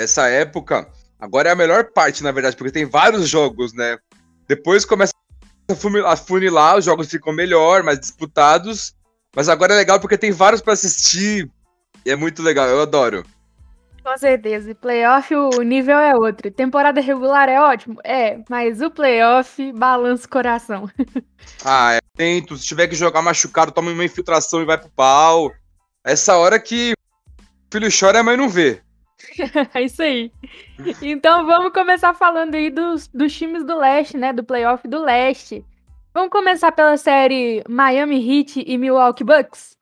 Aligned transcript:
E 0.00 0.02
essa 0.02 0.28
época, 0.28 0.88
agora 1.18 1.50
é 1.50 1.52
a 1.52 1.56
melhor 1.56 1.92
parte, 1.92 2.22
na 2.22 2.32
verdade, 2.32 2.56
porque 2.56 2.72
tem 2.72 2.86
vários 2.86 3.28
jogos, 3.28 3.74
né? 3.74 3.98
Depois 4.48 4.86
começa 4.86 5.12
a 6.06 6.16
funilar, 6.16 6.78
os 6.78 6.86
jogos 6.86 7.10
ficam 7.10 7.34
melhor, 7.34 7.82
mais 7.82 8.00
disputados. 8.00 8.96
Mas 9.36 9.50
agora 9.50 9.74
é 9.74 9.76
legal 9.76 10.00
porque 10.00 10.16
tem 10.16 10.32
vários 10.32 10.62
para 10.62 10.72
assistir. 10.72 11.50
E 12.04 12.10
é 12.10 12.16
muito 12.16 12.42
legal, 12.42 12.66
eu 12.66 12.80
adoro. 12.80 13.26
Com 14.02 14.16
certeza. 14.16 14.70
E 14.70 14.74
playoff, 14.74 15.34
o 15.34 15.60
nível 15.60 15.98
é 15.98 16.16
outro. 16.16 16.50
Temporada 16.50 16.98
regular 17.02 17.50
é 17.50 17.60
ótimo? 17.60 18.00
É, 18.02 18.38
mas 18.48 18.80
o 18.80 18.90
playoff 18.90 19.70
balança 19.72 20.26
o 20.26 20.30
coração. 20.30 20.90
ah, 21.62 21.92
é 21.92 21.98
tento. 22.16 22.56
Se 22.56 22.64
tiver 22.64 22.88
que 22.88 22.96
jogar 22.96 23.20
machucado, 23.20 23.70
toma 23.70 23.90
uma 23.90 24.04
infiltração 24.04 24.62
e 24.62 24.64
vai 24.64 24.78
pro 24.78 24.88
pau. 24.88 25.52
Essa 26.02 26.38
hora 26.38 26.58
que 26.58 26.94
o 27.38 27.44
filho 27.70 27.88
chora 27.92 28.16
e 28.16 28.20
a 28.20 28.24
mãe 28.24 28.38
não 28.38 28.48
vê. 28.48 28.82
é 29.74 29.82
isso 29.82 30.02
aí. 30.02 30.32
Então 31.02 31.46
vamos 31.46 31.72
começar 31.72 32.14
falando 32.14 32.54
aí 32.54 32.70
dos, 32.70 33.08
dos 33.08 33.32
times 33.32 33.64
do 33.64 33.76
leste, 33.78 34.16
né? 34.16 34.32
Do 34.32 34.44
playoff 34.44 34.86
do 34.86 35.02
leste. 35.02 35.64
Vamos 36.12 36.30
começar 36.30 36.72
pela 36.72 36.96
série 36.96 37.62
Miami 37.68 38.16
Heat 38.16 38.64
e 38.66 38.76
Milwaukee 38.76 39.24
Bucks? 39.24 39.76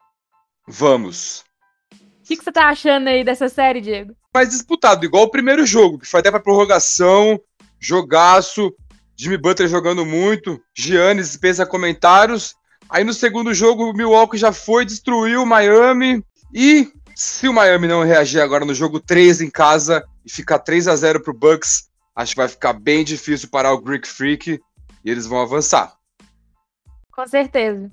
Vamos. 0.67 1.45
O 1.91 2.29
que, 2.29 2.37
que 2.37 2.45
você 2.45 2.53
tá 2.53 2.69
achando 2.69 3.09
aí 3.09 3.25
dessa 3.25 3.49
série, 3.49 3.81
Diego? 3.81 4.15
Mais 4.35 4.51
disputado, 4.51 5.07
igual 5.07 5.25
o 5.25 5.31
primeiro 5.31 5.65
jogo, 5.65 5.99
que 5.99 6.07
foi 6.07 6.21
até 6.21 6.31
pra 6.31 6.39
prorrogação, 6.39 7.41
jogaço, 7.81 8.75
Jimmy 9.17 9.39
Butler 9.39 9.69
jogando 9.69 10.05
muito, 10.05 10.61
Giannis 10.77 11.37
pensa 11.37 11.65
comentários. 11.65 12.55
Aí 12.91 13.05
no 13.05 13.15
segundo 13.15 13.55
jogo, 13.55 13.91
o 13.91 13.95
Milwaukee 13.95 14.39
já 14.39 14.53
foi, 14.53 14.85
destruiu 14.85 15.43
o 15.43 15.47
Miami. 15.47 16.23
E 16.55 16.89
se 17.19 17.49
o 17.49 17.53
Miami 17.53 17.89
não 17.89 18.05
reagir 18.05 18.41
agora 18.41 18.65
no 18.65 18.73
jogo 18.73 19.01
3 19.01 19.41
em 19.41 19.51
casa 19.51 20.05
e 20.25 20.31
ficar 20.31 20.61
3 20.61 20.87
a 20.87 20.95
0 20.95 21.21
pro 21.21 21.35
Bucks, 21.35 21.91
acho 22.15 22.31
que 22.31 22.41
vai 22.41 22.47
ficar 22.47 22.73
bem 22.73 23.03
difícil 23.03 23.49
parar 23.51 23.73
o 23.73 23.81
Greek 23.81 24.07
Freak 24.07 24.61
e 25.05 25.11
eles 25.11 25.27
vão 25.27 25.41
avançar. 25.41 25.95
Com 27.11 27.27
certeza. 27.27 27.91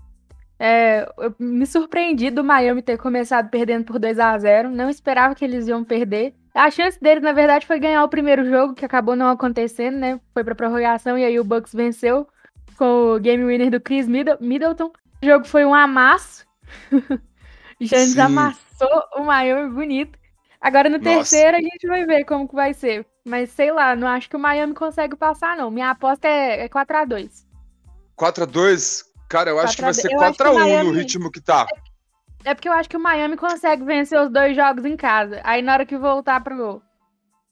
É, 0.60 1.12
eu 1.18 1.34
me 1.40 1.66
surpreendi 1.66 2.30
do 2.30 2.44
Miami 2.44 2.84
ter 2.84 3.00
começado 3.00 3.50
perdendo 3.50 3.86
por 3.86 3.98
2 3.98 4.20
a 4.20 4.38
0 4.38 4.70
Não 4.70 4.92
esperava 4.92 5.34
que 5.34 5.44
eles 5.44 5.68
iam 5.68 5.84
perder. 5.84 6.36
A 6.54 6.70
chance 6.70 7.02
deles, 7.02 7.24
na 7.24 7.34
verdade, 7.34 7.66
foi 7.66 7.80
ganhar 7.80 8.04
o 8.04 8.10
primeiro 8.10 8.48
jogo, 8.48 8.76
que 8.76 8.86
acabou 8.86 9.16
não 9.16 9.30
acontecendo, 9.30 9.98
né? 9.98 10.22
Foi 10.36 10.44
pra 10.44 10.54
prorrogação 10.54 11.18
e 11.18 11.26
aí 11.26 11.40
o 11.40 11.44
Bucks 11.44 11.74
venceu 11.74 12.28
com 12.78 13.16
o 13.16 13.20
game 13.20 13.44
winner 13.44 13.72
do 13.72 13.82
Chris 13.82 14.08
Middleton. 14.08 14.92
O 15.24 15.26
jogo 15.26 15.46
foi 15.46 15.66
um 15.66 15.74
amasso. 15.74 16.46
Giannis 17.80 18.18
amassou 18.18 19.04
o 19.18 19.24
Miami 19.24 19.70
bonito. 19.72 20.18
Agora 20.62 20.90
no 20.90 20.98
Nossa. 20.98 21.10
terceiro 21.10 21.58
a 21.58 21.62
gente 21.62 21.88
vai 21.88 22.06
ver 22.06 22.26
como 22.26 22.48
que 22.48 22.56
vai 22.56 22.74
ser. 22.74 23.06
Mas 23.24 23.50
sei 23.52 23.72
lá, 23.72 23.96
não 23.96 24.08
acho 24.08 24.30
que 24.30 24.36
o 24.36 24.40
Miami 24.40 24.74
consegue 24.74 25.16
passar, 25.16 25.58
não. 25.58 25.70
Minha 25.70 25.92
aposta 25.92 26.28
é, 26.28 26.66
é 26.66 26.70
4x2. 26.70 27.46
4x2? 28.18 29.04
Cara, 29.28 29.50
eu 29.50 29.60
acho 29.60 29.76
que 29.76 29.82
vai 29.82 29.94
ser 29.94 30.10
4x1 30.10 30.84
no 30.84 30.92
ritmo 30.92 31.32
que 31.32 31.42
tá. 31.42 31.66
É, 32.44 32.52
é 32.52 32.54
porque 32.54 32.70
eu 32.70 32.74
acho 32.74 32.88
que 32.88 32.98
o 32.98 33.00
Miami 33.00 33.36
consegue 33.36 33.84
vencer 33.84 34.20
os 34.20 34.32
dois 34.32 34.56
jogos 34.56 34.86
em 34.86 34.96
casa. 34.96 35.42
Aí 35.44 35.62
na 35.62 35.74
hora 35.74 35.86
que 35.86 35.98
voltar 35.98 36.44
pro, 36.44 36.82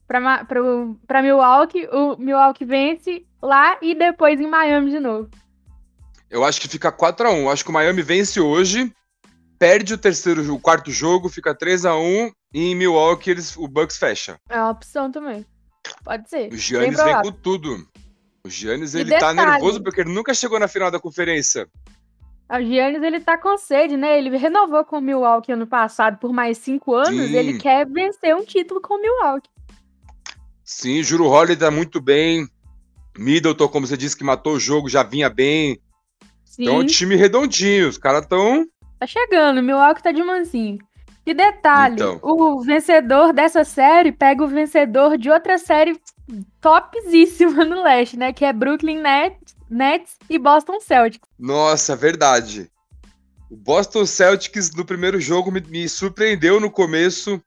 pra, 0.06 0.44
pro, 0.44 0.98
pra 1.06 1.22
Milwaukee, 1.22 1.88
o 1.92 2.16
Milwaukee 2.16 2.64
vence 2.64 3.26
lá 3.42 3.76
e 3.82 3.94
depois 3.94 4.40
em 4.40 4.46
Miami 4.46 4.90
de 4.90 5.00
novo. 5.00 5.28
Eu 6.30 6.44
acho 6.44 6.60
que 6.60 6.68
fica 6.68 6.90
4x1. 6.90 7.52
Acho 7.52 7.64
que 7.64 7.70
o 7.70 7.74
Miami 7.74 8.02
vence 8.02 8.40
hoje, 8.40 8.92
perde 9.64 9.94
o 9.94 9.98
terceiro, 9.98 10.52
o 10.52 10.60
quarto 10.60 10.90
jogo, 10.90 11.30
fica 11.30 11.54
3x1 11.54 12.30
e 12.52 12.66
em 12.66 12.74
Milwaukee 12.74 13.30
eles, 13.30 13.56
o 13.56 13.66
Bucks 13.66 13.96
fecha. 13.96 14.38
É 14.50 14.58
uma 14.58 14.70
opção 14.70 15.10
também. 15.10 15.46
Pode 16.04 16.28
ser. 16.28 16.52
O 16.52 16.56
Giannis 16.56 17.02
vem 17.02 17.22
com 17.22 17.32
tudo. 17.32 17.88
O 18.44 18.50
Giannis, 18.50 18.94
ele 18.94 19.10
tá 19.12 19.32
detalhe, 19.32 19.38
tá 19.38 19.52
nervoso 19.52 19.82
porque 19.82 20.02
ele 20.02 20.12
nunca 20.12 20.34
chegou 20.34 20.60
na 20.60 20.68
final 20.68 20.90
da 20.90 21.00
conferência. 21.00 21.66
O 22.50 22.60
Giannis, 22.62 23.02
ele 23.02 23.20
tá 23.20 23.38
com 23.38 23.56
sede, 23.56 23.96
né? 23.96 24.18
Ele 24.18 24.36
renovou 24.36 24.84
com 24.84 24.98
o 24.98 25.00
Milwaukee 25.00 25.52
ano 25.52 25.66
passado 25.66 26.18
por 26.18 26.30
mais 26.30 26.58
cinco 26.58 26.94
anos. 26.94 27.28
Sim. 27.28 27.34
Ele 27.34 27.58
quer 27.58 27.88
vencer 27.88 28.36
um 28.36 28.44
título 28.44 28.82
com 28.82 28.96
o 28.96 29.00
Milwaukee. 29.00 29.48
Sim, 30.62 31.02
Juro 31.02 31.26
Holly 31.26 31.56
tá 31.56 31.70
muito 31.70 32.02
bem. 32.02 32.46
Middleton, 33.16 33.68
como 33.68 33.86
você 33.86 33.96
disse, 33.96 34.14
que 34.14 34.24
matou 34.24 34.56
o 34.56 34.60
jogo, 34.60 34.90
já 34.90 35.02
vinha 35.02 35.30
bem. 35.30 35.80
Sim. 36.44 36.64
Então, 36.64 36.84
time 36.84 37.16
redondinho. 37.16 37.88
Os 37.88 37.96
caras 37.96 38.26
tão... 38.26 38.66
Tá 38.98 39.06
chegando, 39.06 39.62
Milwaukee 39.62 40.02
tá 40.02 40.12
de 40.12 40.22
mansinho. 40.22 40.78
E 41.26 41.32
detalhe, 41.32 41.94
então. 41.94 42.20
o 42.22 42.62
vencedor 42.62 43.32
dessa 43.32 43.64
série 43.64 44.12
pega 44.12 44.44
o 44.44 44.48
vencedor 44.48 45.16
de 45.16 45.30
outra 45.30 45.56
série 45.56 45.98
topzíssima 46.60 47.64
no 47.64 47.82
leste, 47.82 48.18
né? 48.18 48.32
Que 48.32 48.44
é 48.44 48.52
Brooklyn 48.52 49.00
Nets, 49.00 49.56
Nets 49.70 50.16
e 50.28 50.38
Boston 50.38 50.80
Celtics. 50.80 51.28
Nossa, 51.38 51.96
verdade. 51.96 52.70
O 53.50 53.56
Boston 53.56 54.04
Celtics 54.04 54.74
no 54.74 54.84
primeiro 54.84 55.18
jogo 55.18 55.50
me, 55.50 55.60
me 55.62 55.88
surpreendeu 55.88 56.60
no 56.60 56.70
começo, 56.70 57.40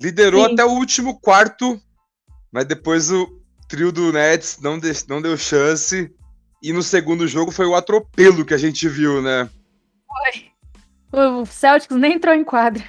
liderou 0.00 0.46
Sim. 0.46 0.52
até 0.54 0.64
o 0.64 0.70
último 0.70 1.20
quarto, 1.20 1.80
mas 2.50 2.64
depois 2.64 3.12
o 3.12 3.28
trio 3.68 3.92
do 3.92 4.12
Nets 4.12 4.58
não, 4.60 4.78
de, 4.78 4.90
não 5.08 5.22
deu 5.22 5.36
chance. 5.36 6.12
E 6.62 6.72
no 6.72 6.82
segundo 6.82 7.26
jogo 7.28 7.50
foi 7.50 7.66
o 7.66 7.74
atropelo 7.74 8.44
que 8.44 8.52
a 8.52 8.58
gente 8.58 8.88
viu, 8.88 9.22
né? 9.22 9.48
Foi. 10.06 10.49
O 11.12 11.44
Celtics 11.44 11.96
nem 11.96 12.14
entrou 12.14 12.34
em 12.34 12.44
quadra. 12.44 12.84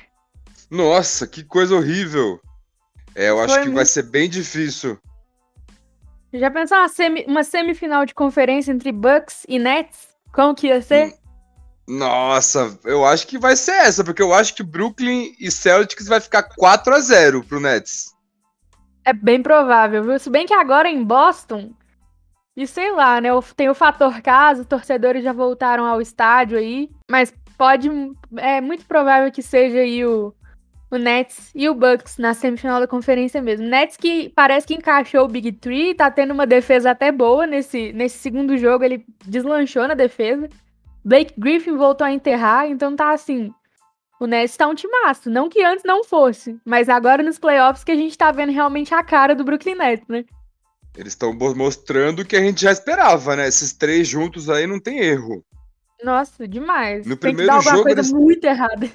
Nossa, 0.69 1.27
que 1.27 1.43
coisa 1.43 1.75
horrível. 1.75 2.39
É, 3.15 3.29
eu 3.29 3.39
acho 3.41 3.61
que 3.61 3.69
vai 3.69 3.85
ser 3.85 4.03
bem 4.03 4.29
difícil. 4.29 4.97
Já 6.33 6.49
pensou 6.49 6.77
uma, 6.77 6.87
semi, 6.87 7.25
uma 7.27 7.43
semifinal 7.43 8.05
de 8.05 8.13
conferência 8.13 8.71
entre 8.71 8.91
Bucks 8.91 9.43
e 9.49 9.59
Nets? 9.59 10.09
Como 10.31 10.55
que 10.55 10.67
ia 10.67 10.81
ser? 10.81 11.13
Nossa, 11.87 12.79
eu 12.85 13.03
acho 13.05 13.27
que 13.27 13.37
vai 13.37 13.55
ser 13.55 13.73
essa, 13.73 14.03
porque 14.03 14.21
eu 14.21 14.33
acho 14.33 14.55
que 14.55 14.63
Brooklyn 14.63 15.33
e 15.37 15.51
Celtics 15.51 16.07
vai 16.07 16.21
ficar 16.21 16.43
4 16.43 16.95
a 16.95 16.99
0 16.99 17.43
pro 17.43 17.59
Nets. 17.59 18.15
É 19.03 19.11
bem 19.11 19.43
provável, 19.43 20.03
viu? 20.03 20.17
Se 20.19 20.29
bem 20.29 20.45
que 20.45 20.53
agora 20.53 20.87
em 20.87 21.03
Boston, 21.03 21.73
e 22.55 22.65
sei 22.65 22.91
lá, 22.91 23.19
né? 23.19 23.29
Tem 23.55 23.69
o 23.69 23.75
fator 23.75 24.21
casa, 24.21 24.61
os 24.61 24.67
torcedores 24.67 25.23
já 25.23 25.33
voltaram 25.33 25.85
ao 25.85 25.99
estádio 25.99 26.57
aí, 26.57 26.89
mas 27.09 27.33
pode. 27.61 27.87
É 28.37 28.59
muito 28.59 28.87
provável 28.87 29.31
que 29.31 29.43
seja 29.43 29.77
aí 29.77 30.03
o, 30.03 30.33
o 30.89 30.97
Nets 30.97 31.51
e 31.53 31.69
o 31.69 31.75
Bucks 31.75 32.17
na 32.17 32.33
semifinal 32.33 32.79
da 32.79 32.87
conferência 32.87 33.39
mesmo. 33.39 33.67
Nets 33.67 33.95
que 33.97 34.29
parece 34.35 34.65
que 34.65 34.73
encaixou 34.73 35.25
o 35.25 35.27
Big 35.27 35.51
Three, 35.51 35.93
tá 35.93 36.09
tendo 36.09 36.33
uma 36.33 36.47
defesa 36.47 36.89
até 36.89 37.11
boa 37.11 37.45
nesse, 37.45 37.93
nesse 37.93 38.17
segundo 38.17 38.57
jogo, 38.57 38.83
ele 38.83 39.05
deslanchou 39.27 39.87
na 39.87 39.93
defesa. 39.93 40.49
Blake 41.05 41.35
Griffin 41.37 41.77
voltou 41.77 42.05
a 42.05 42.11
enterrar, 42.11 42.67
então 42.67 42.95
tá 42.95 43.11
assim. 43.11 43.53
O 44.19 44.25
Nets 44.25 44.57
tá 44.57 44.67
um 44.67 44.73
timaço, 44.73 45.29
não 45.29 45.47
que 45.47 45.63
antes 45.63 45.85
não 45.85 46.03
fosse, 46.03 46.59
mas 46.65 46.89
agora 46.89 47.21
nos 47.21 47.37
playoffs 47.37 47.83
que 47.83 47.91
a 47.91 47.95
gente 47.95 48.17
tá 48.17 48.31
vendo 48.31 48.51
realmente 48.51 48.91
a 48.91 49.03
cara 49.03 49.35
do 49.35 49.43
Brooklyn 49.43 49.75
Nets, 49.75 50.07
né? 50.07 50.25
Eles 50.97 51.13
estão 51.13 51.31
mostrando 51.55 52.21
o 52.21 52.25
que 52.25 52.35
a 52.35 52.41
gente 52.41 52.61
já 52.61 52.71
esperava, 52.71 53.35
né? 53.35 53.47
Esses 53.47 53.71
três 53.71 54.07
juntos 54.07 54.49
aí 54.49 54.65
não 54.65 54.79
tem 54.79 54.97
erro. 54.97 55.45
Nossa, 56.03 56.47
demais. 56.47 57.05
No 57.05 57.15
tem 57.15 57.33
primeiro 57.35 57.41
que 57.41 57.47
dar 57.47 57.55
alguma 57.55 57.71
jogo 57.71 57.83
coisa 57.83 57.99
eles... 57.99 58.11
muito 58.11 58.43
errada. 58.45 58.89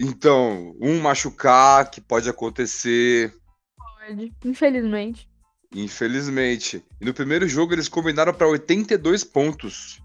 Então, 0.00 0.74
um 0.80 1.00
machucar, 1.00 1.90
que 1.90 2.00
pode 2.00 2.28
acontecer. 2.28 3.32
Pode, 3.76 4.32
infelizmente. 4.44 5.28
Infelizmente. 5.74 6.84
E 7.00 7.04
no 7.04 7.14
primeiro 7.14 7.48
jogo 7.48 7.72
eles 7.72 7.88
combinaram 7.88 8.34
para 8.34 8.46
82 8.46 9.24
pontos. 9.24 10.02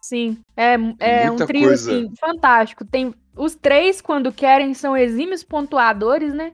Sim, 0.00 0.38
é, 0.56 0.74
é 1.00 1.30
um 1.30 1.36
trio 1.36 1.70
assim, 1.70 2.10
fantástico. 2.18 2.84
Tem 2.84 3.14
os 3.36 3.54
três, 3.54 4.00
quando 4.00 4.32
querem, 4.32 4.72
são 4.74 4.96
exímios 4.96 5.44
pontuadores, 5.44 6.32
né? 6.32 6.52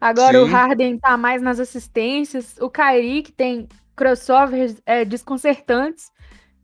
Agora 0.00 0.38
Sim. 0.38 0.44
o 0.44 0.46
Harden 0.46 0.98
tá 0.98 1.16
mais 1.16 1.42
nas 1.42 1.60
assistências. 1.60 2.56
O 2.60 2.70
Kyrie, 2.70 3.22
que 3.22 3.32
tem 3.32 3.68
crossovers 3.94 4.76
é, 4.84 5.04
desconcertantes. 5.04 6.10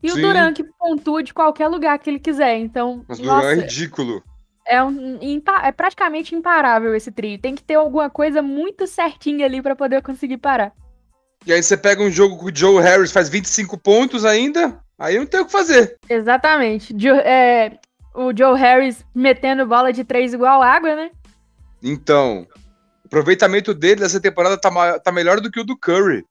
E 0.02 0.10
Sim. 0.10 0.18
o 0.18 0.22
Duran, 0.22 0.52
que 0.52 0.64
pontua 0.64 1.22
de 1.22 1.32
qualquer 1.32 1.68
lugar 1.68 1.98
que 1.98 2.10
ele 2.10 2.18
quiser. 2.18 2.58
Então. 2.58 3.04
Mas 3.08 3.18
o 3.18 3.22
Duran 3.22 3.52
é 3.52 3.54
ridículo. 3.54 4.22
É, 4.66 4.82
um, 4.82 5.18
é 5.62 5.72
praticamente 5.72 6.34
imparável 6.34 6.94
esse 6.94 7.10
trio. 7.10 7.38
Tem 7.38 7.54
que 7.54 7.62
ter 7.62 7.74
alguma 7.74 8.08
coisa 8.08 8.42
muito 8.42 8.86
certinha 8.86 9.46
ali 9.46 9.60
para 9.60 9.76
poder 9.76 10.02
conseguir 10.02 10.38
parar. 10.38 10.72
E 11.44 11.52
aí 11.52 11.62
você 11.62 11.76
pega 11.76 12.02
um 12.02 12.10
jogo 12.10 12.36
com 12.36 12.46
o 12.46 12.54
Joe 12.54 12.80
Harris, 12.80 13.10
faz 13.10 13.28
25 13.28 13.76
pontos 13.76 14.24
ainda, 14.24 14.80
aí 14.96 15.18
não 15.18 15.26
tem 15.26 15.40
o 15.40 15.46
que 15.46 15.50
fazer. 15.50 15.98
Exatamente. 16.08 16.94
Jo, 16.96 17.14
é, 17.16 17.78
o 18.14 18.36
Joe 18.36 18.56
Harris 18.58 19.04
metendo 19.12 19.66
bola 19.66 19.92
de 19.92 20.04
três 20.04 20.32
igual 20.32 20.62
água, 20.62 20.94
né? 20.94 21.10
Então, 21.82 22.46
o 23.04 23.06
aproveitamento 23.06 23.74
dele 23.74 24.02
nessa 24.02 24.20
temporada 24.20 24.56
tá, 24.56 25.00
tá 25.00 25.10
melhor 25.10 25.40
do 25.40 25.50
que 25.50 25.58
o 25.58 25.64
do 25.64 25.76
Curry 25.76 26.24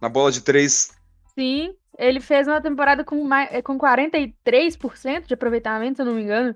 na 0.00 0.08
bola 0.08 0.30
de 0.30 0.40
três. 0.40 0.92
Sim, 1.36 1.74
ele 1.98 2.20
fez 2.20 2.46
uma 2.46 2.60
temporada 2.60 3.04
com, 3.04 3.28
com 3.62 3.78
43% 3.78 5.26
de 5.26 5.34
aproveitamento, 5.34 5.96
se 5.96 6.02
eu 6.02 6.06
não 6.06 6.14
me 6.14 6.22
engano. 6.22 6.54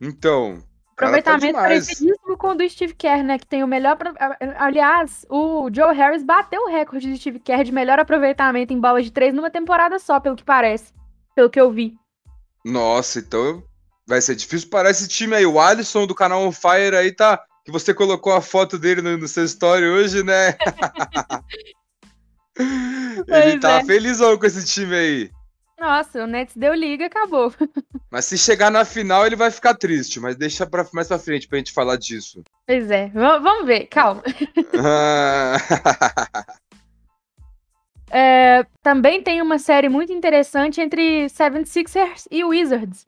Então. 0.00 0.62
Aproveitamento 0.92 1.54
tá 1.54 1.60
parecidíssimo 1.60 2.36
com 2.36 2.48
o 2.48 2.54
do 2.54 2.68
Steve 2.68 2.92
Kerr, 2.92 3.22
né? 3.22 3.38
Que 3.38 3.46
tem 3.46 3.62
o 3.62 3.68
melhor. 3.68 3.96
Aliás, 4.56 5.24
o 5.30 5.68
Joe 5.72 5.94
Harris 5.94 6.24
bateu 6.24 6.62
o 6.62 6.68
recorde 6.68 7.12
de 7.12 7.18
Steve 7.18 7.38
Kerr 7.38 7.62
de 7.62 7.70
melhor 7.70 8.00
aproveitamento 8.00 8.72
em 8.72 8.80
bolas 8.80 9.04
de 9.04 9.12
três 9.12 9.32
numa 9.32 9.50
temporada 9.50 9.98
só, 10.00 10.18
pelo 10.18 10.34
que 10.34 10.42
parece. 10.42 10.92
Pelo 11.36 11.50
que 11.50 11.60
eu 11.60 11.70
vi. 11.70 11.94
Nossa, 12.64 13.20
então 13.20 13.62
vai 14.06 14.20
ser 14.20 14.34
difícil 14.34 14.68
parar 14.70 14.90
esse 14.90 15.06
time 15.06 15.36
aí. 15.36 15.46
O 15.46 15.60
Alisson 15.60 16.04
do 16.04 16.16
canal 16.16 16.42
On 16.42 16.50
Fire 16.50 16.96
aí 16.96 17.12
tá. 17.12 17.40
Que 17.64 17.70
você 17.70 17.92
colocou 17.92 18.32
a 18.32 18.40
foto 18.40 18.78
dele 18.78 19.02
no, 19.02 19.18
no 19.18 19.28
seu 19.28 19.44
story 19.44 19.86
hoje, 19.86 20.24
né? 20.24 20.56
Ele 23.28 23.60
tá 23.60 23.80
é. 23.80 23.84
felizão 23.84 24.38
com 24.38 24.46
esse 24.46 24.64
time 24.66 24.94
aí. 24.94 25.30
Nossa, 25.78 26.24
o 26.24 26.26
Nets 26.26 26.56
deu 26.56 26.74
liga 26.74 27.06
acabou. 27.06 27.54
Mas 28.10 28.24
se 28.24 28.36
chegar 28.36 28.70
na 28.70 28.84
final, 28.84 29.24
ele 29.24 29.36
vai 29.36 29.50
ficar 29.50 29.74
triste. 29.74 30.18
Mas 30.18 30.34
deixa 30.34 30.66
pra, 30.66 30.84
mais 30.92 31.06
pra 31.06 31.18
frente 31.18 31.46
pra 31.46 31.58
gente 31.58 31.72
falar 31.72 31.96
disso. 31.96 32.42
Pois 32.66 32.90
é, 32.90 33.06
v 33.08 33.14
vamos 33.14 33.64
ver, 33.64 33.86
calma. 33.86 34.22
é, 38.10 38.66
também 38.82 39.22
tem 39.22 39.40
uma 39.40 39.58
série 39.58 39.88
muito 39.88 40.12
interessante 40.12 40.80
entre 40.80 41.28
Seven 41.28 41.64
Sixers 41.64 42.26
e 42.28 42.44
Wizards. 42.44 43.06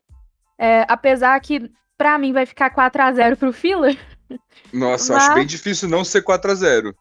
É, 0.57 0.85
apesar 0.87 1.37
que, 1.41 1.69
pra 1.97 2.17
mim, 2.17 2.31
vai 2.31 2.45
ficar 2.45 2.69
4 2.69 3.01
a 3.01 3.11
0 3.11 3.35
pro 3.35 3.51
Filler. 3.51 3.97
Nossa, 4.71 5.13
mas... 5.13 5.23
acho 5.23 5.35
bem 5.35 5.45
difícil 5.45 5.89
não 5.89 6.05
ser 6.05 6.21
4 6.21 6.51
a 6.51 6.55
0 6.55 6.95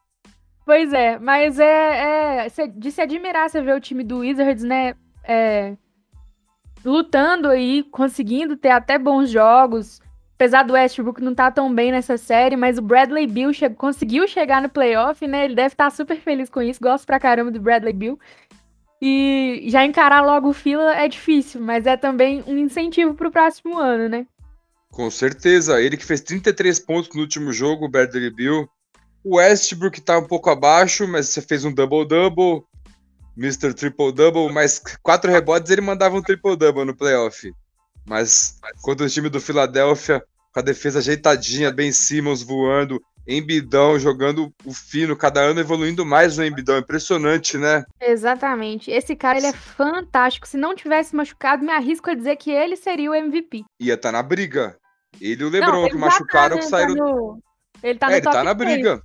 Pois 0.71 0.93
é, 0.93 1.19
mas 1.19 1.59
é, 1.59 2.47
é 2.47 2.67
de 2.69 2.93
se 2.93 3.01
admirar 3.01 3.51
você 3.51 3.61
ver 3.61 3.75
o 3.75 3.81
time 3.81 4.05
do 4.05 4.19
Wizards, 4.19 4.63
né? 4.63 4.95
é, 5.25 5.77
lutando 6.85 7.49
aí, 7.49 7.83
conseguindo 7.85 8.57
ter 8.57 8.71
até 8.71 8.99
bons 8.99 9.31
jogos. 9.31 10.01
Apesar 10.35 10.63
do 10.63 10.73
Westbrook 10.73 11.21
não 11.21 11.33
estar 11.33 11.51
tá 11.51 11.51
tão 11.51 11.75
bem 11.75 11.93
nessa 11.93 12.17
série, 12.17 12.57
mas 12.57 12.79
o 12.79 12.83
Bradley 12.83 13.27
Bill 13.27 13.53
che 13.53 13.69
conseguiu 13.71 14.27
chegar 14.27 14.63
no 14.63 14.69
playoff, 14.69 15.27
né? 15.27 15.45
Ele 15.45 15.55
deve 15.55 15.75
estar 15.75 15.85
tá 15.85 15.91
super 15.91 16.17
feliz 16.17 16.49
com 16.49 16.63
isso. 16.63 16.81
Gosto 16.81 17.07
pra 17.07 17.21
caramba 17.21 17.51
do 17.51 17.61
Bradley 17.61 17.93
Bill. 17.93 18.19
E 19.03 19.65
já 19.67 19.85
encarar 19.85 20.23
logo 20.23 20.49
o 20.49 20.53
fila 20.53 20.95
é 20.95 21.09
difícil, 21.09 21.61
mas 21.61 21.87
é 21.87 21.97
também 21.97 22.43
um 22.47 22.57
incentivo 22.57 23.15
pro 23.15 23.31
próximo 23.31 23.77
ano, 23.77 24.09
né? 24.09 24.27
Com 24.91 25.11
certeza. 25.11 25.81
Ele 25.81 25.97
que 25.97 26.05
fez 26.05 26.21
33 26.21 26.79
pontos 26.81 27.11
no 27.15 27.23
último 27.23 27.53
jogo, 27.53 27.87
o 27.87 27.91
Bradley 27.91 28.31
Bill. 28.31 28.69
O 29.25 29.37
Westbrook 29.37 30.01
tá 30.01 30.19
um 30.19 30.27
pouco 30.27 30.51
abaixo, 30.51 31.07
mas 31.07 31.29
você 31.29 31.43
fez 31.43 31.65
um 31.65 31.73
double-double. 31.73 32.65
Mr. 33.37 33.73
Triple 33.73 34.13
Double, 34.13 34.53
mas 34.53 34.83
quatro 35.03 35.31
rebotes 35.31 35.71
ele 35.71 35.81
mandava 35.81 36.17
um 36.17 36.23
Triple 36.23 36.57
Double 36.57 36.85
no 36.85 36.95
playoff. 36.95 37.51
Mas 38.07 38.59
quando 38.83 39.03
o 39.03 39.09
time 39.09 39.31
do 39.31 39.41
Philadelphia, 39.41 40.23
com 40.53 40.61
a 40.61 40.63
defesa 40.63 40.99
ajeitadinha, 40.99 41.73
Ben 41.73 41.93
Simmons 41.93 42.43
voando, 42.43 43.01
Embidão 43.27 43.99
jogando 43.99 44.53
o 44.65 44.73
fino, 44.73 45.17
cada 45.17 45.41
ano 45.41 45.61
evoluindo 45.61 46.05
mais 46.05 46.37
o 46.39 46.43
Embidão. 46.43 46.79
Impressionante, 46.79 47.57
né? 47.57 47.85
Exatamente. 48.01 48.91
Esse 48.91 49.15
cara, 49.15 49.39
ele 49.39 49.47
é 49.47 49.53
fantástico. 49.53 50.49
Se 50.49 50.57
não 50.57 50.75
tivesse 50.75 51.15
machucado, 51.15 51.65
me 51.65 51.71
arrisco 51.71 52.11
a 52.11 52.15
dizer 52.15 52.37
que 52.37 52.51
ele 52.51 52.77
seria 52.77 53.11
o 53.11 53.15
MVP. 53.15 53.65
Ia 53.79 53.95
estar 53.95 54.09
tá 54.09 54.13
na 54.13 54.23
briga. 54.23 54.77
Ele 55.21 55.43
e 55.43 55.45
o 55.45 55.51
LeBron, 55.51 55.83
não, 55.83 55.89
que 55.89 55.97
machucaram, 55.97 56.59
que 56.59 56.65
saíram... 56.65 57.41
Ele 57.83 57.99
tá 57.99 58.13
é, 58.13 58.17
ele 58.17 58.23
tá 58.23 58.45
na 58.45 58.55
briga. 58.55 59.03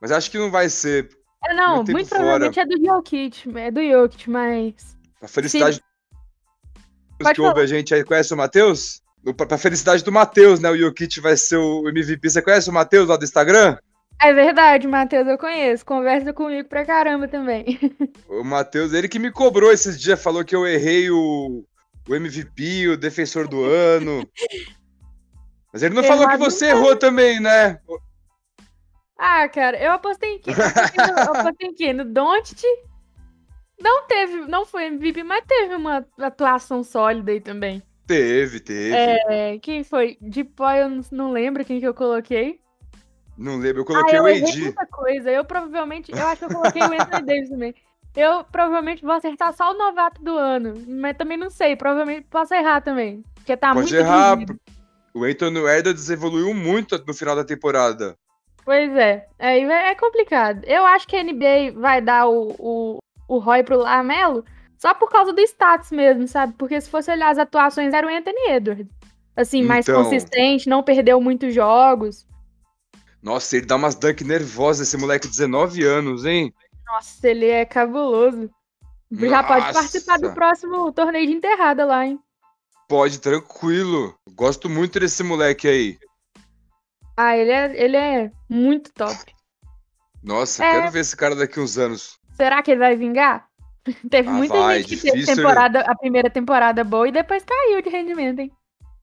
Mas 0.00 0.12
acho 0.12 0.30
que 0.30 0.38
não 0.38 0.50
vai 0.50 0.68
ser, 0.68 1.08
é, 1.44 1.54
não, 1.54 1.76
muito, 1.76 1.92
muito 1.92 2.08
provavelmente 2.08 2.54
fora. 2.54 2.66
é 2.66 2.76
do 2.76 2.84
Jokic, 2.84 3.58
é 3.58 3.70
do 3.70 3.82
Jokic, 3.82 4.30
mas. 4.30 4.96
A 5.22 5.28
felicidade 5.28 5.76
Sim. 5.76 7.32
que 7.34 7.40
ouve 7.40 7.60
a 7.60 7.66
gente 7.66 7.94
aí, 7.94 8.04
conhece 8.04 8.34
o 8.34 8.36
Matheus? 8.36 9.02
Pra 9.36 9.58
felicidade 9.58 10.04
do 10.04 10.12
Matheus, 10.12 10.60
né? 10.60 10.70
O 10.70 10.76
Jokic 10.76 11.20
vai 11.20 11.36
ser 11.36 11.56
o 11.56 11.88
MVP. 11.88 12.30
Você 12.30 12.42
conhece 12.42 12.70
o 12.70 12.72
Matheus 12.72 13.08
lá 13.08 13.16
do 13.16 13.24
Instagram? 13.24 13.76
É 14.20 14.32
verdade, 14.32 14.86
Matheus, 14.88 15.28
eu 15.28 15.38
conheço. 15.38 15.84
Conversa 15.84 16.32
comigo 16.32 16.68
pra 16.68 16.84
caramba 16.84 17.28
também. 17.28 17.78
O 18.28 18.44
Matheus, 18.44 18.92
ele 18.92 19.08
que 19.08 19.18
me 19.18 19.32
cobrou 19.32 19.72
esses 19.72 19.98
dias, 19.98 20.22
falou 20.22 20.44
que 20.44 20.54
eu 20.54 20.66
errei 20.66 21.10
o, 21.10 21.64
o 22.08 22.14
MVP, 22.14 22.88
o 22.88 22.96
defensor 22.96 23.48
do 23.48 23.64
ano. 23.64 24.28
Mas 25.72 25.82
ele 25.82 25.94
não 25.94 26.02
falou 26.02 26.28
que 26.28 26.36
você 26.36 26.66
errou 26.66 26.96
também, 26.96 27.40
né? 27.40 27.78
Ah, 29.18 29.48
cara, 29.48 29.76
eu 29.82 29.92
apostei 29.92 30.36
em 30.36 30.38
quê? 30.38 30.50
Eu 30.50 31.22
apostei 31.22 31.68
em 31.68 31.74
quê? 31.74 31.92
No 31.92 32.04
Doncic. 32.04 32.62
Não 33.80 34.06
teve, 34.06 34.46
não 34.46 34.64
foi 34.64 34.86
MVP, 34.86 35.22
mas 35.22 35.44
teve 35.46 35.74
uma 35.74 36.04
atuação 36.18 36.82
sólida 36.82 37.30
aí 37.30 37.40
também. 37.40 37.82
Teve, 38.06 38.58
teve. 38.58 38.94
É, 38.94 39.58
quem 39.58 39.84
foi? 39.84 40.16
De 40.20 40.42
pó 40.42 40.72
eu 40.72 41.02
não 41.12 41.30
lembro 41.30 41.64
quem 41.64 41.78
que 41.78 41.86
eu 41.86 41.94
coloquei. 41.94 42.58
Não 43.36 43.56
lembro, 43.56 43.82
eu 43.82 43.84
coloquei 43.84 44.14
ah, 44.14 44.18
eu 44.18 44.24
o 44.24 44.26
AD. 44.26 44.60
muita 44.62 44.86
coisa. 44.86 45.30
Eu 45.30 45.44
provavelmente, 45.44 46.10
eu 46.10 46.26
acho 46.26 46.38
que 46.38 46.44
eu 46.46 46.56
coloquei 46.56 46.82
o 46.82 47.00
Anthony 47.00 47.26
Davis 47.26 47.50
também. 47.50 47.74
Eu 48.16 48.42
provavelmente 48.44 49.04
vou 49.04 49.12
acertar 49.12 49.52
só 49.54 49.70
o 49.70 49.78
novato 49.78 50.20
do 50.24 50.36
ano, 50.36 50.74
mas 50.88 51.16
também 51.16 51.36
não 51.36 51.50
sei, 51.50 51.76
provavelmente 51.76 52.26
posso 52.28 52.52
errar 52.52 52.80
também, 52.80 53.22
porque 53.34 53.56
tá 53.56 53.68
Pode 53.74 53.92
muito 53.92 53.94
errar. 53.94 54.36
Difícil. 54.36 54.58
O 55.18 55.24
Anthony 55.24 55.58
Edwards 55.58 56.08
evoluiu 56.10 56.54
muito 56.54 56.96
no 57.04 57.12
final 57.12 57.34
da 57.34 57.44
temporada. 57.44 58.16
Pois 58.64 58.94
é. 58.96 59.26
é, 59.36 59.58
é 59.58 59.94
complicado. 59.96 60.62
Eu 60.64 60.86
acho 60.86 61.08
que 61.08 61.16
a 61.16 61.24
NBA 61.24 61.72
vai 61.74 62.00
dar 62.00 62.28
o, 62.28 62.54
o, 62.56 62.98
o 63.26 63.38
Roy 63.38 63.64
pro 63.64 63.78
Lamelo 63.78 64.44
só 64.78 64.94
por 64.94 65.10
causa 65.10 65.32
do 65.32 65.40
status 65.40 65.90
mesmo, 65.90 66.28
sabe? 66.28 66.54
Porque 66.56 66.80
se 66.80 66.88
fosse 66.88 67.10
olhar 67.10 67.30
as 67.30 67.38
atuações, 67.38 67.92
era 67.92 68.06
o 68.06 68.10
Anthony 68.10 68.50
Edwards. 68.50 68.86
Assim, 69.34 69.64
mais 69.64 69.88
então... 69.88 70.04
consistente, 70.04 70.68
não 70.68 70.84
perdeu 70.84 71.20
muitos 71.20 71.52
jogos. 71.52 72.24
Nossa, 73.20 73.56
ele 73.56 73.66
dá 73.66 73.74
umas 73.74 73.96
dunk 73.96 74.22
nervosas, 74.22 74.86
esse 74.86 74.96
moleque 74.96 75.26
de 75.26 75.32
19 75.32 75.82
anos, 75.82 76.24
hein? 76.24 76.54
Nossa, 76.86 77.28
ele 77.28 77.46
é 77.46 77.64
cabuloso. 77.64 78.48
Nossa. 79.10 79.28
Já 79.28 79.42
pode 79.42 79.72
participar 79.72 80.18
do 80.18 80.32
próximo 80.32 80.92
torneio 80.92 81.26
de 81.26 81.32
enterrada 81.32 81.84
lá, 81.84 82.06
hein? 82.06 82.20
Pode, 82.88 83.20
tranquilo. 83.20 84.18
Gosto 84.30 84.68
muito 84.68 84.98
desse 84.98 85.22
moleque 85.22 85.68
aí. 85.68 85.98
Ah, 87.14 87.36
ele 87.36 87.50
é, 87.50 87.84
ele 87.84 87.96
é 87.96 88.32
muito 88.48 88.90
top. 88.94 89.34
Nossa, 90.22 90.64
é... 90.64 90.72
quero 90.72 90.90
ver 90.90 91.00
esse 91.00 91.16
cara 91.16 91.36
daqui 91.36 91.60
uns 91.60 91.76
anos. 91.76 92.18
Será 92.34 92.62
que 92.62 92.70
ele 92.70 92.80
vai 92.80 92.96
vingar? 92.96 93.46
Teve 94.10 94.28
ah, 94.28 94.32
muita 94.32 94.54
vai, 94.54 94.82
gente 94.82 94.96
que 94.96 95.10
teve 95.10 95.26
temporada, 95.26 95.80
a 95.80 95.96
primeira 95.96 96.30
temporada 96.30 96.82
boa 96.82 97.08
e 97.08 97.12
depois 97.12 97.44
caiu 97.44 97.82
de 97.82 97.90
rendimento, 97.90 98.40
hein? 98.40 98.52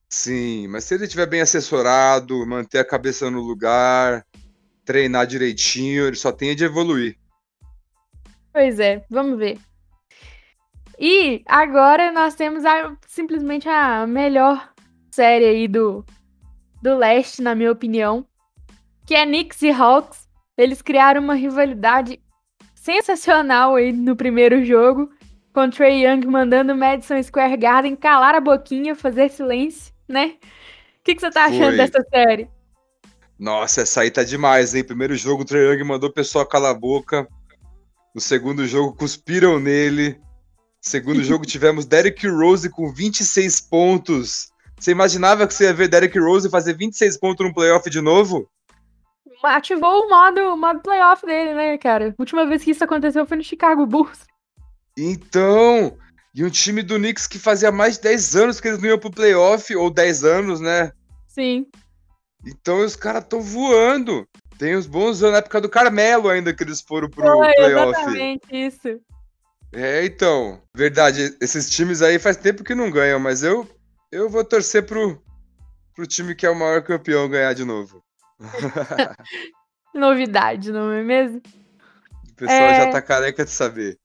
Sim, 0.08 0.68
mas 0.68 0.84
se 0.84 0.94
ele 0.94 1.04
estiver 1.04 1.26
bem 1.26 1.40
assessorado, 1.40 2.46
manter 2.46 2.78
a 2.78 2.84
cabeça 2.84 3.30
no 3.30 3.40
lugar, 3.40 4.24
treinar 4.84 5.26
direitinho, 5.26 6.06
ele 6.06 6.16
só 6.16 6.32
tem 6.32 6.54
de 6.54 6.64
evoluir. 6.64 7.16
Pois 8.52 8.80
é, 8.80 9.04
vamos 9.10 9.38
ver. 9.38 9.58
E 10.98 11.42
agora 11.46 12.10
nós 12.10 12.34
temos 12.34 12.64
a, 12.64 12.96
simplesmente 13.06 13.68
a 13.68 14.06
melhor 14.06 14.72
série 15.10 15.44
aí 15.44 15.68
do, 15.68 16.04
do 16.82 16.96
leste, 16.96 17.42
na 17.42 17.54
minha 17.54 17.72
opinião, 17.72 18.26
que 19.06 19.14
é 19.14 19.24
Knicks 19.24 19.62
e 19.62 19.70
Hawks. 19.70 20.26
Eles 20.56 20.80
criaram 20.80 21.22
uma 21.22 21.34
rivalidade 21.34 22.20
sensacional 22.74 23.74
aí 23.74 23.92
no 23.92 24.16
primeiro 24.16 24.64
jogo, 24.64 25.10
com 25.52 25.68
Trey 25.68 26.06
Young 26.06 26.26
mandando 26.26 26.72
o 26.72 26.76
Madison 26.76 27.22
Square 27.22 27.56
Garden 27.56 27.96
calar 27.96 28.34
a 28.34 28.40
boquinha, 28.40 28.94
fazer 28.94 29.30
silêncio, 29.30 29.92
né? 30.08 30.36
O 31.00 31.04
que, 31.04 31.14
que 31.14 31.20
você 31.20 31.30
tá 31.30 31.46
achando 31.46 31.68
Foi. 31.68 31.76
dessa 31.76 32.02
série? 32.10 32.48
Nossa, 33.38 33.82
essa 33.82 34.00
aí 34.00 34.10
tá 34.10 34.24
demais, 34.24 34.74
hein? 34.74 34.82
Primeiro 34.82 35.14
jogo, 35.14 35.42
o 35.42 35.44
Trey 35.44 35.62
Young 35.62 35.84
mandou 35.84 36.08
o 36.08 36.12
pessoal 36.12 36.46
calar 36.46 36.70
a 36.70 36.78
boca. 36.78 37.28
No 38.14 38.20
segundo 38.20 38.66
jogo, 38.66 38.96
cuspiram 38.96 39.60
nele. 39.60 40.18
Segundo 40.86 41.20
jogo, 41.24 41.44
tivemos 41.44 41.84
Derrick 41.84 42.28
Rose 42.28 42.70
com 42.70 42.92
26 42.92 43.60
pontos. 43.62 44.52
Você 44.78 44.92
imaginava 44.92 45.44
que 45.44 45.52
você 45.52 45.64
ia 45.64 45.74
ver 45.74 45.88
Derrick 45.88 46.16
Rose 46.16 46.48
fazer 46.48 46.74
26 46.74 47.18
pontos 47.18 47.44
no 47.44 47.52
playoff 47.52 47.90
de 47.90 48.00
novo? 48.00 48.48
Ativou 49.42 50.04
o 50.04 50.08
modo, 50.08 50.40
o 50.54 50.56
modo 50.56 50.78
playoff 50.80 51.26
dele, 51.26 51.54
né, 51.54 51.76
cara? 51.76 52.10
A 52.10 52.22
última 52.22 52.46
vez 52.46 52.62
que 52.62 52.70
isso 52.70 52.84
aconteceu 52.84 53.26
foi 53.26 53.36
no 53.36 53.42
Chicago 53.42 53.84
Bulls. 53.84 54.20
Então, 54.96 55.98
e 56.32 56.44
um 56.44 56.50
time 56.50 56.84
do 56.84 56.94
Knicks 56.98 57.26
que 57.26 57.38
fazia 57.40 57.72
mais 57.72 57.96
de 57.96 58.02
10 58.02 58.36
anos 58.36 58.60
que 58.60 58.68
eles 58.68 58.80
não 58.80 58.88
iam 58.88 58.98
pro 58.98 59.10
playoff, 59.10 59.74
ou 59.74 59.90
10 59.90 60.22
anos, 60.22 60.60
né? 60.60 60.92
Sim. 61.26 61.66
Então 62.46 62.84
os 62.84 62.94
caras 62.94 63.24
estão 63.24 63.40
voando. 63.40 64.24
Tem 64.56 64.76
uns 64.76 64.86
bons 64.86 65.20
anos, 65.20 65.32
na 65.32 65.38
época 65.38 65.60
do 65.60 65.68
Carmelo 65.68 66.28
ainda 66.28 66.54
que 66.54 66.62
eles 66.62 66.80
foram 66.80 67.10
pro 67.10 67.24
Foi, 67.24 67.52
playoff. 67.54 67.90
Exatamente 67.90 68.46
isso. 68.52 69.00
É, 69.76 70.06
então. 70.06 70.62
Verdade, 70.74 71.36
esses 71.38 71.68
times 71.68 72.00
aí 72.00 72.18
faz 72.18 72.38
tempo 72.38 72.64
que 72.64 72.74
não 72.74 72.90
ganham, 72.90 73.20
mas 73.20 73.42
eu 73.42 73.68
eu 74.10 74.30
vou 74.30 74.42
torcer 74.42 74.86
pro, 74.86 75.22
pro 75.94 76.06
time 76.06 76.34
que 76.34 76.46
é 76.46 76.50
o 76.50 76.58
maior 76.58 76.82
campeão 76.82 77.28
ganhar 77.28 77.52
de 77.52 77.64
novo. 77.64 78.02
Novidade, 79.94 80.72
não 80.72 80.90
é 80.90 81.02
mesmo? 81.02 81.42
O 82.30 82.34
pessoal 82.34 82.58
é... 82.58 82.84
já 82.86 82.90
tá 82.90 83.02
careca 83.02 83.44
de 83.44 83.50
saber. 83.50 83.98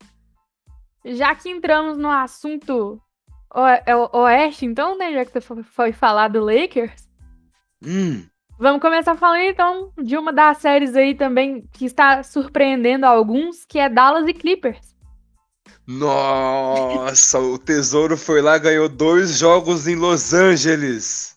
Já 1.05 1.33
que 1.33 1.49
entramos 1.49 1.97
no 1.97 2.09
assunto 2.09 3.01
o 3.53 3.65
é 3.65 3.95
Oeste, 3.95 4.65
então, 4.65 4.97
né? 4.97 5.13
Já 5.13 5.25
que 5.25 5.31
você 5.31 5.63
foi 5.63 5.93
falar 5.93 6.27
do 6.27 6.43
Lakers, 6.43 7.09
hum. 7.81 8.25
Vamos 8.59 8.79
começar 8.79 9.15
falando 9.15 9.41
então 9.41 9.91
de 9.97 10.15
uma 10.15 10.31
das 10.31 10.59
séries 10.59 10.95
aí 10.95 11.15
também 11.15 11.67
que 11.71 11.83
está 11.83 12.21
surpreendendo 12.21 13.07
alguns, 13.07 13.65
que 13.65 13.79
é 13.79 13.89
Dallas 13.89 14.27
e 14.27 14.33
Clippers. 14.33 14.90
Nossa, 15.87 17.39
o 17.39 17.57
Tesouro 17.57 18.15
foi 18.15 18.41
lá 18.41 18.57
ganhou 18.57 18.87
dois 18.87 19.37
jogos 19.37 19.87
em 19.87 19.95
Los 19.95 20.33
Angeles. 20.33 21.35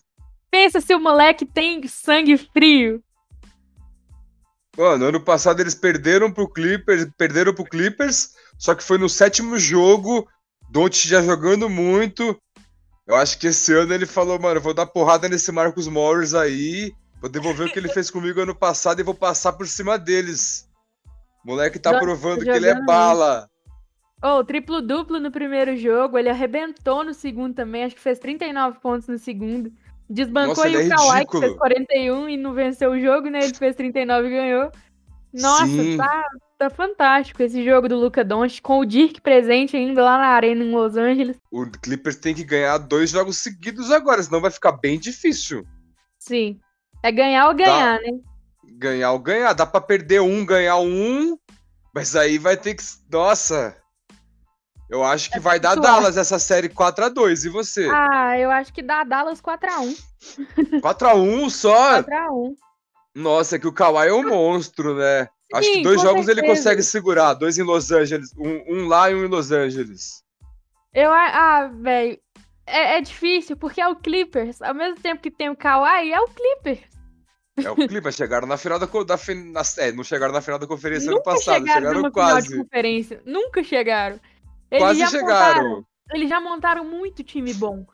Pensa 0.51 0.79
se 0.79 0.93
o 0.95 0.99
moleque 0.99 1.45
tem 1.45 1.85
sangue 1.87 2.37
frio. 2.37 3.03
Mano, 4.77 5.05
ano 5.05 5.21
passado 5.21 5.61
eles 5.61 5.73
perderam 5.73 6.31
pro 6.31 6.49
Clippers, 6.49 7.07
perderam 7.17 7.53
pro 7.53 7.63
Clippers, 7.63 8.31
só 8.57 8.75
que 8.75 8.83
foi 8.83 8.97
no 8.97 9.09
sétimo 9.09 9.57
jogo, 9.57 10.27
Don't 10.69 11.07
já 11.07 11.21
jogando 11.21 11.69
muito. 11.69 12.39
Eu 13.07 13.15
acho 13.15 13.37
que 13.37 13.47
esse 13.47 13.73
ano 13.73 13.93
ele 13.93 14.05
falou, 14.05 14.39
mano, 14.39 14.59
vou 14.59 14.73
dar 14.73 14.85
porrada 14.85 15.29
nesse 15.29 15.51
Marcos 15.51 15.87
Morris 15.87 16.33
aí, 16.33 16.93
vou 17.21 17.29
devolver 17.29 17.67
o 17.67 17.71
que 17.71 17.79
ele 17.79 17.89
fez 17.89 18.09
comigo 18.09 18.41
ano 18.41 18.55
passado 18.55 18.99
e 18.99 19.03
vou 19.03 19.13
passar 19.13 19.53
por 19.53 19.67
cima 19.67 19.97
deles. 19.97 20.67
O 21.43 21.49
moleque 21.49 21.79
tá 21.79 21.97
provando 21.99 22.43
que 22.43 22.49
ele 22.49 22.67
é 22.67 22.83
bala. 22.83 23.47
Oh, 24.27 24.43
triplo-duplo 24.43 25.19
no 25.19 25.29
primeiro 25.29 25.77
jogo, 25.77 26.17
ele 26.17 26.29
arrebentou 26.29 27.03
no 27.03 27.13
segundo 27.13 27.53
também, 27.53 27.83
acho 27.83 27.93
que 27.93 28.01
fez 28.01 28.17
39 28.17 28.79
pontos 28.79 29.07
no 29.07 29.19
segundo. 29.19 29.71
Desbancou 30.09 30.65
Nossa, 30.65 30.67
é 30.67 30.87
o 30.87 30.89
Kawhi, 30.89 31.25
que 31.27 31.39
fez 31.39 31.53
41 31.55 32.29
e 32.29 32.35
não 32.35 32.51
venceu 32.51 32.89
o 32.89 32.99
jogo, 32.99 33.29
né? 33.29 33.43
Ele 33.43 33.53
fez 33.53 33.75
39 33.75 34.27
e 34.27 34.31
ganhou. 34.31 34.71
Nossa, 35.31 35.67
tá, 35.95 36.23
tá 36.57 36.69
fantástico 36.71 37.43
esse 37.43 37.63
jogo 37.63 37.87
do 37.87 37.99
Luca 37.99 38.23
Doncic, 38.23 38.63
com 38.63 38.79
o 38.79 38.85
Dirk 38.85 39.21
presente 39.21 39.77
ainda 39.77 40.03
lá 40.03 40.17
na 40.17 40.29
arena 40.29 40.63
em 40.63 40.71
Los 40.71 40.97
Angeles. 40.97 41.37
O 41.51 41.69
Clippers 41.69 42.15
tem 42.15 42.33
que 42.33 42.43
ganhar 42.43 42.79
dois 42.79 43.11
jogos 43.11 43.37
seguidos 43.37 43.91
agora, 43.91 44.23
senão 44.23 44.41
vai 44.41 44.49
ficar 44.49 44.71
bem 44.71 44.99
difícil. 44.99 45.63
Sim. 46.17 46.59
É 47.03 47.11
ganhar 47.11 47.47
ou 47.47 47.53
ganhar, 47.53 47.99
Dá... 47.99 48.01
né? 48.01 48.19
Ganhar 48.73 49.11
ou 49.11 49.19
ganhar. 49.19 49.53
Dá 49.53 49.67
pra 49.67 49.79
perder 49.79 50.21
um, 50.21 50.43
ganhar 50.43 50.77
um, 50.77 51.37
mas 51.93 52.15
aí 52.15 52.39
vai 52.39 52.57
ter 52.57 52.73
que... 52.73 52.83
Nossa... 53.11 53.84
Eu 54.89 55.03
acho 55.03 55.31
que 55.31 55.37
é 55.37 55.41
vai 55.41 55.59
dar 55.59 55.75
Dallas 55.75 56.15
essa 56.15 56.37
série 56.37 56.69
4 56.69 57.05
x 57.05 57.13
2 57.13 57.45
E 57.45 57.49
você? 57.49 57.89
Ah, 57.91 58.37
eu 58.37 58.51
acho 58.51 58.71
que 58.71 58.81
dá 58.81 59.03
Dallas 59.03 59.41
4 59.41 59.69
x 59.69 60.05
1 60.75 60.79
4 60.79 61.07
x 61.07 61.17
1 61.17 61.49
só? 61.49 62.03
4 62.03 62.13
x 62.13 62.31
1 62.31 62.55
Nossa, 63.15 63.55
é 63.55 63.59
que 63.59 63.67
o 63.67 63.73
Kawhi 63.73 64.09
é 64.09 64.13
um 64.13 64.29
monstro, 64.29 64.95
né? 64.95 65.25
Sim, 65.25 65.29
acho 65.57 65.71
que 65.73 65.81
dois 65.81 66.01
jogos 66.01 66.25
certeza. 66.25 66.47
ele 66.47 66.55
consegue 66.55 66.83
segurar. 66.83 67.33
Dois 67.33 67.57
em 67.57 67.63
Los 67.63 67.91
Angeles. 67.91 68.31
Um, 68.37 68.75
um 68.75 68.87
lá 68.87 69.09
e 69.09 69.15
um 69.15 69.25
em 69.25 69.27
Los 69.27 69.51
Angeles. 69.51 70.23
Eu, 70.93 71.11
ah, 71.11 71.67
velho. 71.73 72.19
É, 72.67 72.97
é, 72.97 73.01
difícil, 73.01 73.55
porque 73.55 73.79
é 73.79 73.87
o 73.87 73.95
Clippers. 73.95 74.61
Ao 74.61 74.73
mesmo 74.73 74.99
tempo 74.99 75.21
que 75.21 75.29
tem 75.29 75.49
o 75.49 75.55
Kawhi, 75.55 76.11
é 76.11 76.19
o 76.19 76.27
Clippers. 76.27 76.95
É 77.63 77.69
o 77.69 77.75
Clippers. 77.75 78.15
chegaram 78.15 78.47
na 78.47 78.57
final 78.57 78.79
da, 78.79 78.85
da 78.85 79.19
na, 79.35 79.61
é, 79.77 79.91
não 79.91 80.03
chegaram 80.03 80.33
na 80.33 80.41
final 80.41 80.59
da 80.59 80.65
conferência 80.65 81.11
Nunca 81.11 81.29
ano 81.29 81.37
passado. 81.37 81.65
Chegaram, 81.65 81.87
chegaram 81.87 82.11
quase. 82.11 82.67
Nunca 83.25 83.63
chegaram. 83.63 84.19
Eles 84.71 84.83
Quase 84.83 85.07
chegaram. 85.07 85.63
Montaram, 85.63 85.85
eles 86.13 86.29
já 86.29 86.39
montaram 86.39 86.85
muito 86.85 87.23
time 87.23 87.53
bom. 87.53 87.85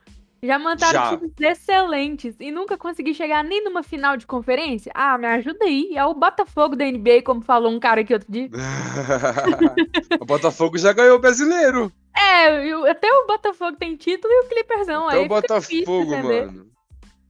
Já 0.44 0.58
montaram 0.58 0.92
já. 0.92 1.18
times 1.18 1.34
excelentes 1.40 2.36
e 2.40 2.50
nunca 2.50 2.75
consegui 2.75 3.13
chegar 3.13 3.44
nem 3.44 3.63
numa 3.63 3.84
final 3.84 4.18
de 4.18 4.25
conferência. 4.25 4.92
Ah, 4.96 5.16
me 5.16 5.28
ajuda 5.28 5.66
aí. 5.66 5.92
É 5.96 6.04
o 6.04 6.16
Botafogo 6.16 6.75
da 6.75 6.84
NBA, 6.84 7.22
como 7.24 7.42
falou 7.42 7.72
um 7.72 7.80
cara 7.80 8.01
aqui 8.01 8.12
outro 8.12 8.32
dia. 8.32 8.50
o 10.20 10.25
Botafogo 10.25 10.80
já 10.80 10.94
ganhou 10.94 11.18
o 11.18 11.22
brasileiro. 11.22 11.92
É, 12.18 12.72
até 12.90 13.08
o 13.08 13.28
Botafogo 13.28 13.78
tem 13.78 13.96
título 13.96 14.34
e 14.34 14.46
o 14.46 14.50
Clippers 14.50 14.88
não. 14.88 15.08
Até 15.08 15.18
aí 15.20 15.25
o 15.25 15.28
Botafogo, 15.28 16.18
mano. 16.24 16.72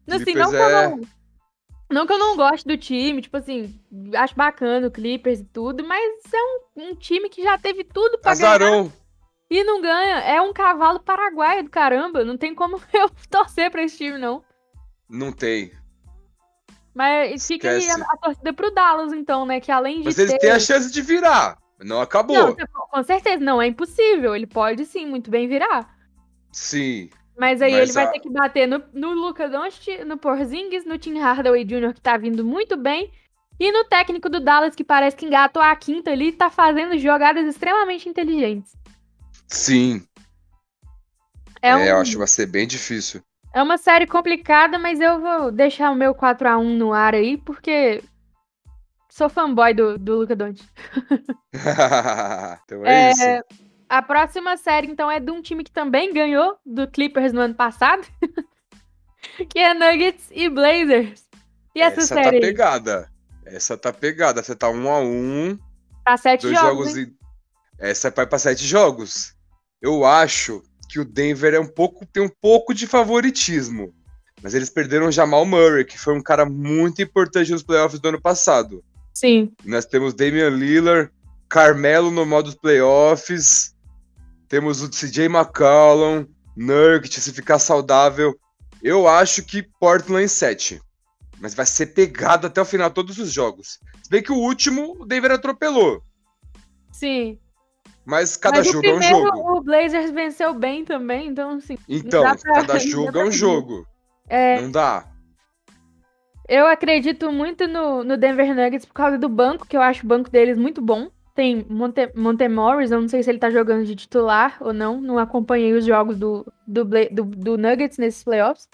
Assim, 0.10 0.34
não, 0.34 0.54
é... 0.54 0.88
não, 0.88 1.02
não 1.92 2.08
que 2.08 2.14
eu 2.14 2.18
não 2.18 2.38
goste 2.38 2.66
do 2.66 2.78
time, 2.78 3.22
tipo 3.22 3.36
assim, 3.36 3.78
acho 4.16 4.36
bacana 4.36 4.88
o 4.88 4.92
Clippers 4.92 5.40
e 5.42 5.46
tudo, 5.46 5.86
mas 5.86 6.22
é 6.34 6.38
um, 6.38 6.90
um 6.90 6.96
time 6.96 7.30
que 7.30 7.44
já 7.44 7.58
teve 7.58 7.84
tudo 7.84 8.18
pra 8.20 8.32
Azarão. 8.32 8.84
ganhar. 8.84 9.01
E 9.52 9.66
não 9.66 9.82
ganha. 9.82 10.20
É 10.20 10.42
um 10.42 10.54
cavalo 10.54 11.02
paraguaio 11.02 11.66
do 11.66 11.70
caramba. 11.70 12.24
Não 12.24 12.38
tem 12.38 12.56
como 12.56 12.82
eu 12.94 13.12
torcer 13.30 13.70
pra 13.70 13.84
esse 13.84 13.98
time, 13.98 14.18
não. 14.18 14.42
Não 15.10 15.34
tem. 15.34 15.74
Mas 16.96 17.46
fica 17.46 17.70
aí 17.70 17.90
a, 17.90 17.96
a, 17.96 18.18
torcida 18.18 18.54
pro 18.54 18.72
Dallas, 18.72 19.12
então, 19.12 19.46
né? 19.46 19.60
Que 19.60 19.70
além 19.70 20.00
de. 20.00 20.06
Mas 20.06 20.18
eles 20.18 20.38
têm 20.38 20.52
a 20.52 20.60
chance 20.60 20.90
de 20.90 21.02
virar. 21.02 21.58
Não 21.82 22.00
acabou. 22.00 22.38
Não, 22.38 22.56
com 22.56 23.04
certeza, 23.04 23.44
não 23.44 23.62
é 23.62 23.68
impossível. 23.68 24.34
Ele 24.34 24.48
pode 24.48 24.86
sim, 24.86 25.06
muito 25.06 25.30
bem 25.30 25.50
virar. 25.50 25.98
Sim. 26.54 27.10
Mas 27.38 27.62
aí 27.62 27.72
mas 27.72 27.90
ele 27.90 28.00
a... 28.00 28.04
vai 28.04 28.14
ter 28.14 28.20
que 28.20 28.30
bater 28.30 28.68
no, 28.68 28.82
no 28.94 29.12
Luca 29.12 29.50
Doncic, 29.50 30.06
no 30.06 30.18
Porzingis, 30.18 30.86
no 30.86 30.98
Tim 30.98 31.18
Hardaway 31.18 31.66
Jr., 31.66 31.94
que 31.94 32.02
tá 32.02 32.16
vindo 32.16 32.46
muito 32.46 32.78
bem, 32.78 33.12
e 33.60 33.72
no 33.72 33.84
técnico 33.86 34.30
do 34.30 34.40
Dallas, 34.40 34.76
que 34.76 34.84
parece 34.84 35.18
que 35.18 35.26
engatou 35.26 35.62
a 35.62 35.76
quinta 35.76 36.12
ali, 36.12 36.32
tá 36.32 36.50
fazendo 36.50 36.98
jogadas 36.98 37.46
extremamente 37.48 38.08
inteligentes. 38.08 38.80
Sim. 39.52 40.02
É, 41.62 41.70
é 41.70 41.76
um... 41.76 41.80
eu 41.80 41.98
acho 41.98 42.12
que 42.12 42.18
vai 42.18 42.28
ser 42.28 42.46
bem 42.48 42.66
difícil. 42.66 43.22
É 43.54 43.62
uma 43.62 43.78
série 43.78 44.08
complicada, 44.08 44.80
mas 44.80 45.02
eu 45.02 45.20
vou 45.20 45.52
deixar 45.52 45.92
o 45.92 45.96
meu 45.96 46.16
4x1 46.16 46.78
no 46.78 46.94
ar 46.94 47.14
aí, 47.14 47.38
porque 47.38 48.02
sou 49.10 49.30
fanboy 49.30 49.74
do, 49.74 50.00
do 50.00 50.20
Luca 50.20 50.36
Doncic. 50.36 50.66
então 52.64 52.86
é, 52.86 53.10
é, 53.10 53.12
isso. 53.12 53.46
A 53.90 54.02
próxima 54.02 54.56
série, 54.56 54.88
então, 54.88 55.12
é 55.12 55.20
de 55.20 55.30
um 55.30 55.42
time 55.42 55.66
que 55.66 55.72
também 55.72 56.14
ganhou 56.14 56.58
do 56.66 56.88
Clippers 56.88 57.34
no 57.34 57.42
ano 57.42 57.54
passado, 57.54 58.08
que 59.52 59.60
é 59.60 59.74
Nuggets 59.74 60.30
e 60.32 60.50
Blazers. 60.50 61.26
E 61.76 61.82
essa, 61.82 62.00
essa 62.00 62.16
tá 62.16 62.24
série? 62.24 62.40
tá 62.40 62.48
pegada. 62.48 63.12
Essa 63.46 63.78
tá 63.78 63.92
pegada. 63.92 64.42
Você 64.42 64.56
tá 64.56 64.70
um 64.70 64.90
a 64.90 65.00
um. 65.02 65.60
Tá 66.06 66.16
sete 66.16 66.44
jogos. 66.44 66.94
jogos 66.94 66.98
e... 66.98 67.14
Essa 67.78 68.10
vai 68.12 68.26
pra 68.26 68.40
sete 68.40 68.66
jogos 68.66 69.36
eu 69.82 70.06
acho 70.06 70.62
que 70.88 71.00
o 71.00 71.06
Denver 71.06 71.54
é 71.54 71.60
um 71.60 71.68
pouco 71.68 72.06
tem 72.06 72.22
um 72.22 72.32
pouco 72.42 72.74
de 72.74 72.86
favoritismo. 72.86 73.94
Mas 74.44 74.54
eles 74.54 74.70
perderam 74.70 75.08
o 75.08 75.12
Jamal 75.12 75.46
Murray, 75.46 75.86
que 75.86 75.98
foi 75.98 76.16
um 76.16 76.22
cara 76.22 76.46
muito 76.46 77.02
importante 77.02 77.52
nos 77.52 77.64
playoffs 77.64 78.00
do 78.00 78.10
ano 78.10 78.22
passado. 78.22 78.84
Sim. 79.14 79.52
Nós 79.64 79.86
temos 79.86 80.14
Damian 80.14 80.50
Lillard, 80.50 81.12
Carmelo 81.48 82.10
no 82.12 82.26
modo 82.26 82.58
playoffs, 82.58 83.76
temos 84.48 84.82
o 84.82 84.90
CJ 84.90 85.26
McCollum, 85.26 86.26
Nurkic, 86.56 87.20
se 87.20 87.32
ficar 87.32 87.60
saudável. 87.60 88.38
Eu 88.82 89.08
acho 89.08 89.44
que 89.44 89.64
Portland 89.80 90.26
em 90.26 90.28
7. 90.28 90.82
Mas 91.40 91.54
vai 91.54 91.66
ser 91.66 91.88
pegado 91.88 92.48
até 92.48 92.62
o 92.62 92.66
final 92.66 92.90
todos 92.90 93.18
os 93.18 93.32
jogos. 93.32 93.80
Se 94.04 94.10
bem 94.10 94.22
que 94.22 94.32
o 94.32 94.38
último 94.38 94.98
o 95.00 95.06
Denver 95.06 95.32
atropelou. 95.32 96.04
Sim. 96.92 97.40
Mas 98.06 98.36
cada 98.36 98.58
Mas 98.58 98.68
jogo 98.68 98.86
é 98.86 98.94
um 98.94 99.02
jogo. 99.02 99.58
O 99.58 99.62
Blazers 99.62 100.12
venceu 100.12 100.54
bem 100.54 100.84
também, 100.84 101.28
então 101.28 101.52
assim. 101.52 101.78
Então, 101.88 102.24
pra... 102.24 102.36
cada 102.36 102.80
jogo 102.80 103.18
é 103.18 103.24
um 103.26 103.32
jogo. 103.32 103.86
É... 104.28 104.62
Não 104.62 104.72
dá. 104.72 105.06
Eu 106.48 106.68
acredito 106.68 107.32
muito 107.32 107.68
no, 107.68 108.04
no 108.04 108.18
Denver 108.18 108.54
Nuggets 108.54 108.86
por 108.86 108.94
causa 108.94 109.18
do 109.18 109.30
banco, 109.30 109.68
que 109.68 109.78
eu 109.78 109.82
acho 109.82 110.04
o 110.04 110.08
banco 110.08 110.30
deles 110.30 110.58
muito 110.58 110.82
bom. 110.82 111.10
Tem 111.34 111.66
Monte, 111.70 112.12
Monte 112.14 112.48
Morris, 112.50 112.92
eu 112.92 113.00
não 113.00 113.08
sei 113.08 113.24
se 113.24 113.30
ele 113.30 113.40
tá 113.40 113.50
jogando 113.50 113.86
de 113.86 113.96
titular 113.96 114.58
ou 114.60 114.74
não. 114.74 115.00
Não 115.00 115.18
acompanhei 115.18 115.74
os 115.74 115.86
jogos 115.86 116.18
do, 116.18 116.46
do, 116.68 116.84
do, 116.84 117.24
do 117.24 117.58
Nuggets 117.58 117.98
nesses 117.98 118.24
playoffs. 118.24 118.68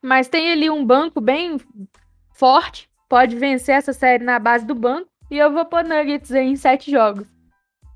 Mas 0.00 0.28
tem 0.28 0.50
ali 0.50 0.70
um 0.70 0.84
banco 0.84 1.20
bem 1.20 1.58
forte. 2.32 2.88
Pode 3.08 3.36
vencer 3.36 3.74
essa 3.74 3.92
série 3.92 4.24
na 4.24 4.38
base 4.38 4.64
do 4.64 4.74
banco. 4.74 5.08
E 5.30 5.36
eu 5.36 5.52
vou 5.52 5.64
pôr 5.66 5.84
Nuggets 5.84 6.30
em 6.30 6.56
sete 6.56 6.90
jogos. 6.90 7.31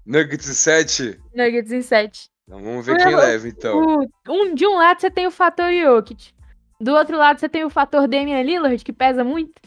Nuggets 0.06 0.48
em 0.48 0.54
7? 0.54 1.20
Nuggets 1.34 1.72
em 1.72 1.82
7. 1.82 2.30
Então 2.46 2.62
vamos 2.62 2.86
ver 2.86 2.96
quem 2.96 3.14
leva, 3.14 3.48
então. 3.48 4.06
um, 4.28 4.54
de 4.54 4.64
um 4.66 4.76
lado 4.76 5.00
você 5.00 5.10
tem 5.10 5.26
o 5.26 5.32
fator 5.32 5.72
Jokic. 5.72 6.32
Do 6.80 6.94
outro 6.94 7.16
lado 7.16 7.40
você 7.40 7.48
tem 7.48 7.64
o 7.64 7.70
fator 7.70 8.06
Damian 8.06 8.42
Lillard, 8.42 8.84
que 8.84 8.92
pesa 8.92 9.24
muito. 9.24 9.60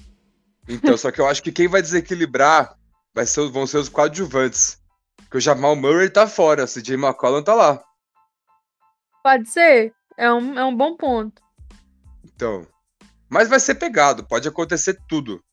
Então, 0.67 0.95
só 0.95 1.11
que 1.11 1.19
eu 1.19 1.27
acho 1.27 1.43
que 1.43 1.51
quem 1.51 1.67
vai 1.67 1.81
desequilibrar 1.81 2.77
vai 3.13 3.25
ser, 3.25 3.49
vão 3.49 3.67
ser 3.67 3.79
os 3.79 3.89
coadjuvantes. 3.89 4.79
Porque 5.17 5.37
o 5.37 5.41
Jamal 5.41 5.75
Murray 5.75 6.09
tá 6.09 6.25
fora, 6.25 6.63
o 6.63 6.67
CJ 6.67 6.93
McCollum 6.93 7.43
tá 7.43 7.53
lá. 7.53 7.83
Pode 9.23 9.49
ser. 9.49 9.93
É 10.17 10.31
um, 10.31 10.57
é 10.57 10.63
um 10.63 10.75
bom 10.75 10.95
ponto. 10.95 11.41
Então. 12.23 12.65
Mas 13.27 13.49
vai 13.49 13.59
ser 13.59 13.75
pegado, 13.75 14.25
pode 14.25 14.47
acontecer 14.47 14.97
tudo. 15.07 15.43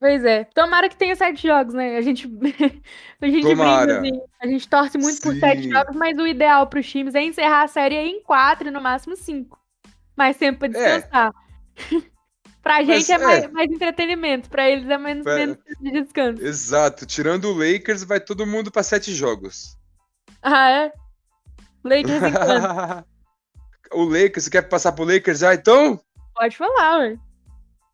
Pois 0.00 0.24
é. 0.24 0.44
Tomara 0.44 0.88
que 0.88 0.96
tenha 0.96 1.16
sete 1.16 1.46
jogos, 1.46 1.74
né? 1.74 1.96
A 1.96 2.00
gente, 2.00 2.26
a 3.20 3.26
gente 3.26 3.42
Tomara. 3.42 4.00
brinca, 4.00 4.16
assim, 4.16 4.28
a 4.40 4.46
gente 4.46 4.68
torce 4.68 4.98
muito 4.98 5.16
Sim. 5.16 5.22
por 5.22 5.34
sete 5.34 5.68
jogos, 5.68 5.96
mas 5.96 6.16
o 6.18 6.26
ideal 6.26 6.66
para 6.68 6.78
os 6.78 6.88
times 6.88 7.14
é 7.14 7.22
encerrar 7.22 7.64
a 7.64 7.68
série 7.68 7.96
em 7.96 8.22
quatro, 8.22 8.70
no 8.70 8.80
máximo 8.80 9.16
cinco. 9.16 9.58
Mais 10.16 10.36
tempo 10.36 10.60
para 10.60 10.68
é. 10.68 10.98
descansar. 10.98 11.32
É. 11.92 12.02
pra 12.62 12.84
gente 12.84 13.10
é, 13.10 13.18
mais, 13.18 13.44
é, 13.44 13.48
mais, 13.48 13.70
entretenimento, 13.70 14.48
pra 14.48 14.68
eles 14.68 14.88
é 14.88 14.98
menos, 14.98 15.24
menos 15.24 15.58
de 15.80 15.90
descanso. 15.90 16.44
Exato. 16.44 17.04
Tirando 17.04 17.46
o 17.46 17.54
Lakers, 17.54 18.04
vai 18.04 18.20
todo 18.20 18.46
mundo 18.46 18.70
para 18.70 18.82
sete 18.84 19.12
jogos. 19.12 19.76
Ah, 20.42 20.70
é? 20.70 20.92
Lakers 21.82 22.22
em 22.22 22.34
o 23.98 24.04
Lakers, 24.04 24.44
você 24.44 24.50
quer 24.50 24.62
passar 24.62 24.92
pro 24.92 25.04
Lakers 25.04 25.40
já, 25.40 25.54
então? 25.54 26.00
Pode 26.34 26.56
falar, 26.56 26.98
ué. 26.98 27.18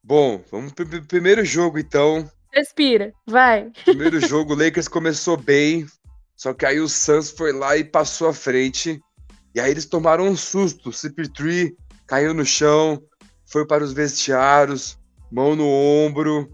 Bom, 0.06 0.44
vamos 0.50 0.72
pro 0.72 0.86
primeiro 1.06 1.42
jogo 1.46 1.78
então. 1.78 2.30
Respira, 2.52 3.10
vai. 3.26 3.70
Primeiro 3.86 4.20
jogo, 4.20 4.52
o 4.52 4.56
Lakers 4.56 4.86
começou 4.86 5.34
bem, 5.34 5.86
só 6.36 6.52
que 6.52 6.66
aí 6.66 6.78
o 6.78 6.86
Suns 6.86 7.30
foi 7.30 7.52
lá 7.52 7.74
e 7.74 7.82
passou 7.82 8.28
à 8.28 8.34
frente. 8.34 9.00
E 9.54 9.60
aí 9.60 9.70
eles 9.70 9.86
tomaram 9.86 10.28
um 10.28 10.36
susto. 10.36 10.90
O 10.90 10.92
CP3 10.92 11.74
caiu 12.06 12.34
no 12.34 12.44
chão, 12.44 13.02
foi 13.46 13.66
para 13.66 13.82
os 13.82 13.94
vestiários, 13.94 14.98
mão 15.32 15.56
no 15.56 15.66
ombro. 15.66 16.50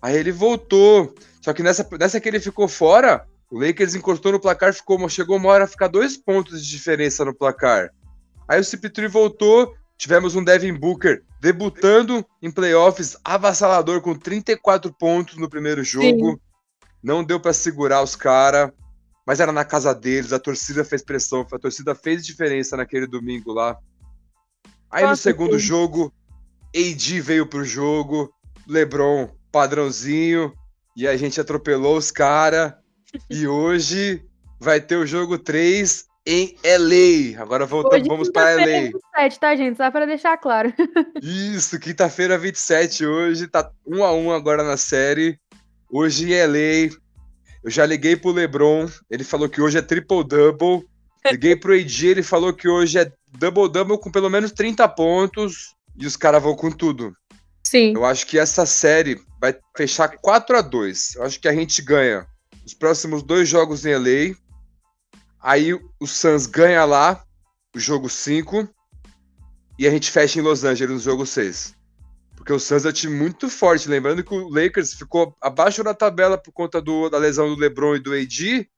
Aí 0.00 0.16
ele 0.16 0.30
voltou. 0.30 1.12
Só 1.42 1.52
que 1.52 1.64
nessa, 1.64 1.86
nessa 1.98 2.20
que 2.20 2.28
ele 2.28 2.38
ficou 2.38 2.68
fora, 2.68 3.26
o 3.50 3.58
Lakers 3.58 3.96
encostou 3.96 4.30
no 4.30 4.40
placar, 4.40 4.72
ficou, 4.72 5.08
chegou 5.08 5.36
uma 5.36 5.48
hora 5.48 5.64
a 5.64 5.68
ficar 5.68 5.88
dois 5.88 6.16
pontos 6.16 6.62
de 6.62 6.70
diferença 6.70 7.24
no 7.24 7.34
placar. 7.34 7.90
Aí 8.46 8.60
o 8.60 8.62
CP3 8.62 9.08
voltou, 9.08 9.74
tivemos 9.98 10.36
um 10.36 10.44
Devin 10.44 10.72
Booker 10.74 11.24
debutando 11.40 12.24
em 12.40 12.50
playoffs 12.50 13.16
avassalador 13.24 14.00
com 14.00 14.14
34 14.14 14.92
pontos 14.92 15.36
no 15.36 15.50
primeiro 15.50 15.82
jogo. 15.82 16.30
Sim. 16.30 16.38
Não 17.02 17.24
deu 17.24 17.38
para 17.40 17.52
segurar 17.52 18.02
os 18.02 18.14
caras, 18.14 18.70
mas 19.26 19.40
era 19.40 19.52
na 19.52 19.64
casa 19.64 19.94
deles, 19.94 20.32
a 20.32 20.38
torcida 20.38 20.84
fez 20.84 21.02
pressão, 21.02 21.46
a 21.52 21.58
torcida 21.58 21.94
fez 21.94 22.24
diferença 22.24 22.76
naquele 22.76 23.06
domingo 23.06 23.52
lá. 23.52 23.76
Aí 24.90 25.02
Nossa, 25.02 25.10
no 25.10 25.16
segundo 25.16 25.60
sim. 25.60 25.66
jogo, 25.66 26.12
AD 26.74 27.20
veio 27.20 27.46
pro 27.46 27.64
jogo, 27.64 28.32
LeBron 28.66 29.28
padrãozinho, 29.50 30.52
e 30.96 31.06
a 31.06 31.16
gente 31.16 31.40
atropelou 31.40 31.96
os 31.96 32.10
caras. 32.10 32.72
e 33.30 33.46
hoje 33.46 34.24
vai 34.60 34.80
ter 34.80 34.96
o 34.96 35.06
jogo 35.06 35.38
3 35.38 36.07
em 36.28 36.54
LA. 36.62 37.40
Agora 37.40 37.64
voltamos, 37.64 38.00
hoje, 38.00 38.08
vamos 38.08 38.30
para 38.30 38.54
LA. 38.56 38.90
27, 38.92 39.40
tá, 39.40 39.56
gente? 39.56 39.78
Só 39.78 39.90
para 39.90 40.04
deixar 40.04 40.36
claro. 40.36 40.72
Isso, 41.22 41.80
quinta-feira 41.80 42.36
27 42.36 43.06
hoje, 43.06 43.48
tá 43.48 43.70
1 43.86 44.04
a 44.04 44.12
1 44.12 44.32
agora 44.32 44.62
na 44.62 44.76
série. 44.76 45.40
Hoje 45.90 46.30
em 46.30 46.46
LA. 46.46 46.94
Eu 47.64 47.70
já 47.70 47.86
liguei 47.86 48.14
pro 48.14 48.30
LeBron, 48.30 48.86
ele 49.10 49.24
falou 49.24 49.48
que 49.48 49.60
hoje 49.60 49.78
é 49.78 49.82
triple 49.82 50.22
double. 50.22 50.86
Liguei 51.30 51.56
pro 51.56 51.74
AD, 51.74 52.06
ele 52.06 52.22
falou 52.22 52.52
que 52.52 52.68
hoje 52.68 52.98
é 52.98 53.10
double 53.38 53.68
double 53.68 53.98
com 53.98 54.10
pelo 54.10 54.30
menos 54.30 54.52
30 54.52 54.86
pontos 54.90 55.74
e 55.98 56.06
os 56.06 56.16
caras 56.16 56.42
vão 56.42 56.54
com 56.54 56.70
tudo. 56.70 57.12
Sim. 57.64 57.94
Eu 57.94 58.04
acho 58.04 58.26
que 58.26 58.38
essa 58.38 58.64
série 58.64 59.18
vai 59.40 59.56
fechar 59.76 60.08
4 60.08 60.56
a 60.56 60.60
2 60.60 61.16
Eu 61.16 61.24
acho 61.24 61.40
que 61.40 61.48
a 61.48 61.52
gente 61.52 61.82
ganha 61.82 62.26
os 62.64 62.74
próximos 62.74 63.22
dois 63.22 63.48
jogos 63.48 63.84
em 63.84 63.94
LA. 63.94 64.36
Aí 65.40 65.72
o 65.74 66.06
Suns 66.06 66.46
ganha 66.46 66.84
lá, 66.84 67.22
o 67.74 67.78
jogo 67.78 68.08
5. 68.08 68.68
E 69.78 69.86
a 69.86 69.90
gente 69.90 70.10
fecha 70.10 70.38
em 70.38 70.42
Los 70.42 70.64
Angeles 70.64 70.94
no 70.94 71.00
jogo 71.00 71.24
6. 71.24 71.74
Porque 72.34 72.52
o 72.52 72.58
Suns 72.58 72.84
é 72.84 72.88
um 72.88 72.92
time 72.92 73.14
muito 73.14 73.48
forte. 73.48 73.88
Lembrando 73.88 74.24
que 74.24 74.34
o 74.34 74.48
Lakers 74.48 74.94
ficou 74.94 75.36
abaixo 75.40 75.84
da 75.84 75.94
tabela 75.94 76.36
por 76.36 76.52
conta 76.52 76.80
do, 76.80 77.08
da 77.08 77.18
lesão 77.18 77.48
do 77.48 77.60
LeBron 77.60 77.96
e 77.96 78.00
do 78.00 78.12
AD. 78.12 78.68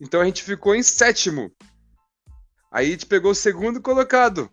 Então 0.00 0.20
a 0.20 0.24
gente 0.24 0.42
ficou 0.42 0.74
em 0.74 0.82
sétimo. 0.82 1.50
Aí 2.70 2.88
a 2.88 2.90
gente 2.90 3.06
pegou 3.06 3.32
o 3.32 3.34
segundo 3.34 3.80
colocado. 3.80 4.50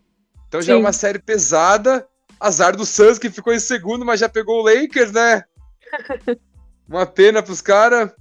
Então 0.47 0.61
Sim. 0.61 0.67
já 0.67 0.73
é 0.73 0.77
uma 0.77 0.93
série 0.93 1.19
pesada. 1.19 2.07
Azar 2.39 2.75
do 2.75 2.85
Suns 2.85 3.17
que 3.17 3.29
ficou 3.29 3.53
em 3.53 3.59
segundo, 3.59 4.05
mas 4.05 4.19
já 4.19 4.29
pegou 4.29 4.61
o 4.61 4.63
Lakers, 4.63 5.11
né? 5.11 5.43
Uma 6.87 7.05
pena 7.05 7.43
pros 7.43 7.61
caras. 7.61 8.11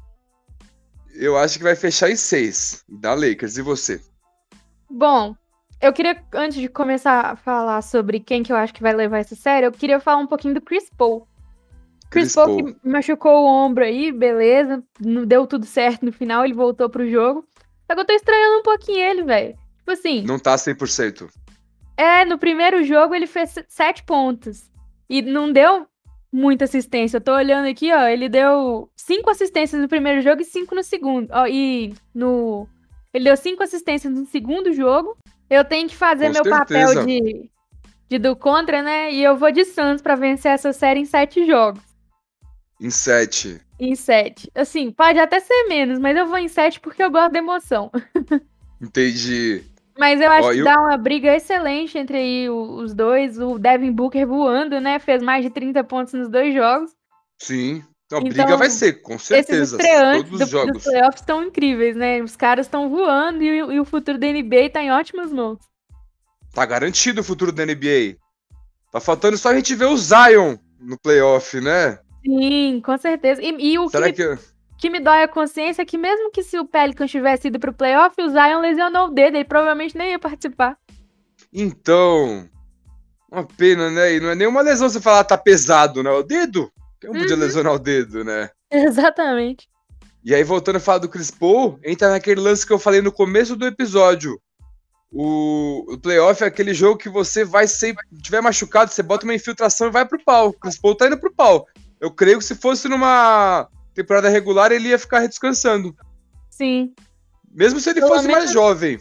Eu 1.18 1.37
acho 1.37 1.58
que 1.58 1.64
vai 1.64 1.75
fechar 1.75 2.11
em 2.11 2.16
seis. 2.16 2.85
Da 2.88 3.14
Lakers. 3.14 3.56
E 3.56 3.62
você? 3.62 4.00
Bom, 4.90 5.35
eu 5.80 5.92
queria, 5.92 6.23
antes 6.32 6.58
de 6.58 6.69
começar 6.69 7.21
a 7.21 7.36
falar 7.36 7.82
sobre 7.82 8.21
quem 8.21 8.43
que 8.43 8.52
eu 8.52 8.56
acho 8.56 8.75
que 8.75 8.82
vai 8.82 8.95
levar 8.95 9.19
essa 9.19 9.34
série, 9.34 9.67
eu 9.67 9.73
queria 9.73 10.00
falar 10.00 10.19
um 10.19 10.26
pouquinho 10.26 10.54
do 10.54 10.60
Chris 10.60 10.88
Paul. 10.97 11.26
Chris, 12.10 12.25
Chris 12.25 12.34
Paul, 12.34 12.47
Paul 12.47 12.75
que 12.75 12.88
machucou 12.88 13.45
o 13.45 13.47
ombro 13.47 13.84
aí, 13.84 14.12
beleza. 14.12 14.82
Não 15.00 15.26
deu 15.26 15.47
tudo 15.47 15.67
certo 15.67 16.04
no 16.04 16.12
final, 16.12 16.45
ele 16.45 16.54
voltou 16.54 16.88
pro 16.88 17.08
jogo. 17.08 17.47
Só 17.86 17.95
que 17.95 18.00
eu 18.00 18.06
tô 18.06 18.12
estranhando 18.12 18.58
um 18.58 18.62
pouquinho 18.62 19.00
ele, 19.00 19.23
velho. 19.23 19.56
Tipo 19.78 19.90
assim. 19.93 20.23
Não 20.23 20.38
tá 20.38 20.54
100%. 20.56 21.28
É, 21.97 22.25
no 22.25 22.38
primeiro 22.38 22.84
jogo 22.84 23.14
ele 23.14 23.26
fez 23.26 23.54
sete 23.69 24.02
pontos. 24.04 24.71
E 25.08 25.23
não 25.23 25.52
deu 25.52 25.86
muita 26.36 26.66
assistência. 26.66 27.16
Eu 27.16 27.20
tô 27.20 27.34
olhando 27.34 27.66
aqui, 27.66 27.90
ó. 27.92 28.06
Ele 28.06 28.28
deu 28.28 28.90
cinco 28.94 29.30
assistências 29.30 29.80
no 29.80 29.88
primeiro 29.88 30.20
jogo 30.20 30.42
e 30.42 30.44
cinco 30.44 30.75
no 30.75 30.84
segundo. 30.84 31.30
Ó, 31.32 31.46
e 31.46 31.94
no. 32.14 32.68
Ele 33.12 33.25
deu 33.25 33.36
cinco 33.36 33.62
assistências 33.62 34.12
no 34.12 34.26
segundo 34.26 34.72
jogo. 34.72 35.16
Eu 35.49 35.64
tenho 35.64 35.88
que 35.88 35.96
fazer 35.96 36.26
Com 36.26 36.34
meu 36.34 36.44
certeza. 36.44 36.94
papel 36.94 37.06
de, 37.06 37.50
de 38.08 38.18
do 38.18 38.36
contra, 38.36 38.82
né? 38.82 39.10
E 39.12 39.22
eu 39.22 39.36
vou 39.36 39.50
de 39.50 39.64
Santos 39.64 40.02
para 40.02 40.14
vencer 40.14 40.52
essa 40.52 40.72
série 40.72 41.00
em 41.00 41.06
sete 41.06 41.46
jogos. 41.46 41.82
Em 42.78 42.90
sete. 42.90 43.58
Em 43.80 43.94
sete. 43.94 44.50
Assim, 44.54 44.90
pode 44.90 45.18
até 45.18 45.40
ser 45.40 45.64
menos, 45.68 45.99
mas 45.99 46.16
eu 46.16 46.26
vou 46.26 46.36
em 46.36 46.49
sete 46.49 46.78
porque 46.78 47.02
eu 47.02 47.10
gosto 47.10 47.32
da 47.32 47.38
emoção. 47.38 47.90
Entendi. 48.80 49.64
Mas 49.99 50.21
eu 50.21 50.30
acho 50.30 50.49
Ó, 50.49 50.52
que 50.52 50.59
eu... 50.59 50.65
dá 50.65 50.78
uma 50.78 50.97
briga 50.97 51.35
excelente 51.35 51.97
entre 51.97 52.19
aí 52.19 52.50
os 52.50 52.95
dois. 52.95 53.39
O 53.39 53.59
Devin 53.59 53.93
Booker 53.93 54.26
voando, 54.26 54.80
né? 54.80 54.99
Fez 54.99 55.23
mais 55.23 55.45
de 55.45 55.50
30 55.50 55.82
pontos 55.85 56.13
nos 56.13 56.28
dois 56.28 56.54
jogos. 56.54 56.91
Sim. 57.39 57.82
Então, 58.06 58.19
a 58.19 58.23
então, 58.23 58.45
briga 58.45 58.56
vai 58.56 58.71
ser, 58.71 59.02
com 59.02 59.19
certeza. 59.19 59.76
Esses 59.76 60.28
Todos 60.28 60.32
os 60.32 60.39
do, 60.39 60.47
jogos. 60.47 60.73
dos 60.75 60.85
playoffs 60.85 61.21
estão 61.21 61.43
incríveis, 61.43 61.97
né? 61.97 62.23
Os 62.23 62.37
caras 62.37 62.67
estão 62.67 62.89
voando 62.89 63.43
e, 63.43 63.49
e, 63.49 63.80
o 63.80 63.85
futuro 63.85 64.17
da 64.17 64.28
NBA 64.28 64.71
tá 64.73 64.80
em 64.80 64.93
ótimas 64.93 65.32
mãos. 65.32 65.59
Tá 66.54 66.65
garantido 66.65 67.21
o 67.21 67.25
futuro 67.25 67.50
da 67.50 67.67
NBA. 67.67 68.17
Tá 68.93 69.00
faltando 69.00 69.37
só 69.37 69.49
a 69.49 69.56
gente 69.56 69.75
ver 69.75 69.87
o 69.87 69.97
Zion 69.97 70.56
no 70.78 70.97
playoff, 70.99 71.61
né? 71.61 71.99
Sim, 72.25 72.80
com 72.85 72.97
certeza. 72.97 73.43
E, 73.43 73.73
e 73.73 73.78
o 73.78 73.89
Será 73.89 74.13
que... 74.13 74.13
que 74.13 74.39
que 74.78 74.91
me 74.91 75.00
dói 75.00 75.23
a 75.23 75.28
consciência 75.28 75.84
que 75.84 75.97
mesmo 75.97 76.30
que 76.30 76.43
se 76.43 76.58
o 76.58 76.67
Pelicans 76.67 77.10
tivesse 77.10 77.49
ido 77.49 77.58
pro 77.58 77.73
playoff, 77.73 78.15
o 78.21 78.28
Zion 78.28 78.60
lesionou 78.60 79.08
o 79.08 79.10
dedo, 79.10 79.36
ele 79.36 79.45
provavelmente 79.45 79.97
nem 79.97 80.10
ia 80.10 80.19
participar. 80.19 80.76
Então, 81.52 82.49
uma 83.30 83.45
pena, 83.45 83.91
né? 83.91 84.15
E 84.15 84.21
não 84.21 84.30
é 84.30 84.34
nenhuma 84.34 84.60
lesão 84.60 84.89
você 84.89 85.00
falar 85.00 85.25
tá 85.25 85.39
pesado, 85.39 86.02
né? 86.02 86.10
O 86.10 86.23
dedo? 86.23 86.71
Quem 87.00 87.10
não 87.10 87.21
podia 87.21 87.34
uhum. 87.34 87.43
lesionar 87.43 87.73
o 87.75 87.78
dedo, 87.78 88.25
né? 88.25 88.50
Exatamente. 88.71 89.69
E 90.25 90.34
aí, 90.34 90.43
voltando 90.43 90.76
a 90.76 90.80
falar 90.80 90.99
do 90.99 91.08
Chris 91.08 91.30
Paul, 91.30 91.78
entra 91.84 92.10
naquele 92.10 92.41
lance 92.41 92.67
que 92.67 92.73
eu 92.73 92.78
falei 92.78 93.00
no 93.00 93.12
começo 93.12 93.54
do 93.54 93.67
episódio. 93.67 94.41
O, 95.12 95.95
o 95.95 95.99
playoff 95.99 96.43
é 96.43 96.47
aquele 96.47 96.75
jogo 96.75 96.99
que 96.99 97.08
você 97.08 97.45
vai, 97.45 97.67
se 97.69 97.95
tiver 98.21 98.41
machucado, 98.41 98.91
você 98.91 99.02
bota 99.02 99.25
uma 99.25 99.34
infiltração 99.34 99.86
e 99.86 99.93
vai 99.93 100.04
pro 100.04 100.23
pau. 100.25 100.49
O 100.49 100.52
Chris 100.52 100.78
Paul 100.78 100.97
tá 100.97 101.06
indo 101.06 101.19
pro 101.19 101.32
pau. 101.32 101.67
Eu 102.00 102.10
creio 102.10 102.39
que 102.39 102.45
se 102.45 102.54
fosse 102.54 102.89
numa 102.89 103.69
temporada 103.97 104.28
regular, 104.28 104.71
ele 104.71 104.89
ia 104.89 104.99
ficar 104.99 105.26
descansando. 105.26 105.97
Sim. 106.50 106.95
Mesmo 107.52 107.80
se 107.80 107.91
ele 107.91 108.00
Pelo 108.00 108.13
fosse 108.13 108.26
menos, 108.26 108.45
mais 108.45 108.52
jovem. 108.52 108.99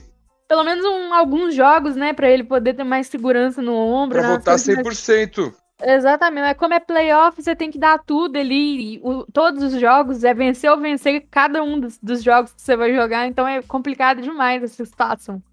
Pelo 0.47 0.63
menos 0.63 0.85
um, 0.85 1.13
alguns 1.13 1.53
jogos, 1.53 1.95
né? 1.95 2.13
Pra 2.13 2.29
ele 2.29 2.43
poder 2.43 2.73
ter 2.73 2.83
mais 2.83 3.07
segurança 3.07 3.61
no 3.61 3.73
ombro. 3.73 4.17
Pra 4.17 4.27
né, 4.27 4.33
voltar 4.35 4.55
100%. 4.55 5.41
Mais... 5.41 5.65
Exatamente, 5.81 6.43
mas 6.43 6.57
como 6.57 6.73
é 6.73 6.79
playoff, 6.79 7.41
você 7.41 7.53
tem 7.53 7.69
que 7.69 7.77
dar 7.77 7.99
tudo 7.99 8.37
ali. 8.37 8.99
O, 9.03 9.25
todos 9.25 9.61
os 9.61 9.79
jogos 9.79 10.23
é 10.23 10.33
vencer 10.33 10.71
ou 10.71 10.79
vencer 10.79 11.27
cada 11.29 11.61
um 11.61 11.79
dos, 11.79 11.97
dos, 11.97 12.23
jogos 12.23 12.53
que 12.53 12.61
você 12.61 12.77
vai 12.77 12.93
jogar, 12.95 13.27
então 13.27 13.45
é 13.45 13.61
complicado 13.61 14.21
demais 14.21 14.63
essa 14.63 14.85
situação. 14.85 15.43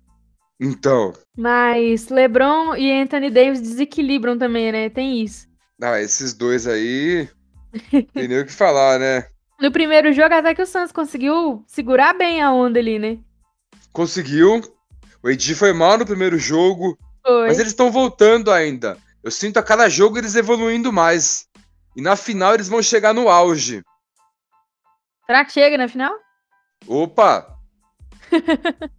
Então. 0.61 1.13
Mas 1.37 2.09
LeBron 2.09 2.77
e 2.77 2.93
Anthony 2.93 3.31
Davis 3.31 3.61
desequilibram 3.61 4.39
também, 4.39 4.71
né? 4.71 4.89
Tem 4.89 5.21
isso. 5.21 5.49
Ah, 5.83 6.01
esses 6.01 6.33
dois 6.35 6.69
aí. 6.69 7.29
tem 8.15 8.29
nem 8.29 8.41
o 8.41 8.47
que 8.47 8.53
falar, 8.53 9.01
né? 9.01 9.27
No 9.63 9.71
primeiro 9.71 10.13
jogo, 10.13 10.35
até 10.35 10.57
que 10.57 10.63
o 10.63 10.67
Santos 10.67 10.91
conseguiu 10.91 11.65
segurar 11.69 12.15
bem 12.15 12.43
a 12.43 12.51
onda 12.51 12.81
ali, 12.81 12.99
né? 12.99 13.21
Conseguiu. 13.93 14.61
O 15.23 15.31
Edi 15.31 15.55
foi 15.55 15.73
mal 15.73 15.97
no 15.97 16.05
primeiro 16.05 16.37
jogo. 16.37 16.99
Foi. 17.25 17.47
Mas 17.47 17.61
eles 17.61 17.71
estão 17.71 17.89
voltando 17.89 18.51
ainda. 18.51 18.99
Eu 19.23 19.31
sinto 19.31 19.59
a 19.59 19.63
cada 19.63 19.89
jogo 19.89 20.19
eles 20.19 20.35
evoluindo 20.35 20.93
mais. 20.93 21.47
E 21.95 22.03
na 22.03 22.17
final 22.17 22.55
eles 22.55 22.69
vão 22.69 22.83
chegar 22.83 23.15
no 23.15 23.29
auge. 23.29 23.85
Será 25.27 25.45
que 25.45 25.53
chega 25.53 25.79
na 25.79 25.87
final? 25.87 26.13
Opa! 26.89 27.57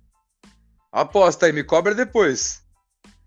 Aposta 0.93 1.45
aí, 1.45 1.51
me 1.51 1.65
cobra 1.65 1.93
depois. 1.93 2.63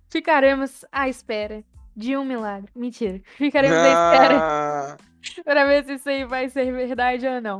Ficaremos 0.08 0.86
à 0.90 1.06
espera 1.06 1.62
de 1.94 2.16
um 2.16 2.24
milagre. 2.24 2.70
Mentira. 2.74 3.20
Ficaremos 3.36 3.76
ah... 3.76 3.82
à 3.82 4.14
espera 4.14 4.96
para 5.44 5.66
ver 5.66 5.84
se 5.84 5.94
isso 5.94 6.08
aí 6.08 6.24
vai 6.24 6.48
ser 6.48 6.72
verdade 6.72 7.26
ou 7.26 7.40
não. 7.40 7.58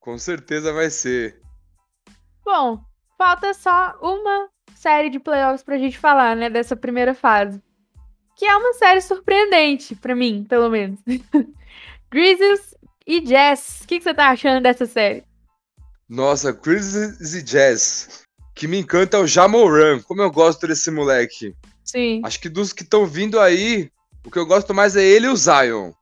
Com 0.00 0.18
certeza 0.18 0.72
vai 0.72 0.90
ser. 0.90 1.40
Bom, 2.44 2.80
falta 3.16 3.54
só 3.54 3.96
uma 4.02 4.48
série 4.74 5.10
de 5.10 5.20
playoffs 5.20 5.62
pra 5.62 5.78
gente 5.78 5.98
falar, 5.98 6.34
né, 6.34 6.50
dessa 6.50 6.74
primeira 6.74 7.14
fase. 7.14 7.62
Que 8.36 8.46
é 8.46 8.56
uma 8.56 8.72
série 8.74 9.00
surpreendente, 9.00 9.94
para 9.94 10.16
mim, 10.16 10.44
pelo 10.48 10.68
menos. 10.68 10.98
Grizzlies 12.10 12.74
e 13.06 13.20
Jazz. 13.20 13.80
O 13.82 13.86
que, 13.86 13.98
que 13.98 14.04
você 14.04 14.14
tá 14.14 14.28
achando 14.30 14.62
dessa 14.62 14.86
série? 14.86 15.24
Nossa, 16.08 16.50
Grizzlies 16.52 17.34
e 17.34 17.42
Jazz. 17.42 18.22
que 18.54 18.66
me 18.66 18.78
encanta 18.78 19.16
é 19.16 19.20
o 19.20 19.26
Jamoran. 19.26 20.00
Como 20.02 20.20
eu 20.20 20.30
gosto 20.30 20.66
desse 20.66 20.90
moleque. 20.90 21.54
Sim. 21.84 22.20
Acho 22.24 22.40
que 22.40 22.48
dos 22.48 22.72
que 22.72 22.82
estão 22.82 23.06
vindo 23.06 23.38
aí, 23.38 23.90
O 24.24 24.30
que 24.30 24.38
eu 24.38 24.46
gosto 24.46 24.72
mais 24.74 24.94
é 24.96 25.02
ele 25.02 25.26
e 25.26 25.30
o 25.30 25.36
Zion. 25.36 25.92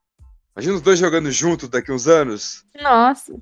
Imagina 0.57 0.75
os 0.75 0.83
dois 0.83 0.99
jogando 0.99 1.31
juntos 1.31 1.69
daqui 1.69 1.93
uns 1.93 2.07
anos. 2.07 2.65
Nossa. 2.81 3.33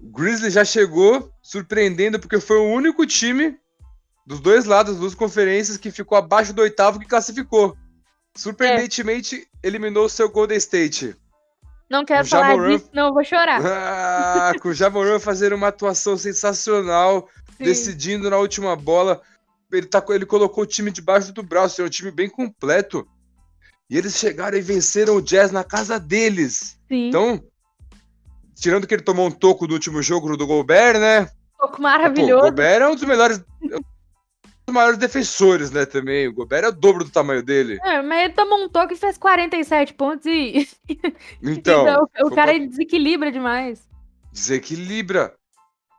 O 0.00 0.10
Grizzly 0.10 0.50
já 0.50 0.64
chegou 0.64 1.32
surpreendendo 1.42 2.20
porque 2.20 2.40
foi 2.40 2.58
o 2.58 2.72
único 2.72 3.06
time 3.06 3.58
dos 4.26 4.40
dois 4.40 4.66
lados, 4.66 4.92
das 4.92 5.00
duas 5.00 5.14
conferências, 5.14 5.78
que 5.78 5.90
ficou 5.90 6.16
abaixo 6.16 6.52
do 6.52 6.60
oitavo 6.60 7.00
que 7.00 7.06
classificou. 7.06 7.76
Surpreendentemente, 8.36 9.48
é. 9.64 9.66
eliminou 9.66 10.04
o 10.04 10.08
seu 10.08 10.30
Golden 10.30 10.58
State. 10.58 11.16
Não 11.90 12.04
quero 12.04 12.24
o 12.24 12.28
falar 12.28 12.50
Jamoran... 12.50 12.76
disso, 12.76 12.90
não, 12.92 13.06
eu 13.06 13.14
vou 13.14 13.24
chorar. 13.24 13.60
Ah, 13.64 14.52
com 14.60 14.68
o 14.68 14.74
Jamoran 14.74 15.18
fazendo 15.18 15.56
uma 15.56 15.68
atuação 15.68 16.16
sensacional, 16.16 17.26
Sim. 17.56 17.64
decidindo 17.64 18.28
na 18.28 18.36
última 18.36 18.76
bola. 18.76 19.22
Ele, 19.72 19.86
tá, 19.86 20.04
ele 20.10 20.26
colocou 20.26 20.64
o 20.64 20.66
time 20.66 20.90
debaixo 20.90 21.32
do 21.32 21.42
braço, 21.42 21.80
é 21.80 21.84
um 21.84 21.88
time 21.88 22.10
bem 22.10 22.28
completo. 22.28 23.08
E 23.90 23.96
eles 23.96 24.16
chegaram 24.16 24.58
e 24.58 24.60
venceram 24.60 25.16
o 25.16 25.22
Jazz 25.22 25.50
na 25.50 25.64
casa 25.64 25.98
deles. 25.98 26.78
Sim. 26.88 27.08
Então, 27.08 27.42
tirando 28.54 28.86
que 28.86 28.94
ele 28.94 29.02
tomou 29.02 29.26
um 29.26 29.30
toco 29.30 29.66
no 29.66 29.72
último 29.72 30.02
jogo 30.02 30.36
do 30.36 30.46
Gobert, 30.46 30.98
né? 30.98 31.30
Toco 31.58 31.80
maravilhoso. 31.80 32.40
Pô, 32.40 32.46
o 32.48 32.50
Gobert 32.50 32.82
é 32.82 32.88
um 32.88 32.94
dos 32.94 33.04
melhores. 33.04 33.42
dos 33.60 34.74
maiores 34.74 34.98
defensores, 34.98 35.70
né, 35.70 35.86
também. 35.86 36.28
O 36.28 36.34
Gobert 36.34 36.64
é 36.64 36.68
o 36.68 36.72
dobro 36.72 37.02
do 37.02 37.10
tamanho 37.10 37.42
dele. 37.42 37.78
É, 37.82 38.02
mas 38.02 38.26
ele 38.26 38.34
tomou 38.34 38.62
um 38.62 38.68
toque 38.68 38.92
e 38.92 38.96
fez 38.96 39.16
47 39.16 39.94
pontos 39.94 40.26
e. 40.26 40.68
Então. 41.42 41.82
então 41.82 42.08
o 42.26 42.30
cara 42.34 42.52
pra... 42.52 42.66
desequilibra 42.66 43.32
demais. 43.32 43.88
Desequilibra. 44.30 45.34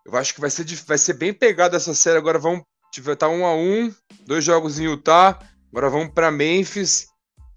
Eu 0.06 0.16
acho 0.16 0.34
que 0.34 0.42
vai 0.42 0.50
ser, 0.50 0.66
vai 0.88 0.98
ser 0.98 1.14
bem 1.14 1.34
pegado 1.34 1.76
essa 1.76 1.94
série. 1.96 2.18
Agora 2.18 2.38
vamos. 2.38 2.64
Tá 3.18 3.30
um 3.30 3.46
a 3.46 3.56
um, 3.56 3.94
dois 4.26 4.44
jogos 4.44 4.80
em 4.80 4.86
Utah. 4.86 5.40
Agora 5.72 5.90
vamos 5.90 6.12
para 6.14 6.32
Memphis. 6.32 7.09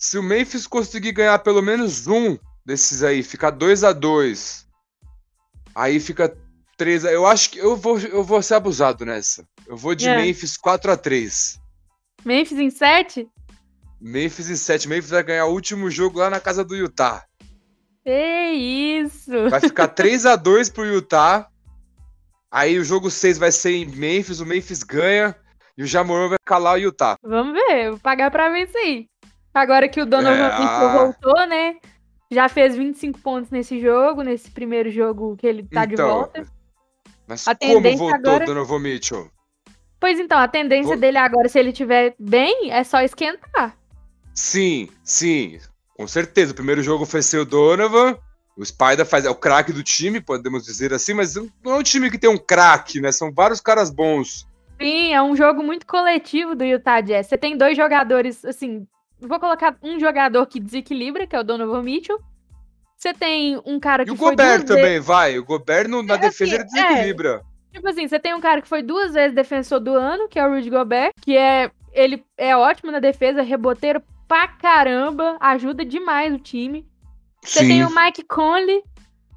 Se 0.02 0.18
o 0.18 0.22
Memphis 0.22 0.66
conseguir 0.66 1.12
ganhar 1.12 1.38
pelo 1.38 1.62
menos 1.62 2.08
um 2.08 2.36
desses 2.66 3.04
aí, 3.04 3.22
ficar 3.22 3.50
2 3.50 3.84
a 3.84 3.92
2 3.92 4.66
aí 5.76 6.00
fica 6.00 6.36
3 6.76 7.04
a... 7.04 7.12
Eu 7.12 7.24
acho 7.24 7.50
que 7.50 7.60
eu 7.60 7.76
vou, 7.76 8.00
eu 8.00 8.24
vou 8.24 8.42
ser 8.42 8.54
abusado 8.54 9.06
nessa. 9.06 9.46
Eu 9.64 9.76
vou 9.76 9.94
de 9.94 10.08
é. 10.08 10.16
Memphis 10.16 10.56
4 10.56 10.90
a 10.90 10.96
3 10.96 11.56
Memphis 12.24 12.58
em 12.58 12.68
7? 12.68 13.28
Memphis 14.00 14.50
em 14.50 14.56
7. 14.56 14.88
Memphis 14.88 15.10
vai 15.10 15.22
ganhar 15.22 15.46
o 15.46 15.52
último 15.52 15.88
jogo 15.88 16.18
lá 16.18 16.28
na 16.28 16.40
casa 16.40 16.64
do 16.64 16.74
Utah. 16.74 17.24
É 18.04 18.50
isso! 18.50 19.48
Vai 19.50 19.60
ficar 19.60 19.86
3 19.94 20.26
a 20.26 20.34
2 20.34 20.68
pro 20.70 20.84
Utah. 20.84 21.48
Aí 22.50 22.76
o 22.76 22.84
jogo 22.84 23.08
6 23.08 23.38
vai 23.38 23.52
ser 23.52 23.70
em 23.70 23.86
Memphis, 23.86 24.40
o 24.40 24.46
Memphis 24.46 24.82
ganha 24.82 25.36
e 25.78 25.84
o 25.84 25.86
Jamoran 25.86 26.28
vai 26.28 26.38
calar 26.44 26.74
o 26.74 26.80
Utah. 26.80 27.14
Vamos 27.22 27.54
ver, 27.54 27.90
vou 27.90 28.00
pagar 28.00 28.32
pra 28.32 28.48
ver 28.50 28.64
isso 28.64 28.76
aí. 28.76 29.11
Agora 29.54 29.88
que 29.88 30.00
o 30.00 30.06
Donovan 30.06 30.48
é, 30.48 30.58
Mitchell 30.58 30.90
voltou, 30.92 31.46
né? 31.46 31.76
Já 32.30 32.48
fez 32.48 32.74
25 32.74 33.18
pontos 33.20 33.50
nesse 33.50 33.80
jogo, 33.80 34.22
nesse 34.22 34.50
primeiro 34.50 34.90
jogo 34.90 35.36
que 35.36 35.46
ele 35.46 35.62
tá 35.64 35.84
então, 35.84 35.86
de 35.86 35.96
volta. 35.96 36.46
Mas 37.26 37.46
a 37.46 37.54
como 37.54 37.80
voltou 37.96 38.14
agora... 38.14 38.46
Donovan 38.46 38.78
Mitchell? 38.78 39.30
Pois 40.00 40.18
então, 40.18 40.38
a 40.38 40.48
tendência 40.48 40.96
dele 40.96 41.18
agora, 41.18 41.48
se 41.48 41.58
ele 41.58 41.70
estiver 41.70 42.14
bem, 42.18 42.72
é 42.72 42.82
só 42.82 43.02
esquentar. 43.02 43.76
Sim, 44.34 44.88
sim. 45.04 45.60
Com 45.96 46.08
certeza. 46.08 46.52
O 46.52 46.56
primeiro 46.56 46.82
jogo 46.82 47.06
foi 47.06 47.22
ser 47.22 47.38
o 47.38 47.44
Donovan. 47.44 48.16
O 48.56 48.64
Spider 48.64 49.06
faz, 49.06 49.24
é 49.24 49.30
o 49.30 49.34
craque 49.34 49.72
do 49.72 49.82
time, 49.82 50.20
podemos 50.20 50.64
dizer 50.64 50.92
assim, 50.92 51.14
mas 51.14 51.34
não 51.36 51.72
é 51.72 51.74
um 51.74 51.82
time 51.82 52.10
que 52.10 52.18
tem 52.18 52.28
um 52.28 52.36
craque, 52.36 53.00
né? 53.00 53.12
São 53.12 53.32
vários 53.32 53.60
caras 53.60 53.90
bons. 53.90 54.46
Sim, 54.80 55.14
é 55.14 55.22
um 55.22 55.36
jogo 55.36 55.62
muito 55.62 55.86
coletivo 55.86 56.54
do 56.54 56.64
Utah 56.64 57.00
Jazz. 57.00 57.28
Você 57.28 57.38
tem 57.38 57.56
dois 57.56 57.76
jogadores, 57.76 58.44
assim, 58.44 58.86
vou 59.28 59.40
colocar 59.40 59.76
um 59.82 59.98
jogador 59.98 60.46
que 60.46 60.60
desequilibra, 60.60 61.26
que 61.26 61.34
é 61.34 61.40
o 61.40 61.44
Donovan 61.44 61.82
Mitchell. 61.82 62.20
Você 62.96 63.12
tem 63.12 63.60
um 63.66 63.80
cara 63.80 64.04
que 64.04 64.10
e 64.10 64.14
o 64.14 64.16
Gobert 64.16 64.64
também, 64.64 64.84
vezes... 64.84 65.06
vai. 65.06 65.38
O 65.38 65.44
Gobert 65.44 65.88
no, 65.88 66.02
na 66.02 66.14
é, 66.14 66.18
defesa 66.18 66.54
ele 66.54 66.62
assim, 66.62 66.74
desequilibra. 66.74 67.42
É, 67.72 67.74
tipo 67.74 67.88
assim, 67.88 68.06
você 68.06 68.18
tem 68.18 68.34
um 68.34 68.40
cara 68.40 68.62
que 68.62 68.68
foi 68.68 68.82
duas 68.82 69.14
vezes 69.14 69.34
defensor 69.34 69.80
do 69.80 69.94
ano, 69.94 70.28
que 70.28 70.38
é 70.38 70.46
o 70.46 70.50
Rudy 70.54 70.70
Gobert, 70.70 71.12
que 71.20 71.36
é 71.36 71.70
ele 71.92 72.24
é 72.38 72.56
ótimo 72.56 72.90
na 72.90 73.00
defesa, 73.00 73.42
reboteiro 73.42 74.02
pra 74.26 74.48
caramba, 74.48 75.36
ajuda 75.40 75.84
demais 75.84 76.32
o 76.32 76.38
time. 76.38 76.86
Você 77.42 77.60
Sim. 77.60 77.68
tem 77.68 77.84
o 77.84 77.94
Mike 77.94 78.24
Conley, 78.24 78.82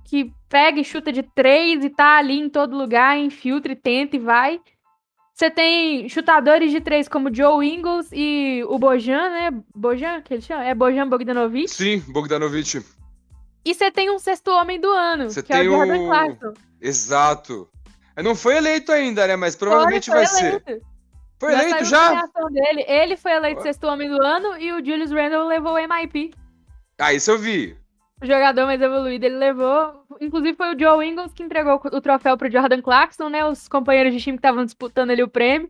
que 0.05 0.31
pega 0.47 0.79
e 0.79 0.85
chuta 0.85 1.11
de 1.11 1.23
três 1.23 1.83
e 1.83 1.89
tá 1.89 2.17
ali 2.17 2.39
em 2.39 2.49
todo 2.49 2.77
lugar, 2.77 3.17
infiltra 3.17 3.71
e 3.73 3.75
tenta 3.75 4.15
e 4.15 4.19
vai. 4.19 4.61
Você 5.35 5.51
tem 5.51 6.07
chutadores 6.07 6.71
de 6.71 6.79
três 6.79 7.09
como 7.09 7.33
Joe 7.33 7.67
Ingles 7.67 8.07
e 8.13 8.63
o 8.69 8.79
Bojan, 8.79 9.29
né? 9.31 9.51
Bojan, 9.75 10.21
que 10.21 10.33
ele 10.33 10.41
chama? 10.41 10.63
É 10.63 10.73
Bojan 10.73 11.09
Bogdanovic? 11.09 11.67
Sim, 11.67 11.99
Bogdanovic. 12.07 12.81
E 13.65 13.73
você 13.73 13.91
tem 13.91 14.09
um 14.09 14.17
sexto 14.17 14.47
homem 14.47 14.79
do 14.79 14.89
ano, 14.89 15.29
cê 15.29 15.43
que 15.43 15.51
é 15.51 15.59
o 15.59 15.65
Jordan. 15.65 16.05
Clarkson. 16.05 16.53
Exato. 16.79 17.69
Não 18.23 18.33
foi 18.33 18.55
eleito 18.55 18.93
ainda, 18.93 19.27
né? 19.27 19.35
Mas 19.35 19.57
provavelmente 19.57 20.09
foi, 20.09 20.25
foi 20.25 20.39
vai 20.39 20.47
eleito. 20.47 20.65
ser. 20.65 20.81
Foi 21.37 21.51
já 21.51 21.63
eleito 21.63 21.83
já? 21.85 22.25
Dele. 22.49 22.85
Ele 22.87 23.17
foi 23.17 23.31
eleito 23.33 23.61
sexto 23.61 23.87
homem 23.87 24.09
do 24.09 24.21
ano 24.21 24.57
e 24.57 24.71
o 24.71 24.77
Julius 24.77 25.11
Randle 25.11 25.47
levou 25.47 25.73
o 25.73 25.77
MIP. 25.77 26.33
Ah, 26.97 27.13
isso 27.13 27.31
eu 27.31 27.37
vi. 27.37 27.77
O 28.23 28.25
jogador 28.25 28.65
mais 28.67 28.81
evoluído 28.81 29.25
ele 29.25 29.35
levou. 29.35 30.04
Inclusive 30.21 30.55
foi 30.55 30.75
o 30.75 30.79
Joe 30.79 31.05
Ingles 31.05 31.33
que 31.33 31.43
entregou 31.43 31.81
o 31.91 32.01
troféu 32.01 32.37
pro 32.37 32.51
Jordan 32.51 32.81
Clarkson, 32.81 33.29
né? 33.29 33.45
Os 33.45 33.67
companheiros 33.67 34.13
de 34.13 34.19
time 34.19 34.37
que 34.37 34.39
estavam 34.39 34.65
disputando 34.65 35.11
ali 35.11 35.23
o 35.23 35.27
prêmio. 35.27 35.69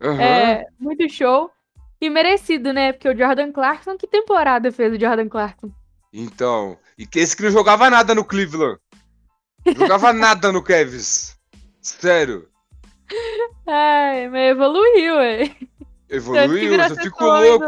Uhum. 0.00 0.20
É, 0.20 0.66
muito 0.78 1.08
show. 1.08 1.50
E 2.00 2.10
merecido, 2.10 2.72
né? 2.72 2.92
Porque 2.92 3.08
o 3.08 3.16
Jordan 3.16 3.52
Clarkson, 3.52 3.96
que 3.96 4.06
temporada 4.06 4.72
fez 4.72 4.92
o 4.92 5.00
Jordan 5.00 5.28
Clarkson? 5.28 5.70
Então, 6.12 6.76
e 6.98 7.06
que 7.06 7.20
esse 7.20 7.36
que 7.36 7.42
não 7.42 7.50
jogava 7.50 7.88
nada 7.88 8.14
no 8.14 8.24
Cleveland. 8.24 8.78
jogava 9.76 10.12
nada 10.14 10.52
no 10.52 10.62
Cavs. 10.62 11.36
Sério. 11.80 12.48
Ai, 13.66 14.28
mas 14.28 14.50
evoluiu, 14.50 15.16
ué. 15.16 15.56
Evoluiu, 16.08 16.74
eu 16.74 16.96
fico 16.96 17.24
louco. 17.24 17.66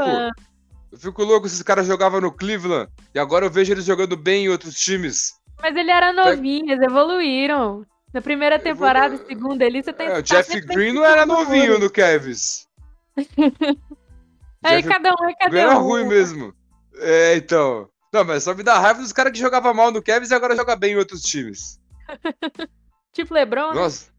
Eu 0.92 0.98
fico 0.98 1.24
louco, 1.24 1.46
esses 1.46 1.62
caras 1.62 1.86
jogavam 1.86 2.20
no 2.20 2.30
Cleveland 2.30 2.88
e 3.14 3.18
agora 3.18 3.46
eu 3.46 3.50
vejo 3.50 3.72
eles 3.72 3.84
jogando 3.84 4.16
bem 4.16 4.44
em 4.44 4.48
outros 4.48 4.78
times. 4.78 5.32
Mas 5.64 5.74
ele 5.76 5.90
era 5.90 6.12
novinho, 6.12 6.70
eles 6.70 6.82
evoluíram. 6.82 7.86
Na 8.12 8.20
primeira 8.20 8.58
temporada, 8.58 9.14
Evolu... 9.14 9.26
segunda 9.26 9.64
ali, 9.64 9.82
você 9.82 9.94
tem 9.94 10.08
é, 10.08 10.18
O 10.18 10.22
Jeff 10.22 10.60
Green 10.60 10.92
não 10.92 11.02
era 11.02 11.24
novinho 11.24 11.78
no 11.78 11.90
Cavs. 11.90 12.68
Aí 14.62 14.82
Jeff 14.82 14.88
cada 14.88 15.08
um 15.08 15.28
é 15.30 15.34
cada 15.34 15.56
um. 15.56 15.58
Era 15.58 15.74
ruim 15.74 16.04
mesmo. 16.04 16.54
É, 16.96 17.36
então. 17.36 17.88
Não, 18.12 18.24
mas 18.26 18.44
só 18.44 18.54
me 18.54 18.62
dá 18.62 18.78
raiva 18.78 19.00
dos 19.00 19.12
caras 19.12 19.32
que 19.32 19.38
jogavam 19.38 19.72
mal 19.72 19.90
no 19.90 20.02
Cavs 20.02 20.30
e 20.30 20.34
agora 20.34 20.54
jogam 20.54 20.76
bem 20.76 20.92
em 20.92 20.96
outros 20.96 21.22
times. 21.22 21.80
tipo 23.14 23.32
LeBron? 23.32 23.70
Né? 23.70 23.74
Nossa. 23.74 24.12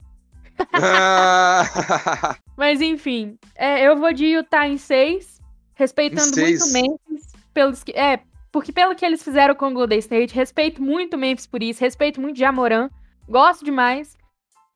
mas 2.57 2.81
enfim, 2.81 3.37
é, 3.53 3.87
eu 3.87 3.95
vou 3.97 4.11
de 4.11 4.25
Utah 4.25 4.67
em 4.67 4.77
6 4.77 5.39
respeitando 5.75 6.35
muito 6.41 6.71
Memphis 6.71 7.33
pelos 7.53 7.83
que, 7.83 7.91
é, 7.91 8.19
porque 8.55 8.71
pelo 8.71 8.95
que 8.95 9.05
eles 9.05 9.21
fizeram 9.21 9.53
com 9.53 9.67
o 9.67 9.73
Golden 9.73 9.99
State, 9.99 10.33
respeito 10.33 10.81
muito 10.81 11.17
Memphis 11.17 11.45
por 11.45 11.61
isso, 11.61 11.81
respeito 11.81 12.21
muito 12.21 12.39
Jamoran, 12.39 12.89
gosto 13.27 13.65
demais, 13.65 14.17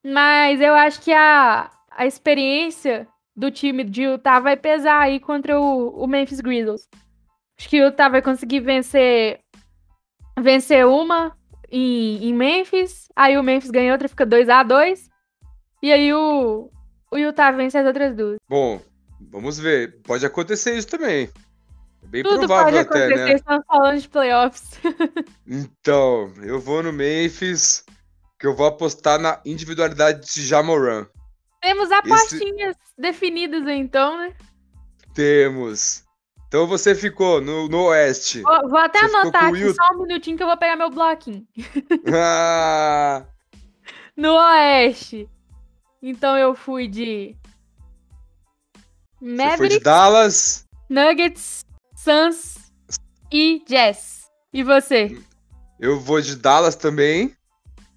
mas 0.06 0.60
eu 0.60 0.74
acho 0.74 1.02
que 1.02 1.14
a, 1.14 1.72
a 1.90 2.06
experiência 2.06 3.08
do 3.34 3.50
time 3.50 3.86
de 3.86 4.04
Utah 4.04 4.42
vai 4.42 4.58
pesar 4.58 5.00
aí 5.00 5.18
contra 5.18 5.58
o, 5.58 5.92
o 5.92 6.08
Memphis 6.08 6.42
Grizzlies. 6.42 6.90
Acho 7.58 7.70
que 7.70 7.80
o 7.80 7.86
Utah 7.86 8.10
vai 8.10 8.22
conseguir 8.22 8.60
vencer 8.60 9.40
vencer 10.38 10.86
uma 10.86 11.34
em, 11.72 12.28
em 12.28 12.34
Memphis, 12.34 13.08
aí 13.16 13.38
o 13.38 13.44
Memphis 13.44 13.72
ganha 13.72 13.94
outra, 13.94 14.10
fica 14.10 14.26
2 14.26 14.50
a 14.50 14.62
2 14.62 15.10
e 15.82 15.90
aí 15.94 16.14
o, 16.14 16.70
o 17.10 17.18
Utah 17.18 17.52
vence 17.52 17.78
as 17.78 17.88
outras 17.88 18.14
duas. 18.14 18.36
Bom, 18.50 18.82
Vamos 19.32 19.60
ver. 19.60 20.00
Pode 20.04 20.26
acontecer 20.26 20.78
isso 20.78 20.88
também. 20.88 21.30
É 22.04 22.08
bem 22.08 22.24
Tudo 22.24 22.40
provável 22.40 22.86
pode 22.86 23.04
até, 23.04 23.16
né? 23.16 23.34
Estamos 23.34 23.66
falando 23.68 24.00
de 24.00 24.10
playoffs. 24.10 24.72
então, 25.48 26.34
eu 26.42 26.60
vou 26.60 26.82
no 26.82 26.94
Memphis, 26.94 27.84
que 28.40 28.48
eu 28.48 28.56
vou 28.56 28.68
apostar 28.68 29.20
na 29.20 29.40
individualidade 29.46 30.26
de 30.34 30.46
Jamoran. 30.46 31.08
Temos 31.62 31.92
apostinhas 31.92 32.76
Esse... 32.76 32.94
definidas 32.98 33.68
então, 33.68 34.18
né? 34.18 34.34
Temos. 35.14 36.04
Então 36.48 36.66
você 36.66 36.96
ficou 36.96 37.40
no, 37.40 37.68
no 37.68 37.84
Oeste. 37.86 38.42
Vou, 38.42 38.70
vou 38.70 38.80
até 38.80 39.00
você 39.00 39.16
anotar 39.16 39.46
aqui 39.46 39.74
só 39.74 39.94
um 39.94 40.02
minutinho 40.02 40.36
que 40.36 40.42
eu 40.42 40.48
vou 40.48 40.58
pegar 40.58 40.76
meu 40.76 40.90
bloquinho. 40.90 41.46
Ah. 42.12 43.24
no 44.18 44.34
Oeste. 44.34 45.30
Então 46.02 46.38
eu 46.38 46.56
fui 46.56 46.88
de 46.88 47.36
Mavericks, 49.22 49.78
de 49.78 49.84
Dallas, 49.84 50.66
Nuggets, 50.90 51.66
Suns 52.04 52.72
e 53.30 53.62
Jazz. 53.68 54.30
E 54.54 54.64
você? 54.64 55.22
Eu 55.78 56.00
vou 56.00 56.22
de 56.22 56.38
Dallas 56.38 56.78
também, 56.78 57.36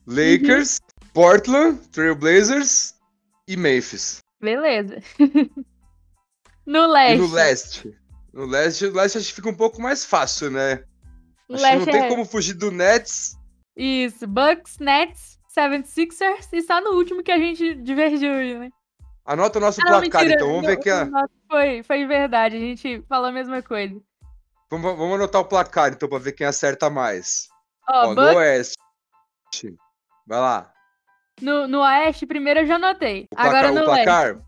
Lakers, 0.08 0.78
uhum. 0.78 1.08
Portland, 1.14 1.88
Trailblazers 1.90 2.96
e 3.46 3.56
Memphis. 3.56 4.18
Beleza. 4.40 5.00
no 6.66 6.86
leste. 6.88 7.14
E 7.14 7.18
no 7.18 7.32
leste. 7.32 7.98
No 8.32 8.44
leste, 8.44 8.86
o 8.86 8.92
leste 8.92 9.18
acho 9.18 9.28
que 9.28 9.34
fica 9.34 9.48
um 9.48 9.54
pouco 9.54 9.80
mais 9.80 10.04
fácil, 10.04 10.50
né? 10.50 10.72
Acho 10.72 10.82
que 11.46 11.52
não 11.52 11.60
leste 11.60 11.84
tem 11.84 12.00
é- 12.00 12.08
como 12.08 12.24
fugir 12.24 12.54
do 12.54 12.72
Nets. 12.72 13.36
Isso, 13.76 14.26
Bucks, 14.26 14.78
Nets, 14.80 15.38
76ers 15.56 16.48
e 16.52 16.60
só 16.62 16.80
no 16.80 16.96
último 16.96 17.22
que 17.22 17.30
a 17.30 17.38
gente 17.38 17.76
divergiu, 17.76 18.32
né? 18.58 18.68
Anota 19.24 19.58
o 19.58 19.60
nosso 19.62 19.80
Ah, 19.82 19.86
placar, 19.86 20.22
mentira, 20.22 20.34
então. 20.34 20.48
Vamos 20.48 20.66
ver 20.66 20.76
que 20.78 20.90
a... 20.90 21.08
Foi, 21.48 21.82
foi 21.82 22.06
verdade, 22.06 22.56
a 22.56 22.60
gente 22.60 23.02
falou 23.08 23.28
a 23.28 23.32
mesma 23.32 23.62
coisa. 23.62 23.94
vamos, 24.70 24.96
vamos 24.96 25.14
anotar 25.14 25.40
o 25.40 25.44
placar, 25.44 25.92
então, 25.92 26.08
pra 26.08 26.18
ver 26.18 26.32
quem 26.32 26.46
acerta 26.46 26.90
mais. 26.90 27.46
Ó, 27.88 28.06
Ó, 28.06 28.08
no 28.10 28.14
Bucks, 28.16 28.34
oeste. 28.36 28.76
Vai 30.26 30.38
lá. 30.38 30.72
no, 31.40 31.66
no 31.68 31.80
Oeste, 31.82 32.26
primeiro 32.26 32.60
eu 32.60 32.66
já 32.66 32.76
anotei. 32.76 33.26
O 33.32 33.36
placar, 33.36 33.54
Agora 33.64 33.72
no 33.72 33.80
o 33.80 33.84
placar. 33.84 34.38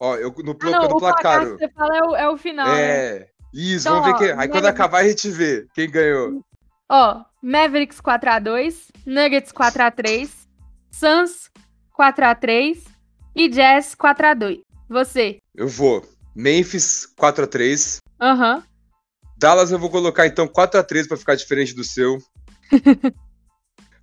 Ó, 0.00 0.16
eu, 0.16 0.30
no, 0.38 0.52
Ah, 0.62 0.70
não, 0.70 0.88
no 0.88 0.96
o 0.96 0.98
placar 0.98 1.22
placar. 1.22 1.40
que 1.44 1.58
você 1.58 1.68
fala 1.70 1.96
é 1.96 2.02
o, 2.02 2.16
é 2.16 2.28
o 2.30 2.36
final, 2.36 2.66
né? 2.66 2.82
É. 3.16 3.28
Isso, 3.54 3.86
Então, 3.88 4.00
vamos 4.02 4.06
ver 4.08 4.14
ó, 4.14 4.18
quem. 4.18 4.28
Aí 4.40 4.48
quando 4.48 4.64
Mavericks- 4.64 4.68
acabar 4.80 4.98
a 5.00 5.08
gente 5.08 5.30
vê 5.30 5.66
quem 5.74 5.90
ganhou. 5.90 6.42
Ó, 6.88 7.24
Mavericks 7.42 8.00
4x2, 8.00 8.88
Nuggets 9.06 9.52
4x3, 9.52 10.30
Suns 10.90 11.50
4x3 11.98 12.84
e 13.34 13.48
Jazz 13.48 13.94
4x2. 13.94 14.60
Você. 14.88 15.38
Eu 15.54 15.68
vou. 15.68 16.04
Memphis 16.34 17.06
4x3. 17.18 17.98
Aham. 18.20 18.62
Dallas 19.38 19.70
eu 19.72 19.78
vou 19.78 19.90
colocar 19.90 20.26
então 20.26 20.46
4x3 20.46 21.08
pra 21.08 21.16
ficar 21.16 21.34
diferente 21.34 21.74
do 21.74 21.82
seu. 21.84 22.18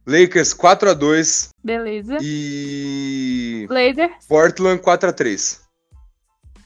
Lakers 0.06 0.54
4x2 0.56 1.50
Beleza. 1.63 2.18
e 2.22 3.65
Blazers, 3.68 4.26
Portland 4.28 4.82
4x3. 4.82 5.60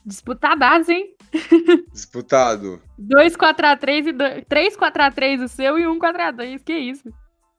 disputadaço, 0.06 0.91
hein? 0.91 1.13
Disputado. 1.91 2.82
2 2.97 3.36
4x3 3.36 4.08
e 4.08 4.12
dois- 4.13 4.43
3 4.47 4.78
4x3 4.78 5.43
o 5.43 5.47
seu 5.47 5.78
e 5.80 5.86
1 5.88 5.99
4x2. 5.99 6.63
Que 6.63 6.73
isso? 6.73 7.04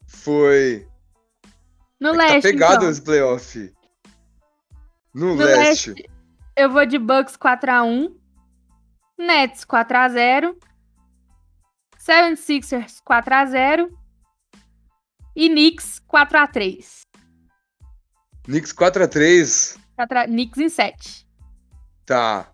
Foi. 0.07 0.87
No 2.01 2.11
É 2.11 2.13
que 2.13 2.17
leste, 2.19 2.35
tá 2.43 2.49
pegado 2.49 2.75
então, 2.77 2.91
esse 2.91 3.03
playoff. 3.03 3.73
No, 5.15 5.35
No 5.35 5.45
leste. 5.45 5.95
eu 6.57 6.71
vou 6.71 6.85
de 6.85 6.99
Bucks 6.99 7.37
4x1, 7.37 8.13
Nets 9.19 9.65
4x0, 9.65 10.55
76ers 11.99 12.97
4x0 13.09 13.89
e 15.37 15.49
Knicks 15.49 16.01
4x3. 16.13 17.03
Knicks 18.45 18.73
4x3. 18.73 19.79
4 19.97 20.25
Knicks 20.27 20.59
em 20.59 20.69
7. 20.69 21.27
Tá. 22.05 22.51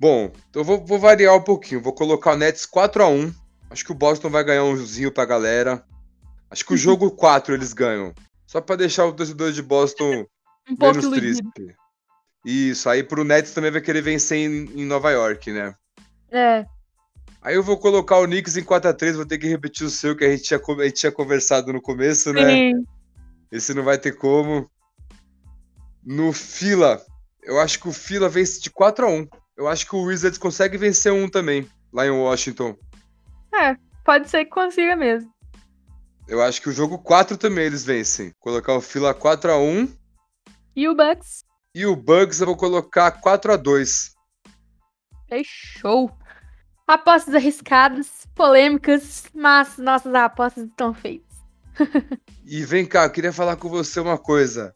Bom, 0.00 0.32
então 0.48 0.62
eu 0.62 0.64
vou, 0.64 0.84
vou 0.84 0.98
variar 0.98 1.36
um 1.36 1.42
pouquinho. 1.42 1.82
Vou 1.82 1.92
colocar 1.92 2.32
o 2.32 2.36
Nets 2.36 2.66
4x1. 2.66 3.34
Acho 3.70 3.84
que 3.84 3.92
o 3.92 3.96
Boston 3.96 4.30
vai 4.30 4.42
ganhar 4.44 4.64
umzinho 4.64 5.12
pra 5.12 5.24
galera. 5.24 5.84
Acho 6.50 6.64
que 6.64 6.74
o 6.74 6.76
jogo 6.78 7.10
4 7.10 7.54
eles 7.54 7.72
ganham. 7.72 8.14
Só 8.46 8.60
pra 8.60 8.76
deixar 8.76 9.06
o 9.06 9.12
torcedor 9.12 9.52
de 9.52 9.62
Boston 9.62 10.24
Um 10.68 10.76
pouco 10.76 10.96
menos 10.96 11.04
iludido. 11.04 11.50
triste. 11.54 11.76
Isso, 12.44 12.88
aí 12.88 13.02
pro 13.02 13.24
Nets 13.24 13.52
também 13.52 13.70
vai 13.70 13.80
querer 13.80 14.02
vencer 14.02 14.38
em, 14.38 14.80
em 14.80 14.84
Nova 14.84 15.10
York, 15.10 15.52
né? 15.52 15.74
É, 16.30 16.66
Aí 17.42 17.56
eu 17.56 17.62
vou 17.62 17.76
colocar 17.76 18.18
o 18.18 18.24
Knicks 18.24 18.56
em 18.56 18.62
4x3, 18.62 19.14
vou 19.14 19.26
ter 19.26 19.36
que 19.36 19.48
repetir 19.48 19.84
o 19.84 19.90
seu 19.90 20.16
que 20.16 20.24
a 20.24 20.30
gente 20.30 20.44
tinha, 20.44 20.60
a 20.60 20.84
gente 20.84 20.94
tinha 20.94 21.10
conversado 21.10 21.72
no 21.72 21.82
começo, 21.82 22.32
né? 22.32 22.72
sim. 22.72 22.84
Esse 23.50 23.74
não 23.74 23.82
vai 23.82 23.98
ter 23.98 24.12
como. 24.12 24.70
No 26.04 26.32
Fila, 26.32 27.04
eu 27.42 27.60
acho 27.60 27.80
que 27.80 27.88
o 27.88 27.92
Fila 27.92 28.28
vence 28.28 28.60
de 28.60 28.70
4x1. 28.70 29.28
Eu 29.56 29.68
acho 29.68 29.86
que 29.86 29.94
o 29.94 30.04
Wizards 30.04 30.38
consegue 30.38 30.78
vencer 30.78 31.12
um 31.12 31.28
também, 31.28 31.68
lá 31.92 32.06
em 32.06 32.10
Washington. 32.10 32.76
Pode 34.04 34.30
ser 34.30 34.44
que 34.44 34.50
consiga 34.50 34.96
mesmo. 34.96 35.30
Eu 36.28 36.40
acho 36.40 36.62
que 36.62 36.68
o 36.68 36.72
jogo 36.72 36.98
4 36.98 37.36
também 37.36 37.64
eles 37.64 37.84
vencem. 37.84 38.32
Colocar 38.38 38.74
o 38.74 38.80
Fila 38.80 39.12
4x1. 39.14 39.90
E 40.74 40.88
o 40.88 40.94
Bucks? 40.94 41.44
E 41.74 41.86
o 41.86 41.94
Bugs 41.94 42.40
eu 42.40 42.46
vou 42.46 42.56
colocar 42.56 43.20
4x2. 43.20 44.12
Fechou. 45.28 46.10
Apostas 46.86 47.34
arriscadas, 47.34 48.26
polêmicas, 48.34 49.24
mas 49.34 49.78
nossas 49.78 50.14
apostas 50.14 50.64
estão 50.64 50.92
feitas. 50.92 51.32
E 52.44 52.64
vem 52.64 52.84
cá, 52.84 53.04
eu 53.04 53.10
queria 53.10 53.32
falar 53.32 53.56
com 53.56 53.68
você 53.68 54.00
uma 54.00 54.18
coisa. 54.18 54.74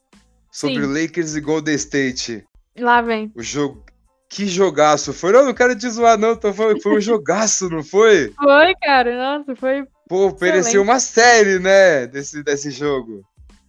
Sobre 0.51 0.87
Sim. 0.87 1.03
Lakers 1.03 1.35
e 1.35 1.41
Golden 1.41 1.75
State. 1.75 2.47
Lá 2.79 3.03
vem. 3.03 3.31
O 3.35 3.43
jogo. 3.43 3.85
Que 4.29 4.47
jogaço 4.47 5.13
foi? 5.13 5.33
Não, 5.33 5.45
não 5.45 5.55
quero 5.55 5.77
te 5.77 5.89
zoar, 5.89 6.19
não. 6.19 6.35
Tô 6.35 6.53
falando, 6.53 6.81
foi 6.81 6.97
um 6.97 7.01
jogaço, 7.03 7.69
não 7.69 7.83
foi? 7.83 8.33
Foi, 8.33 8.75
cara. 8.83 9.17
Nossa, 9.17 9.55
foi. 9.55 9.85
Pô, 10.09 10.35
mereceu 10.41 10.83
uma 10.83 10.99
série, 10.99 11.59
né? 11.59 12.07
Desse, 12.07 12.43
desse 12.43 12.71
jogo. 12.71 13.23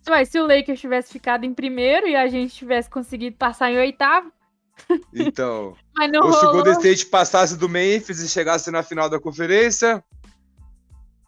Mas 0.10 0.30
se 0.30 0.40
o 0.40 0.48
Lakers 0.48 0.80
tivesse 0.80 1.12
ficado 1.12 1.46
em 1.46 1.54
primeiro 1.54 2.08
e 2.08 2.16
a 2.16 2.28
gente 2.28 2.56
tivesse 2.56 2.90
conseguido 2.90 3.36
passar 3.38 3.72
em 3.72 3.78
oitavo, 3.78 4.32
Então. 5.14 5.76
mas 5.96 6.12
não 6.12 6.26
ou 6.26 6.34
se 6.34 6.38
o 6.40 6.48
rolou. 6.48 6.64
Golden 6.64 6.74
State 6.74 7.06
passasse 7.08 7.58
do 7.58 7.68
Memphis 7.68 8.20
e 8.20 8.30
chegasse 8.30 8.72
na 8.72 8.84
final 8.84 9.10
da 9.10 9.20
conferência. 9.20 10.04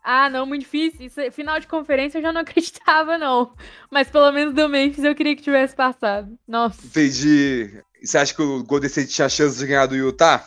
Ah, 0.04 0.30
não, 0.30 0.46
muito 0.46 0.62
difícil. 0.62 1.06
Isso, 1.06 1.20
final 1.32 1.60
de 1.60 1.68
conferência 1.68 2.18
eu 2.18 2.22
já 2.22 2.32
não 2.32 2.42
acreditava, 2.42 3.18
não. 3.18 3.54
Mas 3.92 4.10
pelo 4.10 4.32
menos 4.32 4.54
do 4.54 4.70
Memphis 4.70 5.04
eu 5.04 5.13
queria 5.15 5.36
que 5.36 5.44
tivesse 5.44 5.76
passado. 5.76 6.38
Nossa. 6.48 6.86
Entendi. 6.86 7.82
Você 8.02 8.18
acha 8.18 8.34
que 8.34 8.42
o 8.42 8.63
Golden 8.63 8.88
State 8.88 9.10
tinha 9.10 9.28
chance 9.28 9.58
de 9.60 9.68
ganhar 9.68 9.86
do 9.86 9.96
Utah? 9.96 10.44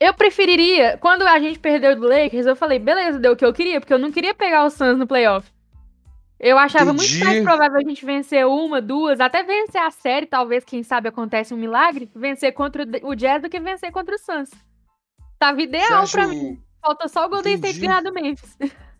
Eu 0.00 0.12
preferiria, 0.12 0.98
quando 0.98 1.22
a 1.22 1.38
gente 1.38 1.58
perdeu 1.58 1.96
do 1.96 2.06
Lakers, 2.06 2.46
eu 2.46 2.54
falei, 2.56 2.78
beleza, 2.78 3.18
deu 3.18 3.32
o 3.32 3.36
que 3.36 3.44
eu 3.44 3.52
queria, 3.52 3.80
porque 3.80 3.92
eu 3.94 3.98
não 3.98 4.12
queria 4.12 4.34
pegar 4.34 4.64
o 4.64 4.70
Suns 4.70 4.98
no 4.98 5.06
playoff. 5.06 5.50
Eu 6.38 6.58
achava 6.58 6.92
Entendi. 6.92 7.18
muito 7.18 7.24
mais 7.24 7.42
provável 7.42 7.78
a 7.78 7.88
gente 7.88 8.04
vencer 8.04 8.46
uma, 8.46 8.80
duas, 8.80 9.20
até 9.20 9.42
vencer 9.42 9.80
a 9.80 9.90
série, 9.90 10.26
talvez, 10.26 10.64
quem 10.64 10.82
sabe 10.82 11.08
acontece 11.08 11.54
um 11.54 11.56
milagre, 11.56 12.10
vencer 12.14 12.52
contra 12.52 12.84
o 13.02 13.14
Jazz 13.14 13.42
do 13.42 13.48
que 13.48 13.58
vencer 13.58 13.90
contra 13.90 14.14
o 14.14 14.18
Suns. 14.18 14.50
Tava 15.38 15.62
ideal 15.62 16.02
acha 16.02 16.18
pra 16.18 16.26
mim. 16.26 16.62
Faltou 16.82 17.08
só 17.08 17.26
o 17.26 17.28
Golden 17.28 17.54
State 17.54 17.78
Entendi. 17.78 17.86
ganhar 17.86 18.02
do 18.02 18.12
Memphis. 18.12 18.56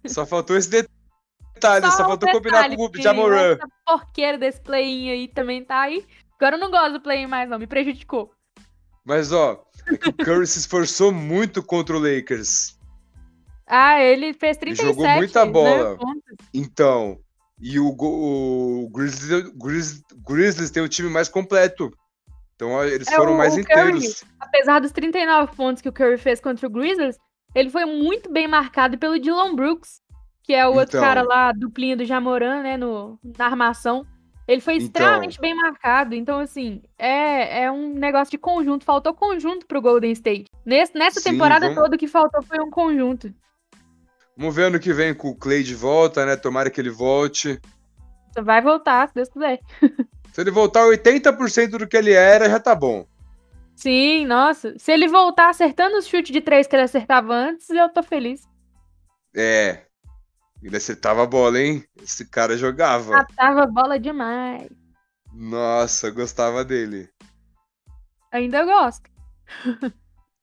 Só 0.07 0.25
faltou 0.25 0.57
esse 0.57 0.70
detalhe, 0.70 1.87
só, 1.90 2.05
um 2.05 2.09
faltou 2.09 2.31
combinar 2.31 2.59
detalhe, 2.59 2.77
com 2.77 2.85
o 2.85 2.90
porque 2.90 3.03
Jamoran. 3.03 3.55
Essa 3.55 3.68
porqueira 3.85 4.38
desse 4.38 4.61
play-in 4.61 5.11
aí 5.11 5.29
também 5.29 5.64
tá 5.64 5.83
aí. 5.83 6.05
Agora 6.38 6.57
eu 6.57 6.61
não 6.61 6.70
gosto 6.70 6.92
do 6.92 7.01
play-in 7.01 7.27
mais, 7.27 7.49
não. 7.49 7.59
Me 7.59 7.66
prejudicou. 7.66 8.33
Mas 9.05 9.33
ó, 9.33 9.64
é 9.87 10.09
o 10.09 10.12
Curry 10.12 10.46
se 10.46 10.59
esforçou 10.59 11.12
muito 11.12 11.62
contra 11.62 11.96
o 11.96 12.01
Lakers. 12.01 12.77
Ah, 13.66 14.01
ele 14.01 14.33
fez 14.33 14.57
37. 14.57 14.87
jogou 14.87 15.09
muita 15.09 15.44
né, 15.44 15.51
bola. 15.51 15.96
pontos. 15.96 16.37
Então, 16.55 17.18
e 17.60 17.78
o, 17.80 17.88
o 17.98 18.88
Grizzlies, 18.90 19.50
Grizz- 19.54 20.02
Grizzlies 20.28 20.70
tem 20.70 20.82
o 20.82 20.88
time 20.88 21.08
mais 21.08 21.28
completo. 21.28 21.90
Então 22.54 22.82
eles 22.84 23.06
É, 23.08 23.16
foram 23.16 23.34
o- 23.34 23.38
mais 23.38 23.54
o 23.54 23.62
Curry, 23.64 23.90
inteiros. 23.98 24.24
Apesar 24.40 24.80
dos 24.80 24.92
39 24.92 25.54
pontos 25.56 25.82
que 25.82 25.88
o 25.88 25.92
Curry 25.92 26.18
fez 26.18 26.40
contra 26.40 26.66
o 26.66 26.70
Grizzlies, 26.70 27.16
ele 27.54 27.70
foi 27.70 27.84
muito 27.84 28.30
bem 28.30 28.46
marcado 28.48 28.98
pelo 28.98 29.18
Dylan 29.18 29.54
Brooks, 29.54 30.00
que 30.42 30.54
é 30.54 30.66
o 30.66 30.70
outro 30.74 30.96
Então. 30.96 31.00
cara 31.02 31.22
lá, 31.22 31.52
duplinha 31.52 31.96
do 31.96 32.04
Jamoran, 32.04 32.62
né, 32.62 32.76
no, 32.76 33.18
na 33.36 33.46
armação. 33.46 34.06
Ele 34.48 34.60
foi 34.60 34.74
Então. 34.74 34.86
extremamente 34.86 35.40
bem 35.40 35.54
marcado. 35.56 36.14
Então, 36.14 36.38
assim, 36.38 36.80
é, 36.96 37.64
é 37.64 37.70
um 37.72 37.92
negócio 37.94 38.30
de 38.30 38.38
conjunto. 38.38 38.84
Faltou 38.84 39.12
conjunto 39.12 39.66
pro 39.66 39.80
Golden 39.82 40.12
State. 40.12 40.44
Nesse, 40.64 40.96
nessa 40.96 41.18
Sim, 41.20 41.30
temporada 41.32 41.66
vamos- 41.66 41.82
toda, 41.82 41.96
o 41.96 41.98
que 41.98 42.06
faltou 42.06 42.40
foi 42.42 42.60
um 42.60 42.70
conjunto. 42.70 43.34
Vamos 44.37 44.55
ver 44.55 44.64
ano 44.64 44.79
que 44.79 44.92
vem 44.92 45.14
com 45.14 45.29
o 45.31 45.35
Clay 45.37 45.62
de 45.62 45.75
volta, 45.75 46.27
né? 46.27 46.37
Tomara 46.37 46.70
que 46.70 46.81
ele 46.81 46.90
volte. 46.90 47.61
Vai 48.38 48.61
voltar, 48.61 49.09
se 49.09 49.14
Deus 49.14 49.29
quiser. 49.29 49.61
Se 50.33 50.42
ele 50.42 50.51
voltar 50.51 50.83
80% 50.85 51.79
do 51.79 51.88
que 51.88 51.96
ele 51.96 52.12
era, 52.12 52.46
já 52.51 52.61
tá 52.61 52.75
bom. 52.75 53.07
Sim, 53.75 54.27
nossa. 54.27 54.79
Se 54.79 54.92
ele 54.92 55.09
voltar 55.09 55.49
acertando 55.49 55.96
os 55.96 56.07
chutes 56.07 56.31
de 56.31 56.42
três 56.42 56.66
que 56.66 56.77
ele 56.77 56.83
acertava 56.83 57.33
antes, 57.33 57.70
eu 57.70 57.88
tô 57.88 58.03
feliz. 58.03 58.42
É. 59.35 59.87
Ele 60.62 60.77
acertava 60.77 61.22
a 61.22 61.27
bola, 61.27 61.59
hein? 61.59 61.83
Esse 62.03 62.29
cara 62.29 62.55
jogava. 62.59 63.12
Matava 63.12 63.66
bola 63.66 63.99
demais. 63.99 64.68
Nossa, 65.33 66.11
gostava 66.11 66.62
dele. 66.62 67.09
Ainda 68.31 68.62
gosto. 68.62 69.09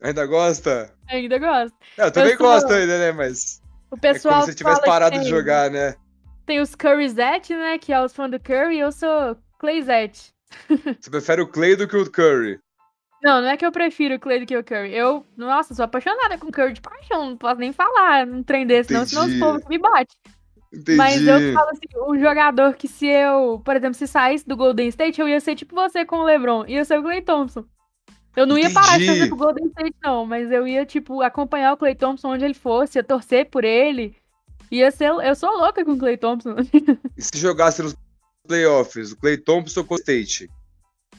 Ainda 0.02 0.26
gosta? 0.26 0.92
Ainda 1.08 1.38
gosto. 1.38 1.78
É, 2.00 2.08
eu 2.08 2.12
também 2.12 2.36
sou- 2.36 2.48
gosto 2.48 2.74
ainda, 2.74 2.98
né? 2.98 3.12
Mas 3.12 3.62
O 3.94 3.96
é 3.96 4.00
pessoal 4.00 4.36
como 4.42 4.48
se 4.48 4.56
tivesse 4.56 4.82
parado 4.82 5.16
de 5.16 5.22
tem- 5.22 5.30
jogar, 5.30 5.70
né? 5.70 5.96
Tem 6.46 6.60
os 6.60 6.76
Curryzette, 6.76 7.56
né? 7.56 7.78
Que 7.78 7.94
é 7.94 8.02
os 8.04 8.14
fãs 8.14 8.30
do 8.32 8.40
Curry, 8.40 8.76
e 8.78 8.80
eu 8.80 8.92
sou 8.92 9.38
Clayzette. 9.60 10.34
Você 11.00 11.10
prefere 11.10 11.42
o 11.42 11.48
Clay 11.48 11.76
do 11.76 11.88
que 11.88 11.96
o 11.96 12.10
Curry. 12.10 12.60
Não, 13.24 13.42
não 13.42 13.48
é 13.48 13.56
que 13.56 13.66
eu 13.66 13.72
prefiro 13.72 14.16
o 14.16 14.20
Clay 14.20 14.40
do 14.42 14.46
que 14.46 14.58
o 14.58 14.64
Curry. 14.64 14.94
Eu, 14.94 15.26
nossa, 15.38 15.74
sou 15.74 15.86
apaixonada 15.86 16.38
com 16.38 16.48
o 16.48 16.52
Curry 16.52 16.74
de 16.74 16.82
paixão. 16.82 17.30
Não 17.30 17.38
posso 17.38 17.60
nem 17.60 17.72
falar 17.72 18.26
num 18.28 18.44
trem 18.44 18.68
desse, 18.68 18.92
não, 18.92 19.06
senão 19.06 19.22
os 19.22 19.28
Entendi. 19.30 19.40
povos 19.40 19.64
me 19.70 19.78
batem. 19.78 20.18
Entendi. 20.74 20.98
Mas 20.98 21.26
eu 21.26 21.54
falo 21.54 21.70
assim, 21.70 21.88
um 22.10 22.20
jogador 22.20 22.74
que 22.74 22.88
se 22.88 23.06
eu, 23.08 23.62
por 23.64 23.76
exemplo, 23.76 23.94
se 23.94 24.08
saísse 24.08 24.46
do 24.46 24.58
Golden 24.58 24.88
State, 24.90 25.22
eu 25.22 25.30
ia 25.30 25.40
ser 25.40 25.56
tipo 25.56 25.74
você 25.76 26.04
com 26.04 26.18
o 26.18 26.24
LeBron. 26.24 26.66
Ia 26.68 26.84
ser 26.84 27.00
o 27.00 27.04
Clay 27.04 27.22
Thompson. 27.22 27.64
Eu 28.36 28.48
não 28.48 28.58
ia 28.58 28.72
parar 28.72 28.98
de 28.98 29.06
torcer 29.06 29.28
pro 29.28 29.38
Golden 29.38 29.68
State, 29.68 29.96
não, 30.04 30.26
mas 30.26 30.52
eu 30.52 30.68
ia, 30.68 30.86
tipo, 30.86 31.22
acompanhar 31.22 31.74
o 31.74 31.78
Clay 31.78 31.96
Thompson 31.96 32.30
onde 32.30 32.44
ele 32.44 32.54
fosse, 32.54 32.98
ia 32.98 33.04
torcer 33.04 33.50
por 33.50 33.64
ele. 33.64 34.16
Ia 34.72 34.90
ser. 34.90 35.10
Eu 35.10 35.36
sou 35.36 35.52
louca 35.52 35.86
com 35.86 35.92
o 35.92 35.98
Clay 35.98 36.18
Thompson. 36.18 36.56
E 37.16 37.22
se 37.22 37.38
jogasse 37.38 37.84
nos 37.84 37.96
playoffs, 38.48 39.12
o 39.12 39.18
Clay 39.18 39.38
Thompson 39.38 39.84
com 39.84 39.94
o 39.94 39.98
State? 39.98 40.50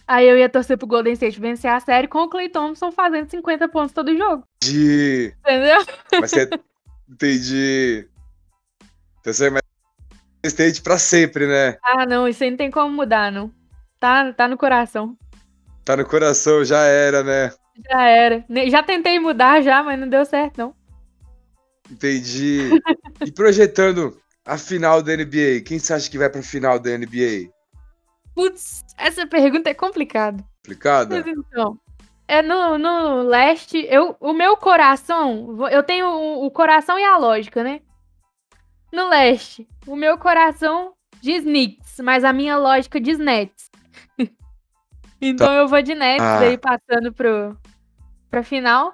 Aí 0.07 0.29
eu 0.29 0.37
ia 0.37 0.49
torcer 0.49 0.77
pro 0.77 0.87
Golden 0.87 1.13
State 1.15 1.41
vencer 1.41 1.71
a 1.71 1.81
série 1.81 2.09
com 2.09 2.19
o 2.19 2.29
Clay 2.29 2.49
Thompson 2.49 2.91
fazendo 2.91 3.31
50 3.31 3.69
pontos 3.69 3.93
todo 3.93 4.17
jogo. 4.17 4.45
De... 4.61 5.33
Entendeu? 5.41 5.85
Mas 6.21 6.31
você. 6.31 6.51
Entendi. 7.09 8.09
Então 9.21 9.33
você 9.33 9.51
vai 9.51 9.63
State 10.45 10.83
pra 10.83 10.99
sempre, 10.99 11.47
né? 11.47 11.79
Ah, 11.83 12.05
não, 12.05 12.29
isso 12.29 12.45
aí 12.45 12.51
não 12.51 12.57
tem 12.57 12.71
como 12.71 12.95
mudar, 12.95 13.33
não. 13.33 13.51
Tá, 13.99 14.33
tá 14.33 14.47
no 14.47 14.59
coração. 14.59 15.17
Tá 15.85 15.97
no 15.97 16.05
coração, 16.05 16.65
já 16.65 16.83
era, 16.85 17.23
né? 17.23 17.53
Já 17.91 18.09
era. 18.09 18.45
Já 18.71 18.83
tentei 18.83 19.19
mudar 19.19 19.61
já, 19.61 19.83
mas 19.83 19.99
não 19.99 20.09
deu 20.09 20.25
certo, 20.25 20.59
não. 20.59 20.75
Entendi. 21.91 22.71
e 23.25 23.31
projetando 23.31 24.17
a 24.47 24.57
final 24.57 25.03
da 25.03 25.17
NBA, 25.17 25.63
quem 25.65 25.79
você 25.79 25.93
acha 25.93 26.11
que 26.11 26.19
vai 26.19 26.31
pra 26.31 26.43
final 26.43 26.79
da 26.79 26.97
NBA? 26.97 27.51
Putz, 28.35 28.85
essa 28.97 29.27
pergunta 29.27 29.69
é 29.69 29.75
complicada. 29.75 30.43
Complicada? 30.63 31.17
Mas 31.17 31.27
então, 31.27 31.79
é 32.27 32.41
no, 32.41 32.79
no 32.79 33.23
leste, 33.23 33.87
eu, 33.91 34.17
o 34.19 34.33
meu 34.33 34.57
coração, 34.57 35.69
eu 35.69 35.83
tenho 35.83 36.07
o, 36.07 36.47
o 36.47 36.51
coração 36.51 36.99
e 36.99 37.05
a 37.05 37.17
lógica, 37.17 37.63
né? 37.63 37.81
No 38.93 39.09
leste, 39.09 39.69
o 39.87 39.97
meu 39.97 40.17
coração 40.17 40.95
diz 41.21 41.43
Knicks, 41.43 42.01
mas 42.01 42.25
a 42.25 42.33
minha 42.33 42.57
lógica 42.57 43.01
diz 43.01 43.19
Nets. 43.19 43.71
Então 45.29 45.47
tá. 45.47 45.55
eu 45.55 45.69
vou 45.69 45.81
de 45.83 45.95
Nets 45.95 46.25
ah. 46.25 46.41
aí 46.41 46.59
passando 46.59 47.13
pro, 47.13 47.57
pra 48.31 48.43
final. 48.43 48.93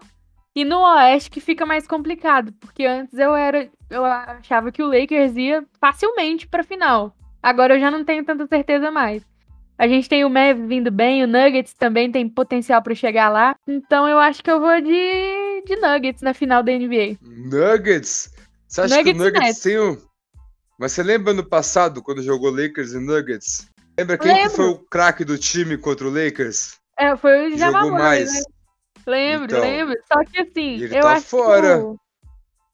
E 0.55 0.65
no 0.65 0.81
Oeste 0.81 1.31
que 1.31 1.41
fica 1.41 1.65
mais 1.65 1.87
complicado, 1.87 2.53
porque 2.61 2.85
antes 2.85 3.17
eu 3.19 3.35
era. 3.35 3.69
Eu 3.89 4.05
achava 4.05 4.73
que 4.73 4.83
o 4.83 4.87
Lakers 4.87 5.37
ia 5.37 5.65
facilmente 5.81 6.47
pra 6.47 6.65
final. 6.65 7.15
Agora 7.43 7.75
eu 7.75 7.81
já 7.81 7.91
não 7.91 8.05
tenho 8.05 8.25
tanta 8.25 8.47
certeza 8.47 8.91
mais. 8.91 9.23
A 9.79 9.89
gente 9.89 10.09
tem 10.09 10.25
o 10.27 10.29
Mav 10.29 10.59
vindo 10.67 10.91
bem, 10.91 11.25
o 11.25 11.27
Nuggets 11.27 11.73
também 11.73 12.13
tem 12.13 12.29
potencial 12.29 12.83
para 12.83 12.95
chegar 12.95 13.31
lá. 13.31 13.57
Então 13.67 14.07
eu 14.07 14.19
acho 14.19 14.43
que 14.43 14.51
eu 14.51 14.61
vou 14.61 14.79
de, 14.81 15.63
de 15.67 15.77
Nuggets 15.77 16.21
na 16.21 16.35
final 16.35 16.63
da 16.63 16.73
NBA. 16.73 17.17
Nuggets? 17.23 18.31
Você 18.69 18.83
acha 18.83 18.97
Nuggets 18.97 19.23
que 19.23 19.29
o 19.29 19.33
Nuggets 19.33 19.61
tem 19.61 19.79
o. 19.79 19.99
Mas 20.79 20.93
você 20.93 21.03
lembra 21.03 21.33
no 21.33 21.45
passado, 21.45 22.03
quando 22.03 22.23
jogou 22.23 22.51
Lakers 22.51 22.93
e 22.93 22.99
Nuggets? 22.99 23.71
Lembra 23.99 24.19
quem 24.19 24.43
que 24.43 24.49
foi 24.51 24.67
o 24.67 24.79
craque 24.79 25.25
do 25.25 25.37
time 25.37 25.77
contra 25.77 26.07
o 26.07 26.11
Lakers? 26.11 26.79
É, 26.99 27.17
foi 27.17 27.49
o 27.49 27.59
Jamal 27.59 27.85
Jogou 27.85 27.99
mais. 27.99 28.33
Né? 28.33 28.41
Lembro, 29.07 29.47
então, 29.47 29.61
lembro. 29.61 29.97
Só 30.11 30.25
que 30.25 30.41
assim, 30.41 30.81
eu 30.83 31.01
tá 31.03 31.13
acho 31.13 31.27
fora. 31.27 31.79
que. 31.79 31.85
O... 31.85 31.97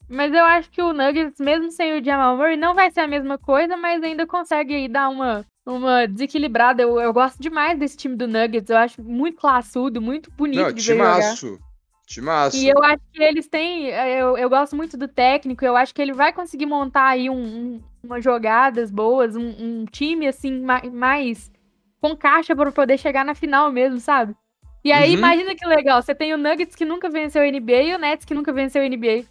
Mas 0.08 0.32
eu 0.32 0.44
acho 0.44 0.70
que 0.70 0.80
o 0.80 0.92
Nuggets, 0.92 1.40
mesmo 1.40 1.70
sem 1.70 1.98
o 1.98 2.04
Jamal 2.04 2.36
Murray, 2.36 2.56
não 2.56 2.74
vai 2.74 2.90
ser 2.90 3.00
a 3.00 3.08
mesma 3.08 3.38
coisa, 3.38 3.76
mas 3.76 4.02
ainda 4.02 4.26
consegue 4.26 4.74
aí 4.74 4.88
dar 4.88 5.08
uma, 5.08 5.44
uma 5.64 6.06
desequilibrada. 6.06 6.82
Eu, 6.82 7.00
eu 7.00 7.12
gosto 7.12 7.40
demais 7.40 7.78
desse 7.78 7.96
time 7.96 8.14
do 8.14 8.28
Nuggets. 8.28 8.70
Eu 8.70 8.76
acho 8.76 9.02
muito 9.02 9.38
classudo, 9.38 10.00
muito 10.00 10.30
bonito 10.30 10.62
não, 10.62 10.72
de 10.72 10.86
ver 10.86 10.94
timaço. 10.94 11.46
jogar. 11.46 11.65
Timaço. 12.06 12.56
E 12.56 12.68
eu 12.68 12.82
acho 12.84 13.02
que 13.12 13.22
eles 13.22 13.48
têm. 13.48 13.88
Eu, 13.88 14.38
eu 14.38 14.48
gosto 14.48 14.76
muito 14.76 14.96
do 14.96 15.08
técnico. 15.08 15.64
Eu 15.64 15.76
acho 15.76 15.92
que 15.92 16.00
ele 16.00 16.12
vai 16.12 16.32
conseguir 16.32 16.66
montar 16.66 17.08
aí 17.08 17.28
um, 17.28 17.34
um 17.34 17.82
umas 18.06 18.22
jogadas 18.22 18.90
boas, 18.90 19.36
um, 19.36 19.48
um 19.58 19.84
time 19.84 20.28
assim 20.28 20.64
mais 20.92 21.50
com 22.00 22.16
caixa 22.16 22.54
para 22.54 22.70
poder 22.70 22.96
chegar 22.98 23.24
na 23.24 23.34
final 23.34 23.70
mesmo, 23.72 23.98
sabe? 23.98 24.34
E 24.84 24.92
aí, 24.92 25.10
uhum. 25.10 25.18
imagina 25.18 25.54
que 25.56 25.66
legal, 25.66 26.00
você 26.00 26.14
tem 26.14 26.32
o 26.32 26.38
Nuggets 26.38 26.76
que 26.76 26.84
nunca 26.84 27.10
venceu 27.10 27.42
a 27.42 27.50
NBA 27.50 27.82
e 27.82 27.94
o 27.94 27.98
Nets 27.98 28.24
que 28.24 28.34
nunca 28.34 28.52
venceu 28.52 28.82
a 28.82 28.88
NBA. 28.88 29.24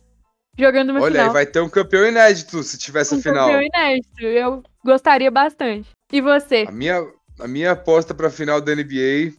Jogando 0.57 0.89
uma 0.89 1.01
Olha, 1.01 1.11
final. 1.11 1.25
Olha, 1.25 1.33
vai 1.33 1.45
ter 1.45 1.61
um 1.61 1.69
campeão 1.69 2.05
inédito 2.05 2.61
se 2.61 2.77
tivesse 2.77 3.15
um 3.15 3.19
a 3.19 3.21
final. 3.21 3.49
Um 3.49 3.51
campeão 3.53 3.69
inédito, 3.73 4.21
eu 4.21 4.63
gostaria 4.83 5.31
bastante. 5.31 5.89
E 6.11 6.21
você? 6.21 6.65
A 6.67 6.71
minha, 6.71 7.05
a 7.39 7.47
minha 7.47 7.71
aposta 7.71 8.13
pra 8.13 8.29
final 8.29 8.59
da 8.59 8.75
NBA 8.75 9.33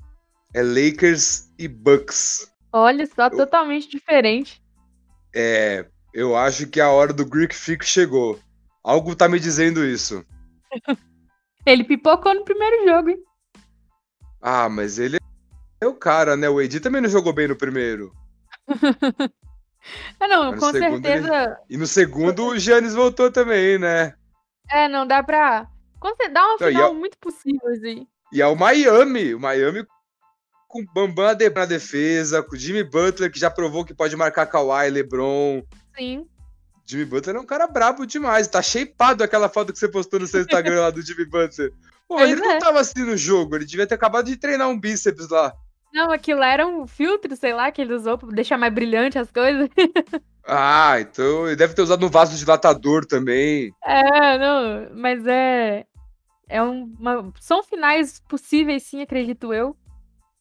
é 0.55 0.63
Lakers 0.63 1.51
e 1.59 1.69
Bucks. 1.69 2.51
Olha 2.79 3.07
só, 3.07 3.29
eu, 3.29 3.31
totalmente 3.31 3.89
diferente. 3.89 4.63
É, 5.35 5.87
eu 6.13 6.37
acho 6.37 6.67
que 6.67 6.79
a 6.79 6.91
hora 6.91 7.11
do 7.11 7.25
Greek 7.25 7.55
Freak 7.55 7.87
chegou. 7.87 8.39
Algo 8.85 9.17
tá 9.17 9.27
me 9.31 9.41
dizendo 9.41 9.83
isso. 9.83 10.23
ele 11.65 11.85
pipocou 11.85 12.35
no 12.35 12.45
primeiro 12.45 12.87
jogo, 12.87 13.09
hein? 13.09 13.23
Ah, 14.43 14.69
mas 14.69 14.99
ele 14.99 15.17
é 15.81 15.87
o 15.87 15.95
cara, 15.95 16.37
né? 16.37 16.51
O 16.51 16.61
Edi 16.61 16.79
também 16.79 17.01
não 17.01 17.09
jogou 17.09 17.33
bem 17.33 17.49
no 17.49 17.57
primeiro. 17.57 18.13
ah, 20.21 20.29
não, 20.29 20.55
com 20.55 20.71
certeza. 20.71 21.45
Ele... 21.45 21.57
E 21.71 21.77
no 21.79 21.87
segundo 21.87 22.49
o 22.49 22.59
Giannis 22.59 22.93
voltou 22.93 23.33
também, 23.33 23.79
né? 23.79 24.15
É, 24.71 24.87
não 24.87 25.07
dá 25.07 25.23
pra. 25.23 25.67
Dá 26.31 26.47
uma 26.47 26.59
final 26.59 26.93
não, 26.93 27.01
muito 27.01 27.17
possível, 27.17 27.69
assim. 27.71 28.07
E 28.31 28.43
é 28.43 28.47
o 28.47 28.55
Miami. 28.55 29.35
O 29.35 29.41
Miami 29.41 29.83
com 30.77 30.83
o 30.83 31.07
Bambam 31.07 31.37
na 31.55 31.65
defesa, 31.65 32.43
com 32.43 32.55
o 32.55 32.59
Jimmy 32.59 32.85
Butler, 32.85 33.31
que 33.31 33.39
já 33.39 33.51
provou 33.51 33.85
que 33.85 33.95
pode 33.95 34.17
marcar 34.17 34.47
Kawhi, 34.47 34.91
LeBron. 34.91 35.63
Sim. 35.97 36.27
Jimmy 36.85 37.05
Butler 37.05 37.37
é 37.37 37.41
um 37.41 37.47
cara 37.47 37.67
brabo 37.67 38.07
demais. 38.07 38.47
Tá 38.47 38.63
shapeado 38.63 39.25
aquela 39.25 39.49
foto 39.49 39.73
que 39.73 39.79
você 39.79 39.89
postou 39.89 40.21
no 40.21 40.27
seu 40.27 40.43
Instagram 40.43 40.81
lá 40.83 40.91
do 40.91 41.03
Jimmy 41.03 41.25
Butler. 41.25 41.73
Pô, 42.09 42.21
ele 42.21 42.35
é. 42.35 42.37
não 42.37 42.59
tava 42.59 42.81
assim 42.81 43.05
no 43.05 43.17
jogo, 43.17 43.57
ele 43.57 43.65
devia 43.65 43.87
ter 43.87 43.95
acabado 43.95 44.27
de 44.27 44.37
treinar 44.37 44.69
um 44.69 44.79
bíceps 44.79 45.29
lá. 45.29 45.53
Não, 45.93 46.13
aquilo 46.13 46.43
era 46.43 46.67
um 46.67 46.87
filtro, 46.87 47.35
sei 47.35 47.55
lá, 47.55 47.73
que 47.73 47.81
ele 47.81 47.95
usou 47.95 48.19
pra 48.19 48.29
deixar 48.29 48.59
mais 48.59 48.73
brilhante 48.73 49.19
as 49.19 49.31
coisas. 49.31 49.69
ah, 50.47 51.01
então 51.01 51.47
ele 51.47 51.57
deve 51.57 51.75
ter 51.75 51.83
usado 51.83 52.07
um 52.07 52.11
vasodilatador 52.11 53.05
também. 53.07 53.73
É, 53.83 54.39
não, 54.39 54.91
mas 54.95 55.27
é. 55.27 55.85
É 56.49 56.63
uma. 56.63 57.33
São 57.41 57.63
finais 57.65 58.21
possíveis, 58.29 58.85
sim, 58.85 59.03
acredito 59.03 59.53
eu. 59.53 59.77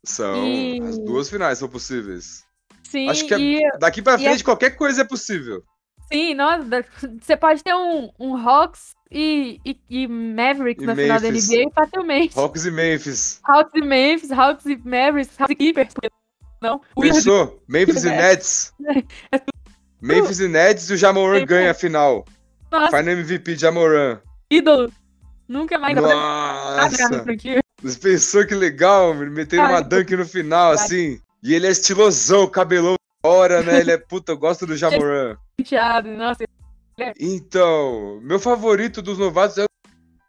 São. 0.06 0.48
E... 0.48 0.82
As 0.82 0.98
duas 1.00 1.30
finais 1.30 1.58
são 1.58 1.68
possíveis. 1.68 2.44
Sim, 2.84 3.10
Acho 3.10 3.26
que 3.28 3.34
é 3.34 3.40
e... 3.40 3.78
daqui 3.80 4.02
pra 4.02 4.18
frente 4.18 4.42
a... 4.42 4.46
qualquer 4.46 4.72
coisa 4.72 5.02
é 5.02 5.06
possível. 5.06 5.64
Sim, 6.12 6.36
nossa, 6.36 6.86
você 7.20 7.36
pode 7.36 7.64
ter 7.64 7.74
um, 7.74 8.12
um 8.20 8.38
Hawks 8.38 8.94
e, 9.12 9.60
e, 9.66 9.80
e 9.90 10.08
Mavericks 10.08 10.84
e 10.84 10.86
na 10.86 10.94
Memphis. 10.94 11.48
final 11.48 11.58
da 11.58 11.64
NBA 11.64 11.72
facilmente. 11.74 12.40
Hawks 12.40 12.66
e 12.66 12.72
Memphis. 12.72 13.40
Hawks 13.44 13.72
e 13.74 13.82
Memphis, 13.82 14.32
Hawks 14.32 14.66
e 14.66 14.78
Mavericks, 14.78 15.42
Hawks 15.42 15.52
e 15.52 15.56
Clippers, 15.56 15.94
não. 16.62 16.80
Pensou? 17.00 17.64
Memphis 17.68 18.04
e 18.04 18.10
Nets. 18.12 18.74
É 19.32 19.42
Memphis 20.02 20.40
e 20.40 20.48
Nets 20.48 20.90
e 20.90 20.94
o 20.94 20.98
Jamoran 20.98 21.46
ganha 21.46 21.72
a 21.72 21.74
final. 21.74 22.26
Nossa. 22.72 22.98
Final 22.98 23.14
MVP 23.14 23.56
Jamoran. 23.56 24.20
Ídolo. 24.50 24.92
Nunca 25.48 25.78
mais 25.78 25.96
Nossa. 25.96 27.24
Você 27.86 28.00
pensou 28.00 28.48
que 28.48 28.56
legal, 28.56 29.14
meter 29.14 29.60
uma 29.60 29.80
dunk 29.80 30.16
no 30.16 30.26
final, 30.26 30.72
assim. 30.72 31.20
E 31.44 31.54
ele 31.54 31.68
é 31.68 31.70
estilosão, 31.70 32.48
cabelão 32.48 32.96
hora, 33.24 33.62
né? 33.62 33.80
Ele 33.80 33.92
é 33.92 33.98
puta, 33.98 34.32
eu 34.32 34.38
gosto 34.40 34.66
do 34.66 34.74
Jamoran. 34.76 35.38
então, 37.20 38.20
meu 38.24 38.40
favorito 38.40 39.04
dos 39.04 39.20
novatos 39.20 39.60
é 39.60 39.66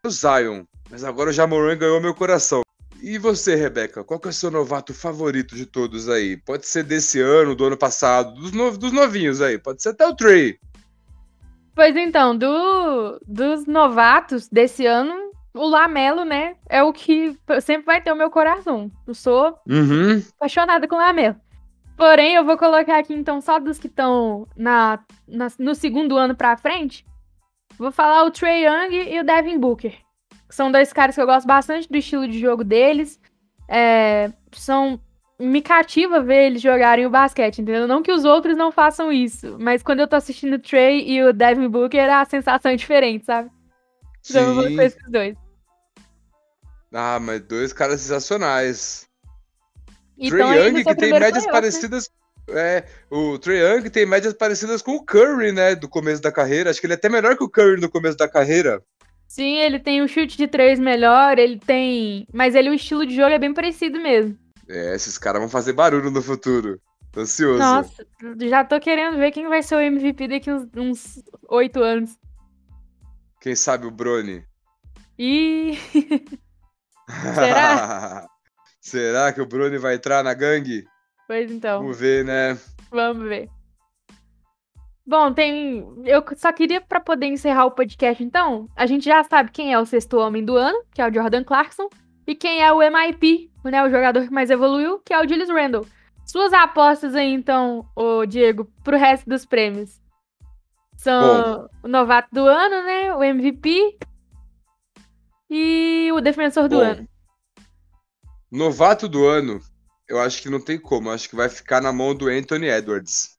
o 0.05 0.11
Zion. 0.11 0.65
Mas 0.91 1.03
agora 1.03 1.31
o 1.31 1.33
Jamoran 1.33 1.79
ganhou 1.79 1.99
meu 1.99 2.15
coração. 2.15 2.61
E 3.01 3.17
você, 3.17 3.55
Rebeca, 3.55 4.05
qual 4.05 4.21
que 4.21 4.29
é 4.29 4.31
o 4.31 4.35
seu 4.35 4.51
novato 4.51 4.93
favorito 4.93 5.57
de 5.57 5.65
todos 5.65 6.11
aí? 6.11 6.37
Pode 6.37 6.67
ser 6.67 6.83
desse 6.83 7.23
ano, 7.23 7.55
do 7.55 7.65
ano 7.65 7.77
passado, 7.79 8.35
dos, 8.35 8.53
no... 8.53 8.77
dos 8.77 8.93
novinhos 8.93 9.41
aí, 9.41 9.57
pode 9.57 9.83
ser 9.83 9.91
até 9.91 10.07
o 10.07 10.15
Trey. 10.15 10.59
Pois 11.75 11.97
então, 11.97 12.37
do... 12.37 13.19
dos 13.27 13.67
novatos 13.67 14.47
desse 14.47 14.85
ano, 14.85 15.26
o 15.57 15.69
Lamelo, 15.69 16.25
né, 16.25 16.57
é 16.69 16.83
o 16.83 16.93
que 16.93 17.37
sempre 17.61 17.87
vai 17.87 18.01
ter 18.01 18.13
o 18.13 18.17
meu 18.17 18.31
coração. 18.31 18.91
Eu 19.07 19.15
sou 19.15 19.59
uhum. 19.69 20.23
apaixonada 20.37 20.87
com 20.87 20.95
o 20.95 20.99
Lamelo. 20.99 21.37
Porém, 21.97 22.35
eu 22.35 22.45
vou 22.45 22.59
colocar 22.59 22.99
aqui 22.99 23.15
então 23.15 23.41
só 23.41 23.59
dos 23.59 23.79
que 23.79 23.87
estão 23.87 24.47
na, 24.57 24.99
na, 25.27 25.49
no 25.59 25.75
segundo 25.75 26.17
ano 26.17 26.35
pra 26.37 26.57
frente. 26.57 27.07
Vou 27.79 27.91
falar 27.91 28.25
o 28.25 28.31
Trey 28.31 28.67
Young 28.67 29.15
e 29.15 29.21
o 29.21 29.25
Devin 29.25 29.59
Booker. 29.59 29.95
São 30.51 30.71
dois 30.71 30.93
caras 30.93 31.15
que 31.15 31.21
eu 31.21 31.27
gosto 31.27 31.47
bastante 31.47 31.89
do 31.89 31.97
estilo 31.97 32.29
de 32.29 32.39
jogo 32.39 32.63
deles. 32.63 33.19
É, 33.69 34.31
são 34.53 35.01
me 35.39 35.61
cativa 35.61 36.21
ver 36.21 36.47
eles 36.47 36.63
jogarem 36.63 37.07
o 37.07 37.11
basquete, 37.11 37.61
entendeu? 37.61 37.87
Não 37.87 38.03
que 38.03 38.13
os 38.13 38.25
outros 38.25 38.57
não 38.57 38.73
façam 38.73 39.13
isso, 39.13 39.57
mas 39.59 39.83
quando 39.83 40.01
eu 40.01 40.09
tô 40.09 40.17
assistindo 40.17 40.55
o 40.55 40.59
Trey 40.59 41.07
e 41.09 41.23
o 41.23 41.33
Devin 41.33 41.69
Booker, 41.69 42.11
a 42.11 42.25
sensação 42.25 42.73
é 42.73 42.77
diferente, 42.77 43.25
sabe? 43.25 43.51
Então 44.29 44.43
eu 44.43 44.55
vou 44.55 44.65
com 44.65 44.83
esses 44.83 45.11
dois. 45.11 45.37
Ah, 46.99 47.21
mas 47.21 47.43
dois 47.43 47.75
caras 47.75 48.01
sensacionais. 48.01 49.07
Então, 50.17 50.49
Trey 50.49 50.67
Young, 50.67 50.83
que 50.83 50.95
tem 50.95 51.13
médias 51.13 51.45
playoff, 51.45 51.47
né? 51.47 51.53
parecidas. 51.53 52.11
Né? 52.49 52.79
É, 52.79 52.85
o 53.11 53.39
Trey 53.39 53.61
Young 53.61 53.91
tem 53.91 54.07
médias 54.07 54.33
parecidas 54.33 54.81
com 54.81 54.93
o 54.93 55.05
Curry, 55.05 55.53
né? 55.53 55.75
Do 55.75 55.91
começo 55.91 56.23
da 56.23 56.33
carreira. 56.33 56.71
Acho 56.71 56.81
que 56.81 56.87
ele 56.87 56.95
é 56.95 56.97
até 56.97 57.11
melhor 57.11 57.37
que 57.37 57.45
o 57.45 57.51
Curry 57.51 57.79
no 57.83 57.91
começo 57.91 58.17
da 58.17 58.27
carreira. 58.27 58.83
Sim, 59.29 59.59
ele 59.59 59.79
tem 59.79 60.03
um 60.03 60.09
chute 60.09 60.39
de 60.39 60.49
três 60.49 60.79
melhor, 60.79 61.39
ele 61.39 61.59
tem. 61.59 62.27
Mas 62.33 62.55
ele, 62.55 62.71
o 62.71 62.75
estilo 62.75 63.05
de 63.05 63.15
jogo 63.15 63.29
é 63.29 63.39
bem 63.39 63.53
parecido 63.53 64.01
mesmo. 64.01 64.39
É, 64.67 64.95
esses 64.95 65.19
caras 65.19 65.41
vão 65.41 65.51
fazer 65.51 65.75
barulho 65.75 66.11
no 66.11 66.23
futuro. 66.23 66.81
Tô 67.13 67.21
ansioso. 67.21 67.59
Nossa, 67.59 68.07
já 68.41 68.65
tô 68.65 68.81
querendo 68.81 69.19
ver 69.19 69.33
quem 69.33 69.49
vai 69.49 69.63
ser 69.63 69.75
o 69.77 69.81
MVP 69.81 70.29
daqui 70.29 70.51
uns 70.51 71.23
oito 71.51 71.83
anos. 71.83 72.17
Quem 73.39 73.55
sabe 73.55 73.87
o 73.87 73.91
Brony? 73.91 74.43
E 75.19 75.79
Será? 77.09 78.27
Será 78.81 79.33
que 79.33 79.41
o 79.41 79.47
Bruni 79.47 79.79
vai 79.79 79.95
entrar 79.95 80.23
na 80.23 80.33
gangue? 80.33 80.85
Pois 81.27 81.51
então. 81.51 81.81
Vamos 81.81 81.99
ver, 81.99 82.25
né? 82.25 82.57
Vamos 82.91 83.29
ver. 83.29 83.49
Bom, 85.05 85.33
tem. 85.33 85.87
Eu 86.05 86.25
só 86.37 86.53
queria, 86.53 86.81
para 86.81 87.01
poder 87.01 87.27
encerrar 87.27 87.67
o 87.67 87.71
podcast, 87.71 88.23
então, 88.23 88.69
a 88.77 88.87
gente 88.87 89.05
já 89.05 89.23
sabe 89.23 89.51
quem 89.51 89.73
é 89.73 89.79
o 89.79 89.87
sexto 89.87 90.19
homem 90.19 90.45
do 90.45 90.57
ano, 90.57 90.83
que 90.93 91.01
é 91.01 91.09
o 91.09 91.13
Jordan 91.13 91.45
Clarkson, 91.45 91.89
e 92.27 92.35
quem 92.35 92.63
é 92.63 92.73
o 92.73 92.79
MIP, 92.79 93.51
né, 93.65 93.85
o 93.85 93.91
jogador 93.91 94.25
que 94.25 94.33
mais 94.33 94.51
evoluiu, 94.51 95.01
que 95.05 95.15
é 95.15 95.21
o 95.21 95.29
Julius 95.29 95.49
Randle. 95.49 95.87
Suas 96.25 96.53
apostas 96.53 97.15
aí, 97.15 97.33
então, 97.33 97.87
o 97.95 98.27
Diego, 98.27 98.69
pro 98.83 98.97
resto 98.97 99.31
dos 99.31 99.45
prêmios. 99.47 100.01
São 100.97 101.23
Bom. 101.23 101.69
o 101.85 101.89
novato 101.89 102.29
do 102.33 102.47
ano, 102.47 102.85
né? 102.85 103.15
O 103.15 103.23
MVP 103.23 103.97
e 105.51 106.11
o 106.13 106.21
defensor 106.21 106.69
do 106.69 106.77
Bom, 106.77 106.83
ano. 106.83 107.09
Novato 108.51 109.09
do 109.09 109.27
ano, 109.27 109.61
eu 110.09 110.21
acho 110.21 110.43
que 110.43 110.51
não 110.51 110.61
tem 110.61 110.79
como. 110.79 111.09
Eu 111.09 111.13
acho 111.15 111.29
que 111.29 111.37
vai 111.37 111.49
ficar 111.49 111.81
na 111.81 111.93
mão 111.93 112.15
do 112.15 112.29
Anthony 112.29 112.67
Edwards. 112.67 113.37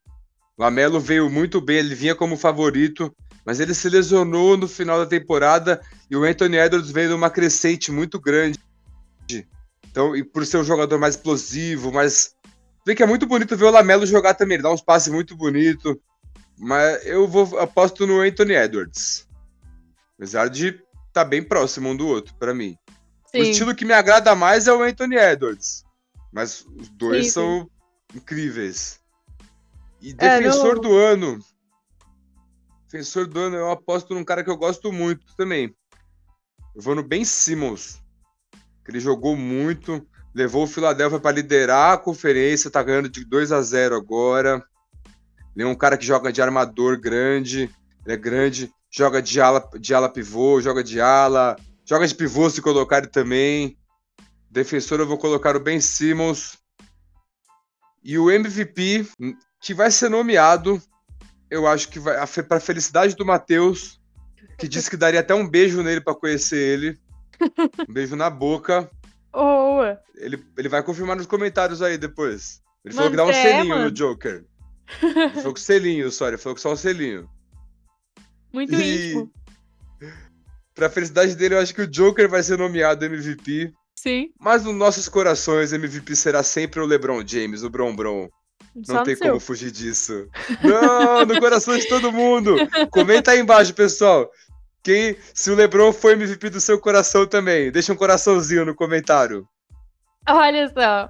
Lamelo 0.58 1.00
veio 1.00 1.30
muito 1.30 1.62
bem, 1.62 1.78
ele 1.78 1.96
vinha 1.96 2.16
como 2.16 2.36
favorito, 2.36 3.16
mas 3.46 3.60
ele 3.60 3.74
se 3.74 3.90
lesionou 3.90 4.58
no 4.58 4.68
final 4.68 5.00
da 5.00 5.06
temporada 5.06 5.82
e 6.10 6.16
o 6.16 6.24
Anthony 6.24 6.58
Edwards 6.58 6.90
veio 6.90 7.12
numa 7.12 7.30
crescente 7.30 7.92
muito 7.92 8.20
grande. 8.20 8.60
Então, 9.90 10.16
e 10.16 10.24
por 10.24 10.46
ser 10.46 10.58
um 10.58 10.64
jogador 10.64 11.00
mais 11.00 11.16
explosivo, 11.16 11.92
mais. 11.92 12.36
Vê 12.86 12.96
que 12.96 13.04
é 13.04 13.06
muito 13.06 13.26
bonito 13.26 13.58
ver 13.58 13.66
o 13.66 13.72
Lamelo 13.72 14.06
jogar 14.06 14.34
também, 14.34 14.56
ele 14.56 14.64
dá 14.64 14.72
uns 14.72 14.82
passes 14.82 15.12
muito 15.12 15.36
bonitos. 15.36 15.96
Mas 16.58 17.06
eu 17.06 17.28
vou 17.28 17.60
aposto 17.60 18.08
no 18.08 18.22
Anthony 18.22 18.54
Edwards. 18.54 19.28
Apesar 20.16 20.50
de 20.50 20.80
tá 21.18 21.26
bem 21.26 21.42
próximo 21.42 21.90
um 21.90 21.96
do 21.96 22.08
outro, 22.08 22.36
para 22.36 22.54
mim. 22.54 22.78
Sim. 23.32 23.40
O 23.40 23.44
estilo 23.44 23.76
que 23.76 23.86
me 23.86 23.94
agrada 23.94 24.36
mais 24.36 24.68
é 24.68 24.74
o 24.74 24.84
Anthony 24.84 25.16
Edwards. 25.16 25.84
Mas 26.32 26.64
os 26.76 26.90
dois 26.90 27.26
sim, 27.26 27.32
são 27.32 27.62
sim. 28.12 28.18
incríveis. 28.20 29.00
E 30.00 30.12
é, 30.12 30.40
defensor 30.40 30.78
é, 30.78 30.80
do 30.80 30.96
ano. 30.96 31.40
Defensor 32.86 33.26
do 33.26 33.40
ano, 33.40 33.56
eu 33.56 33.72
aposto 33.72 34.14
num 34.14 34.24
cara 34.24 34.44
que 34.44 34.50
eu 34.50 34.58
gosto 34.58 34.94
muito 34.94 35.26
também. 35.36 35.76
Eu 36.76 36.82
vou 36.84 36.94
no 36.94 37.02
Ben 37.02 37.26
Simmons. 37.26 38.00
Que 38.86 38.92
ele 38.92 39.00
jogou 39.00 39.36
muito, 39.36 40.08
levou 40.36 40.66
o 40.66 40.68
Philadelphia 40.68 41.20
para 41.20 41.36
liderar 41.36 41.94
a 41.94 41.98
conferência, 41.98 42.70
tá 42.70 42.84
ganhando 42.84 43.10
de 43.10 43.26
2 43.26 43.52
a 43.52 43.62
0 43.62 43.96
agora. 43.96 44.64
Ele 45.56 45.66
é 45.66 45.68
um 45.68 45.76
cara 45.76 45.98
que 45.98 46.06
joga 46.06 46.32
de 46.32 46.44
armador 46.44 47.00
grande, 47.00 47.70
ele 48.06 48.14
é 48.14 48.18
grande, 48.18 48.72
joga 48.90 49.22
de 49.22 49.40
ala, 49.40 49.70
de 49.80 49.94
ala 49.94 50.10
pivô, 50.10 50.62
joga 50.62 50.84
de 50.84 51.00
ala, 51.00 51.56
joga 51.86 52.08
de 52.08 52.16
pivô 52.16 52.50
se 52.50 52.62
colocar 52.62 53.06
também. 53.08 53.78
Defensor 54.50 55.00
eu 55.00 55.08
vou 55.08 55.18
colocar 55.18 55.56
o 55.56 55.60
Ben 55.60 55.80
Simmons. 55.80 56.58
E 58.04 58.18
o 58.18 58.32
MVP, 58.32 59.06
que 59.62 59.74
vai 59.74 59.92
ser 59.92 60.10
nomeado, 60.10 60.82
eu 61.50 61.68
acho 61.68 61.90
que 61.90 62.00
vai 62.00 62.16
para 62.48 62.60
felicidade 62.60 63.16
do 63.16 63.26
Matheus, 63.26 64.00
que 64.58 64.68
disse 64.68 64.90
que 64.90 64.98
daria 64.98 65.20
até 65.20 65.34
um 65.34 65.48
beijo 65.48 65.84
nele 65.84 66.02
para 66.02 66.16
conhecer 66.16 66.58
ele. 66.58 66.98
Um 67.88 67.94
beijo 67.94 68.16
na 68.16 68.30
boca. 68.30 68.90
Oh. 69.34 69.80
Ele, 70.16 70.44
ele 70.58 70.70
vai 70.70 70.82
confirmar 70.82 71.16
nos 71.16 71.26
comentários 71.26 71.82
aí 71.82 71.98
depois. 71.98 72.62
Ele 72.84 72.94
falou 72.94 73.12
que 73.12 73.18
dá 73.18 73.26
um 73.26 73.34
selinho 73.34 73.80
no 73.84 73.92
Joker. 73.92 74.46
Ele 75.04 75.30
falou 75.32 75.54
que 75.54 75.60
selinho, 75.60 76.10
sorry. 76.10 76.32
Ele 76.32 76.42
falou 76.42 76.56
que 76.56 76.62
só 76.62 76.72
um 76.72 76.78
selinho. 76.78 77.30
Muito 78.54 78.74
e... 78.76 79.08
íntimo. 79.08 79.32
Pra 80.74 80.90
felicidade 80.90 81.36
dele, 81.36 81.56
eu 81.56 81.60
acho 81.60 81.74
que 81.74 81.82
o 81.82 81.88
Joker 81.88 82.30
vai 82.30 82.44
ser 82.44 82.58
nomeado 82.58 83.04
MVP. 83.04 83.74
Sim. 83.96 84.30
Mas 84.40 84.64
nos 84.64 84.76
nossos 84.76 85.10
corações, 85.10 85.74
MVP 85.74 86.16
será 86.16 86.44
sempre 86.44 86.80
o 86.80 86.86
LeBron 86.86 87.26
James, 87.26 87.64
o 87.64 87.70
Bron 87.70 87.96
Bron. 87.96 88.30
Só 88.84 88.94
Não 88.94 89.04
tem 89.04 89.16
como 89.16 89.32
seu. 89.32 89.40
fugir 89.40 89.72
disso. 89.72 90.28
Não, 90.64 91.26
no 91.26 91.40
coração 91.40 91.76
de 91.76 91.88
todo 91.88 92.12
mundo. 92.12 92.56
Comenta 92.92 93.32
aí 93.32 93.40
embaixo, 93.40 93.74
pessoal. 93.74 94.30
Quem, 94.84 95.18
se 95.34 95.50
o 95.50 95.56
LeBron 95.56 95.92
foi 95.92 96.14
MVP 96.14 96.50
do 96.52 96.62
seu 96.62 96.80
coração 96.80 97.26
também, 97.26 97.72
deixa 97.72 97.92
um 97.92 97.98
coraçãozinho 97.98 98.66
no 98.66 98.76
comentário. 98.76 99.48
Olha 100.30 100.68
só. 100.70 101.10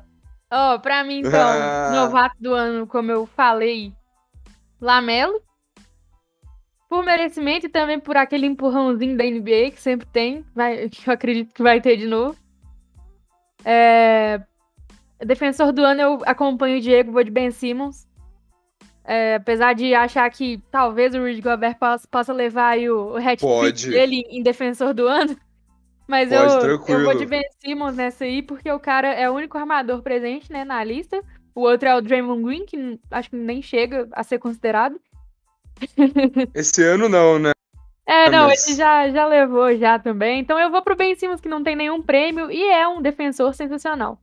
Ó, 0.49 0.75
oh, 0.75 0.79
pra 0.79 1.03
mim, 1.03 1.19
então, 1.19 1.33
ah. 1.33 1.91
novato 1.93 2.35
do 2.39 2.53
ano, 2.53 2.87
como 2.87 3.11
eu 3.11 3.25
falei, 3.35 3.91
Lamelo. 4.79 5.41
Por 6.89 7.03
merecimento 7.03 7.65
e 7.65 7.69
também 7.69 7.99
por 7.99 8.15
aquele 8.15 8.45
empurrãozinho 8.45 9.17
da 9.17 9.23
NBA 9.23 9.71
que 9.71 9.81
sempre 9.81 10.07
tem, 10.07 10.45
vai, 10.55 10.87
que 10.89 11.09
eu 11.09 11.13
acredito 11.13 11.53
que 11.53 11.63
vai 11.63 11.81
ter 11.81 11.97
de 11.97 12.07
novo. 12.07 12.37
É... 13.65 14.41
Defensor 15.19 15.71
do 15.71 15.83
ano 15.83 16.01
eu 16.01 16.21
acompanho 16.25 16.77
o 16.77 16.81
Diego, 16.81 17.11
vou 17.11 17.23
de 17.23 17.31
Ben 17.31 17.51
Simmons. 17.51 18.07
É, 19.03 19.35
apesar 19.35 19.73
de 19.73 19.95
achar 19.95 20.29
que 20.29 20.61
talvez 20.69 21.15
o 21.15 21.19
Rudy 21.19 21.41
Gobert 21.41 21.77
possa, 21.79 22.05
possa 22.09 22.33
levar 22.33 22.77
o, 22.77 23.13
o 23.13 23.15
hat 23.15 23.41
dele 23.89 24.25
em 24.29 24.43
defensor 24.43 24.93
do 24.93 25.07
ano. 25.07 25.35
Mas 26.05 26.29
Pode, 26.29 26.65
eu, 26.67 26.85
eu 26.87 27.03
vou 27.03 27.15
de 27.15 27.25
Ben 27.25 27.43
Simmons 27.59 27.95
nessa 27.95 28.25
aí, 28.25 28.41
porque 28.41 28.69
o 28.71 28.79
cara 28.79 29.09
é 29.09 29.29
o 29.29 29.33
único 29.33 29.57
armador 29.57 30.01
presente 30.01 30.51
né, 30.51 30.63
na 30.63 30.83
lista. 30.83 31.21
O 31.55 31.61
outro 31.61 31.89
é 31.89 31.95
o 31.95 32.01
Draymond 32.01 32.43
Green, 32.43 32.65
que 32.65 32.99
acho 33.09 33.29
que 33.29 33.35
nem 33.35 33.61
chega 33.61 34.07
a 34.11 34.23
ser 34.23 34.39
considerado. 34.39 34.99
Esse 36.53 36.83
ano 36.83 37.07
não, 37.09 37.39
né? 37.39 37.51
É, 38.05 38.29
não, 38.29 38.47
Mas... 38.47 38.65
ele 38.65 38.77
já, 38.77 39.09
já 39.09 39.27
levou 39.27 39.75
já 39.75 39.99
também. 39.99 40.39
Então 40.39 40.57
eu 40.57 40.71
vou 40.71 40.81
pro 40.81 40.95
Ben 40.95 41.13
Simmons, 41.15 41.41
que 41.41 41.49
não 41.49 41.61
tem 41.61 41.75
nenhum 41.75 42.01
prêmio 42.01 42.49
e 42.49 42.63
é 42.63 42.87
um 42.87 43.01
defensor 43.01 43.53
sensacional. 43.53 44.17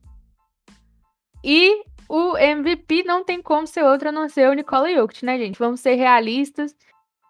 E 1.43 1.83
o 2.09 2.35
MVP 2.35 3.03
não 3.03 3.23
tem 3.23 3.41
como 3.41 3.67
ser 3.67 3.83
outro 3.83 4.09
a 4.09 4.11
não 4.11 4.27
ser 4.27 4.49
o 4.49 4.53
Nikola 4.53 4.91
Jokic, 4.91 5.23
né, 5.23 5.37
gente? 5.37 5.59
Vamos 5.59 5.79
ser 5.79 5.93
realistas. 5.93 6.75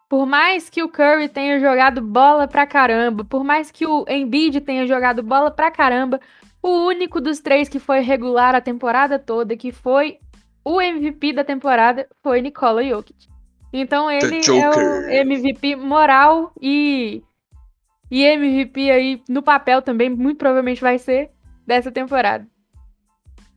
Por 0.08 0.26
mais 0.26 0.70
que 0.70 0.82
o 0.82 0.88
Curry 0.88 1.28
tenha 1.28 1.60
jogado 1.60 2.02
bola 2.02 2.48
pra 2.48 2.66
caramba, 2.66 3.26
por 3.26 3.44
mais 3.44 3.70
que 3.70 3.86
o 3.86 4.06
Embiid 4.08 4.62
tenha 4.62 4.88
jogado 4.88 5.22
bola 5.22 5.52
pra 5.52 5.72
caramba, 5.72 6.22
o 6.62 6.86
único 6.86 7.20
dos 7.20 7.40
três 7.40 7.68
que 7.68 7.80
foi 7.80 8.00
regular 8.00 8.56
a 8.56 8.62
temporada 8.62 9.20
toda, 9.20 9.58
que 9.58 9.72
foi 9.72 10.20
o 10.64 10.82
MVP 10.82 11.34
da 11.34 11.44
temporada, 11.44 12.08
foi 12.24 12.42
Nikola 12.42 12.84
Jokic. 12.84 13.35
Então 13.72 14.10
ele 14.10 14.42
é 14.48 14.70
o 14.70 15.10
MVP 15.10 15.76
moral 15.76 16.54
e 16.62 17.22
e 18.10 18.24
MVP 18.24 18.92
aí 18.92 19.22
no 19.28 19.42
papel 19.42 19.82
também 19.82 20.10
muito 20.10 20.38
provavelmente 20.38 20.82
vai 20.82 20.98
ser 20.98 21.32
dessa 21.66 21.92
temporada. 21.92 22.48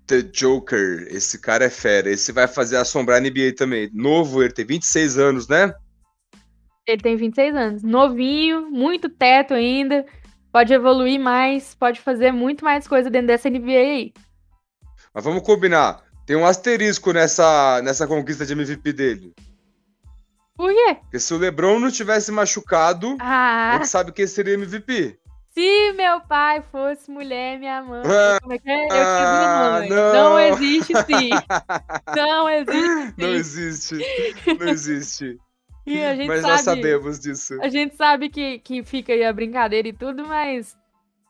The 0.06 0.22
Joker, 0.22 1.06
esse 1.10 1.38
cara 1.38 1.66
é 1.66 1.70
fera. 1.70 2.10
Esse 2.10 2.32
vai 2.32 2.48
fazer 2.48 2.78
assombrar 2.78 3.18
a 3.18 3.20
NBA 3.20 3.54
também. 3.56 3.90
Novo, 3.92 4.42
ele 4.42 4.52
tem 4.52 4.64
26 4.64 5.18
anos, 5.18 5.46
né? 5.46 5.72
Ele 6.86 7.02
tem 7.02 7.14
26 7.14 7.54
anos. 7.54 7.82
Novinho, 7.82 8.70
muito 8.70 9.10
teto 9.10 9.52
ainda. 9.52 10.06
Pode 10.50 10.72
evoluir 10.72 11.20
mais, 11.20 11.74
pode 11.74 12.00
fazer 12.00 12.32
muito 12.32 12.64
mais 12.64 12.88
coisa 12.88 13.10
dentro 13.10 13.26
dessa 13.26 13.50
NBA 13.50 13.70
aí. 13.70 14.12
Mas 15.12 15.22
vamos 15.22 15.42
combinar. 15.42 16.02
Tem 16.24 16.36
um 16.36 16.46
asterisco 16.46 17.12
nessa, 17.12 17.82
nessa 17.82 18.06
conquista 18.06 18.46
de 18.46 18.54
MVP 18.54 18.92
dele. 18.94 19.34
Por 20.58 20.74
quê? 20.74 20.96
Porque 21.02 21.20
se 21.20 21.32
o 21.32 21.38
LeBron 21.38 21.78
não 21.78 21.88
tivesse 21.88 22.32
machucado, 22.32 23.16
ah. 23.20 23.70
a 23.70 23.76
gente 23.76 23.86
sabe 23.86 24.10
quem 24.10 24.26
seria 24.26 24.54
MVP. 24.54 25.16
Se 25.54 25.92
meu 25.92 26.20
pai 26.22 26.60
fosse 26.62 27.08
mulher, 27.08 27.60
minha 27.60 27.80
mãe. 27.80 28.02
Ah, 28.04 28.40
como 28.40 28.52
é 28.52 28.58
que 28.58 28.68
é? 28.68 28.86
Eu 28.86 28.88
ah, 28.90 29.76
mãe. 29.78 29.88
Não. 29.88 30.12
não 30.12 30.40
existe 30.40 30.92
sim. 31.06 31.30
não 32.16 32.50
existe. 32.50 33.06
Sim. 33.06 33.14
Não 33.16 33.28
existe. 33.28 33.94
Não 34.58 34.68
existe. 34.68 35.38
E 35.86 36.04
a 36.04 36.16
gente 36.16 36.26
mas 36.26 36.40
sabe, 36.40 36.52
nós 36.52 36.60
sabemos 36.62 37.20
disso. 37.20 37.62
A 37.62 37.68
gente 37.68 37.94
sabe 37.94 38.28
que, 38.28 38.58
que 38.58 38.82
fica 38.82 39.12
aí 39.12 39.24
a 39.24 39.32
brincadeira 39.32 39.86
e 39.86 39.92
tudo, 39.92 40.26
mas 40.26 40.76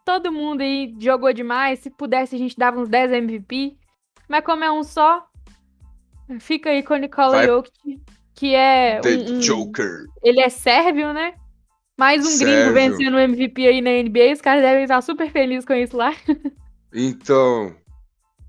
todo 0.06 0.32
mundo 0.32 0.62
aí 0.62 0.96
jogou 0.98 1.34
demais. 1.34 1.80
Se 1.80 1.90
pudesse, 1.90 2.34
a 2.34 2.38
gente 2.38 2.56
dava 2.56 2.80
uns 2.80 2.88
10 2.88 3.12
MVP. 3.12 3.76
Mas 4.26 4.42
como 4.42 4.64
é 4.64 4.72
um 4.72 4.82
só, 4.82 5.26
fica 6.40 6.70
aí 6.70 6.82
com 6.82 6.94
o 6.94 6.96
Nikola 6.96 7.44
Jokic 7.44 8.00
que 8.38 8.54
é. 8.54 9.00
The 9.00 9.08
um, 9.08 9.36
um, 9.36 9.40
Joker. 9.40 10.06
Ele 10.22 10.40
é 10.40 10.48
sérvio, 10.48 11.12
né? 11.12 11.34
Mais 11.98 12.24
um 12.24 12.30
Sérvio. 12.30 12.72
gringo 12.72 12.72
vencendo 12.72 13.14
o 13.14 13.18
MVP 13.18 13.66
aí 13.66 13.80
na 13.80 13.90
NBA. 13.90 14.32
Os 14.32 14.40
caras 14.40 14.62
devem 14.62 14.84
estar 14.84 15.02
super 15.02 15.28
felizes 15.30 15.64
com 15.64 15.74
isso 15.74 15.96
lá. 15.96 16.14
Então. 16.90 17.76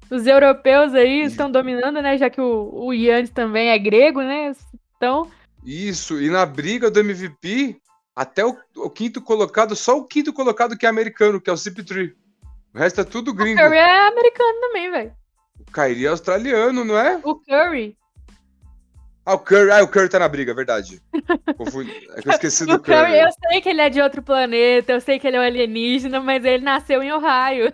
Os 0.10 0.26
europeus 0.26 0.94
aí 0.94 1.24
estão 1.24 1.52
dominando, 1.52 2.02
né? 2.02 2.18
Já 2.18 2.30
que 2.30 2.40
o, 2.40 2.72
o 2.74 2.94
Yannis 2.94 3.32
também 3.32 3.68
é 3.68 3.78
grego, 3.78 4.22
né? 4.22 4.54
Então. 4.96 5.30
Isso, 5.62 6.22
e 6.22 6.30
na 6.30 6.46
briga 6.46 6.90
do 6.90 7.02
MVP, 7.02 7.76
até 8.16 8.46
o, 8.46 8.56
o 8.78 8.90
quinto 8.90 9.22
colocado, 9.22 9.76
só 9.76 9.98
o 9.98 10.06
quinto 10.06 10.32
colocado 10.32 10.78
que 10.78 10.86
é 10.86 10.90
americano, 10.90 11.42
que 11.42 11.50
é 11.50 11.54
o 11.54 11.58
CP3. 11.58 12.14
O 12.74 12.78
resto 12.78 13.02
é 13.02 13.04
tudo 13.04 13.34
gringo. 13.34 13.60
O 13.60 13.64
Curry 13.66 13.78
é 13.78 14.08
americano 14.08 14.62
também, 14.62 14.90
velho. 14.90 15.14
Kyrie 15.74 16.06
é 16.06 16.10
australiano, 16.10 16.86
não 16.86 16.98
é? 16.98 17.20
O 17.22 17.36
Curry. 17.36 17.99
Ah, 19.26 19.34
o 19.34 19.40
Curry, 19.40 19.72
ah, 19.72 19.84
o 19.84 19.88
Curry 19.88 20.10
tá 20.10 20.20
na 20.20 20.28
briga, 20.28 20.52
é 20.52 20.56
verdade. 20.56 21.02
Confundi. 21.58 21.92
É 22.16 22.22
que 22.22 22.30
eu 22.30 22.34
esqueci 22.34 22.66
do 22.66 22.80
Curry, 22.80 22.98
Curry. 22.98 23.20
eu 23.20 23.30
sei 23.32 23.62
que 23.62 23.70
ele 23.70 23.82
é 23.82 23.90
de 23.90 24.02
outro 24.02 24.24
planeta, 24.24 24.92
eu 24.94 25.02
sei 25.02 25.20
que 25.20 25.28
ele 25.28 25.38
é 25.38 25.40
um 25.40 25.44
alienígena, 25.44 26.20
mas 26.20 26.44
ele 26.44 26.64
nasceu 26.64 27.04
em 27.04 27.12
Ohio. 27.12 27.74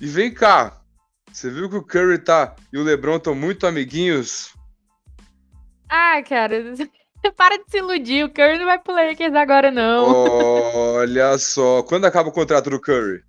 E 0.00 0.06
vem 0.06 0.32
cá, 0.32 0.80
você 1.32 1.50
viu 1.50 1.68
que 1.68 1.76
o 1.76 1.82
Curry 1.82 2.18
tá 2.18 2.54
e 2.72 2.78
o 2.78 2.84
LeBron 2.84 3.16
estão 3.16 3.34
muito 3.34 3.66
amiguinhos? 3.66 4.54
Ah, 5.88 6.22
cara, 6.22 6.62
para 7.36 7.58
de 7.58 7.64
se 7.70 7.78
iludir, 7.78 8.24
o 8.24 8.30
Curry 8.30 8.58
não 8.58 8.66
vai 8.66 8.78
pro 8.78 8.94
Lakers 8.94 9.34
agora, 9.34 9.70
não. 9.70 10.04
Olha 10.96 11.36
só, 11.38 11.82
quando 11.82 12.04
acaba 12.04 12.28
o 12.28 12.32
contrato 12.32 12.70
do 12.70 12.80
Curry? 12.80 13.22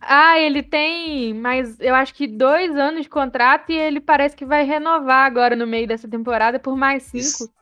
Ah, 0.00 0.38
ele 0.38 0.62
tem, 0.62 1.34
mas 1.34 1.78
eu 1.78 1.94
acho 1.94 2.14
que 2.14 2.26
dois 2.26 2.74
anos 2.76 3.02
de 3.02 3.08
contrato 3.08 3.70
e 3.70 3.76
ele 3.76 4.00
parece 4.00 4.34
que 4.34 4.46
vai 4.46 4.64
renovar 4.64 5.26
agora 5.26 5.54
no 5.54 5.66
meio 5.66 5.86
dessa 5.86 6.08
temporada 6.08 6.58
por 6.58 6.76
mais 6.76 7.12
E 7.14 7.22
cinco. 7.22 7.52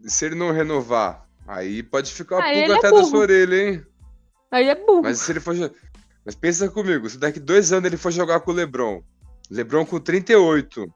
se- 0.00 0.10
se 0.10 0.26
ele 0.26 0.34
não 0.34 0.52
renovar, 0.52 1.26
aí 1.46 1.82
pode 1.82 2.12
ficar 2.12 2.36
uma 2.36 2.42
Ah, 2.46 2.52
pulga 2.52 2.72
é 2.74 2.76
até 2.76 2.90
da 2.90 2.90
burro. 2.90 3.04
sua 3.06 3.18
orelha, 3.20 3.54
hein? 3.56 3.86
Aí 4.50 4.68
é 4.68 4.74
burro. 4.74 5.02
Mas 5.02 5.18
se 5.20 5.32
ele 5.32 5.40
for. 5.40 5.54
Mas 6.24 6.34
pensa 6.34 6.68
comigo, 6.68 7.08
se 7.08 7.18
daqui 7.18 7.40
dois 7.40 7.72
anos 7.72 7.86
ele 7.86 7.96
for 7.96 8.12
jogar 8.12 8.40
com 8.40 8.50
o 8.50 8.54
Lebron, 8.54 9.02
Lebron 9.50 9.84
com 9.86 9.98
38, 9.98 10.86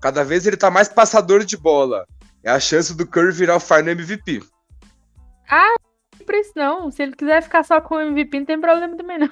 cada 0.00 0.24
vez 0.24 0.46
ele 0.46 0.56
tá 0.56 0.70
mais 0.70 0.88
passador 0.88 1.44
de 1.44 1.56
bola. 1.56 2.06
É 2.42 2.50
a 2.50 2.58
chance 2.58 2.96
do 2.96 3.06
Curry 3.06 3.32
virar 3.32 3.56
o 3.56 3.60
Final 3.60 3.88
MVP. 3.90 4.42
Por 6.24 6.34
isso 6.34 6.52
não. 6.56 6.90
Se 6.90 7.02
ele 7.02 7.14
quiser 7.14 7.42
ficar 7.42 7.62
só 7.64 7.80
com 7.80 7.96
o 7.96 8.00
MVP, 8.00 8.38
não 8.40 8.46
tem 8.46 8.60
problema 8.60 8.96
também, 8.96 9.18
não. 9.18 9.28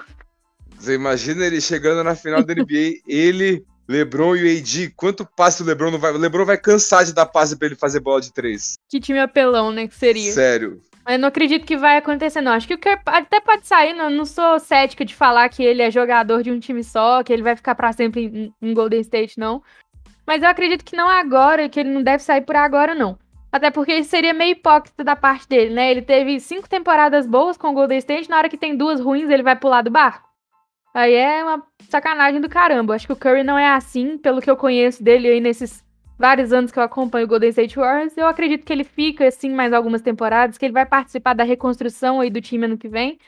Você 0.79 0.95
imagina 0.95 1.45
ele 1.45 1.61
chegando 1.61 2.05
na 2.05 2.15
final 2.15 2.43
da 2.43 2.55
NBA, 2.55 3.01
ele, 3.07 3.65
LeBron 3.89 4.37
e 4.37 4.43
o 4.43 4.59
AD, 4.59 4.91
quanto 4.97 5.27
passe 5.37 5.63
o 5.63 5.67
LeBron 5.67 5.91
não 5.91 5.99
vai. 5.99 6.13
O 6.13 6.19
LeBron 6.19 6.45
vai 6.45 6.59
cansar 6.59 7.05
de 7.05 7.13
dar 7.13 7.27
passe 7.27 7.57
pra 7.57 7.67
ele 7.67 7.77
fazer 7.77 8.01
bola 8.01 8.21
de 8.21 8.33
três. 8.33 8.75
Que 8.89 9.01
time 9.01 9.19
apelão, 9.19 9.73
né? 9.73 9.87
Que 9.87 9.95
seria. 9.95 10.33
Sério. 10.33 10.81
Eu 11.07 11.19
não 11.19 11.29
acredito 11.29 11.67
que 11.67 11.77
vai 11.77 11.99
acontecer, 11.99 12.41
não. 12.41 12.53
Acho 12.53 12.67
que 12.67 12.75
o 12.75 12.79
Curry 12.79 12.99
até 13.05 13.39
pode 13.39 13.67
sair, 13.67 13.93
não, 13.93 14.09
não 14.09 14.25
sou 14.25 14.59
cética 14.59 15.05
de 15.05 15.15
falar 15.15 15.49
que 15.51 15.63
ele 15.63 15.83
é 15.83 15.91
jogador 15.91 16.43
de 16.43 16.51
um 16.51 16.59
time 16.59 16.83
só, 16.83 17.23
que 17.23 17.31
ele 17.31 17.43
vai 17.43 17.55
ficar 17.55 17.75
pra 17.75 17.93
sempre 17.93 18.25
em, 18.25 18.55
em 18.63 18.75
Golden 18.75 19.01
State, 19.01 19.39
não. 19.39 19.63
Mas 20.27 20.43
eu 20.43 20.49
acredito 20.49 20.83
que 20.83 20.97
não 20.97 21.07
agora, 21.07 21.69
que 21.69 21.79
ele 21.79 21.91
não 21.91 22.03
deve 22.03 22.23
sair 22.23 22.41
por 22.41 22.57
agora, 22.57 22.95
não. 22.95 23.19
Até 23.53 23.71
porque 23.71 23.95
isso 23.95 24.11
seria 24.11 24.33
meio 24.33 24.53
hipócrita 24.53 25.05
da 25.05 25.15
parte 25.15 25.47
dele, 25.47 25.75
né? 25.75 25.91
Ele 25.91 26.03
teve 26.03 26.41
cinco 26.41 26.69
temporadas 26.69 27.27
boas 27.27 27.59
com 27.59 27.69
o 27.69 27.75
Golden 27.75 27.99
State, 27.99 28.31
na 28.31 28.39
hora 28.39 28.49
que 28.49 28.57
tem 28.57 28.75
duas 28.75 28.99
ruins, 28.99 29.29
ele 29.29 29.43
vai 29.43 29.55
pular 29.55 29.83
do 29.83 29.91
barco. 29.91 30.29
Aí 30.95 31.13
é 31.13 31.43
uma 31.43 31.61
sacanagem 31.91 32.41
do 32.41 32.49
caramba. 32.49 32.95
Acho 32.95 33.09
que 33.09 33.13
o 33.13 33.17
Curry 33.17 33.43
não 33.43 33.59
é 33.59 33.69
assim, 33.69 34.17
pelo 34.17 34.41
que 34.41 34.49
eu 34.49 34.57
conheço 34.57 35.03
dele 35.03 35.27
aí 35.29 35.41
nesses 35.41 35.83
vários 36.17 36.53
anos 36.53 36.71
que 36.71 36.79
eu 36.79 36.85
acompanho 36.85 37.27
o 37.27 37.29
Golden 37.29 37.51
State 37.51 37.77
Warriors. 37.77 38.17
Eu 38.17 38.29
acredito 38.29 38.65
que 38.65 38.73
ele 38.73 38.85
fica 38.85 39.27
assim 39.27 39.51
mais 39.51 39.73
algumas 39.73 40.03
temporadas, 40.03 40.57
que 40.57 40.65
ele 40.65 40.73
vai 40.73 40.87
participar 40.87 41.35
da 41.35 41.43
reconstrução 41.43 42.21
aí 42.21 42.31
do 42.31 42.41
time 42.41 42.67
ano 42.67 42.79
que 42.79 42.89
vem 42.89 43.19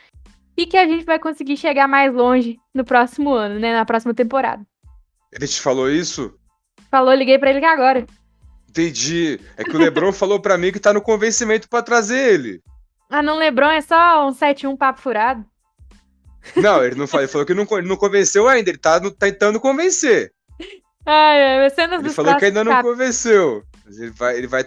e 0.57 0.65
que 0.65 0.77
a 0.77 0.87
gente 0.87 1.05
vai 1.05 1.19
conseguir 1.19 1.57
chegar 1.57 1.89
mais 1.89 2.15
longe 2.15 2.57
no 2.73 2.85
próximo 2.85 3.35
ano, 3.35 3.59
né, 3.59 3.75
na 3.75 3.85
próxima 3.85 4.15
temporada. 4.15 4.65
Ele 5.33 5.47
te 5.47 5.61
falou 5.61 5.91
isso? 5.91 6.39
Falou, 6.89 7.13
liguei 7.13 7.39
pra 7.39 7.51
ele 7.51 7.61
que 7.61 7.67
agora. 7.67 8.07
Entendi. 8.71 9.41
É 9.57 9.65
que 9.65 9.75
o 9.77 9.79
LeBron 9.79 10.13
falou 10.15 10.41
pra 10.41 10.57
mim 10.57 10.71
que 10.71 10.79
tá 10.79 10.93
no 10.93 11.03
convencimento 11.03 11.69
pra 11.69 11.83
trazer 11.83 12.35
ele. 12.35 12.63
Ah, 13.11 13.23
não, 13.23 13.37
LeBron 13.37 13.71
é 13.71 13.81
só 13.81 14.27
um 14.27 14.33
7-1 14.33 14.77
papo 14.77 15.01
furado. 15.01 15.45
Não, 16.55 16.85
ele 16.85 16.95
não 16.95 17.07
falou, 17.07 17.25
ele 17.25 17.33
falou 17.33 17.47
que 17.47 17.55
não, 17.55 17.67
ele 17.73 17.89
não 17.89 17.97
convenceu 17.97 18.47
ainda, 18.49 18.71
ele 18.71 18.79
tá 18.79 19.01
no- 19.01 19.11
tentando 19.11 19.59
convencer. 19.61 20.33
Ai, 21.05 21.71
cenas 21.71 22.01
Ele 22.01 22.11
falou 22.13 22.37
que 22.37 22.45
ainda 22.47 22.65
não 22.65 22.73
próximos 22.73 22.97
convenceu. 22.97 23.63
Mas 23.85 23.99
ele 23.99 24.11
vai, 24.11 24.37
ele 24.39 24.47
vai 24.47 24.65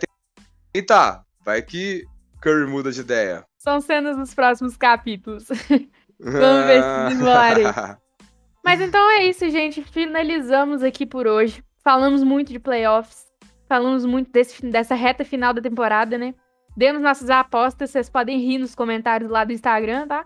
tentar. 0.74 1.24
Vai 1.44 1.62
que 1.62 2.04
Curry 2.42 2.66
muda 2.68 2.92
de 2.92 3.02
ideia. 3.02 3.36
cap- 3.38 3.48
São 3.58 3.82
cenas 3.82 4.18
dos 4.18 4.34
próximos 4.34 4.78
capítulos. 4.78 5.46
Vamos 6.20 6.66
ver 6.66 6.82
se 6.84 7.10
desenrolarem. 7.10 7.66
Mas 8.64 8.82
então 8.82 9.10
é 9.12 9.24
isso, 9.26 9.50
gente. 9.50 9.82
Finalizamos 9.84 10.84
aqui 10.84 11.06
por 11.06 11.28
hoje. 11.28 11.64
Falamos 11.84 12.24
muito 12.24 12.52
de 12.52 12.60
playoffs. 12.60 13.26
Falamos 13.68 14.06
muito 14.06 14.32
desse, 14.32 14.66
dessa 14.68 14.96
reta 14.96 15.24
final 15.26 15.54
da 15.54 15.62
temporada, 15.62 16.18
né? 16.18 16.34
Demos 16.78 17.02
nossas 17.02 17.30
apostas. 17.30 17.90
Vocês 17.90 18.10
podem 18.10 18.38
rir 18.40 18.58
nos 18.60 18.76
comentários 18.76 19.30
lá 19.30 19.44
do 19.44 19.52
Instagram, 19.54 20.08
tá? 20.08 20.26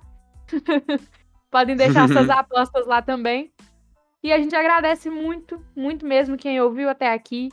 podem 1.54 1.76
deixar 1.76 2.08
suas 2.08 2.28
apostas 2.32 2.88
lá 2.88 3.00
também. 3.00 3.52
E 4.24 4.34
a 4.34 4.40
gente 4.40 4.56
agradece 4.56 5.10
muito, 5.10 5.64
muito 5.76 6.04
mesmo 6.04 6.36
quem 6.36 6.60
ouviu 6.60 6.90
até 6.90 7.14
aqui. 7.14 7.50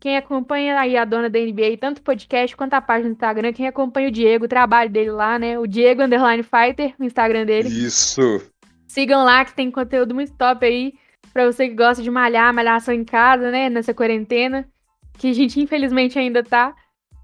Quem 0.00 0.16
acompanha 0.16 0.80
aí 0.80 0.96
a 0.96 1.04
dona 1.04 1.28
da 1.28 1.38
NBA, 1.38 1.76
tanto 1.78 1.98
o 1.98 2.02
podcast 2.02 2.56
quanto 2.56 2.74
a 2.74 2.80
página 2.80 3.10
do 3.10 3.12
Instagram. 3.12 3.52
Quem 3.52 3.68
acompanha 3.68 4.08
o 4.08 4.10
Diego, 4.10 4.46
o 4.46 4.48
trabalho 4.48 4.90
dele 4.90 5.10
lá, 5.10 5.38
né? 5.38 5.58
O 5.58 5.66
Diego 5.66 6.02
Underline 6.02 6.42
Fighter, 6.42 6.94
o 6.98 7.04
Instagram 7.04 7.44
dele. 7.44 7.68
Isso. 7.68 8.40
Sigam 8.88 9.24
lá 9.24 9.44
que 9.44 9.54
tem 9.54 9.70
conteúdo 9.70 10.14
muito 10.14 10.32
top 10.32 10.64
aí 10.64 10.94
pra 11.32 11.46
você 11.46 11.68
que 11.68 11.74
gosta 11.74 12.02
de 12.02 12.10
malhar, 12.10 12.52
malhação 12.52 12.94
em 12.94 13.04
casa, 13.04 13.50
né, 13.50 13.70
nessa 13.70 13.94
quarentena, 13.94 14.68
que 15.18 15.30
a 15.30 15.32
gente 15.32 15.60
infelizmente 15.60 16.18
ainda 16.18 16.42
tá. 16.42 16.74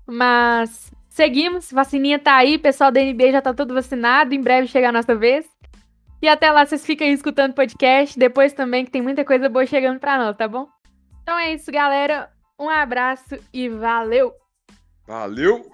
Mas 0.06 0.90
seguimos, 1.08 1.70
vacininha 1.70 2.18
tá 2.18 2.36
aí, 2.36 2.58
pessoal 2.58 2.90
da 2.90 3.00
NBA 3.00 3.32
já 3.32 3.42
tá 3.42 3.52
todo 3.52 3.74
vacinado, 3.74 4.34
em 4.34 4.40
breve 4.40 4.68
chega 4.68 4.88
a 4.88 4.92
nossa 4.92 5.14
vez. 5.14 5.46
E 6.20 6.28
até 6.28 6.50
lá 6.50 6.66
vocês 6.66 6.84
ficam 6.84 7.06
escutando 7.06 7.54
podcast, 7.54 8.18
depois 8.18 8.52
também 8.52 8.84
que 8.84 8.90
tem 8.90 9.00
muita 9.00 9.24
coisa 9.24 9.48
boa 9.48 9.64
chegando 9.66 10.00
pra 10.00 10.18
nós, 10.18 10.36
tá 10.36 10.48
bom? 10.48 10.66
Então 11.22 11.38
é 11.38 11.54
isso, 11.54 11.70
galera. 11.70 12.30
Um 12.58 12.68
abraço 12.68 13.38
e 13.52 13.68
valeu! 13.68 14.32
Valeu. 15.06 15.64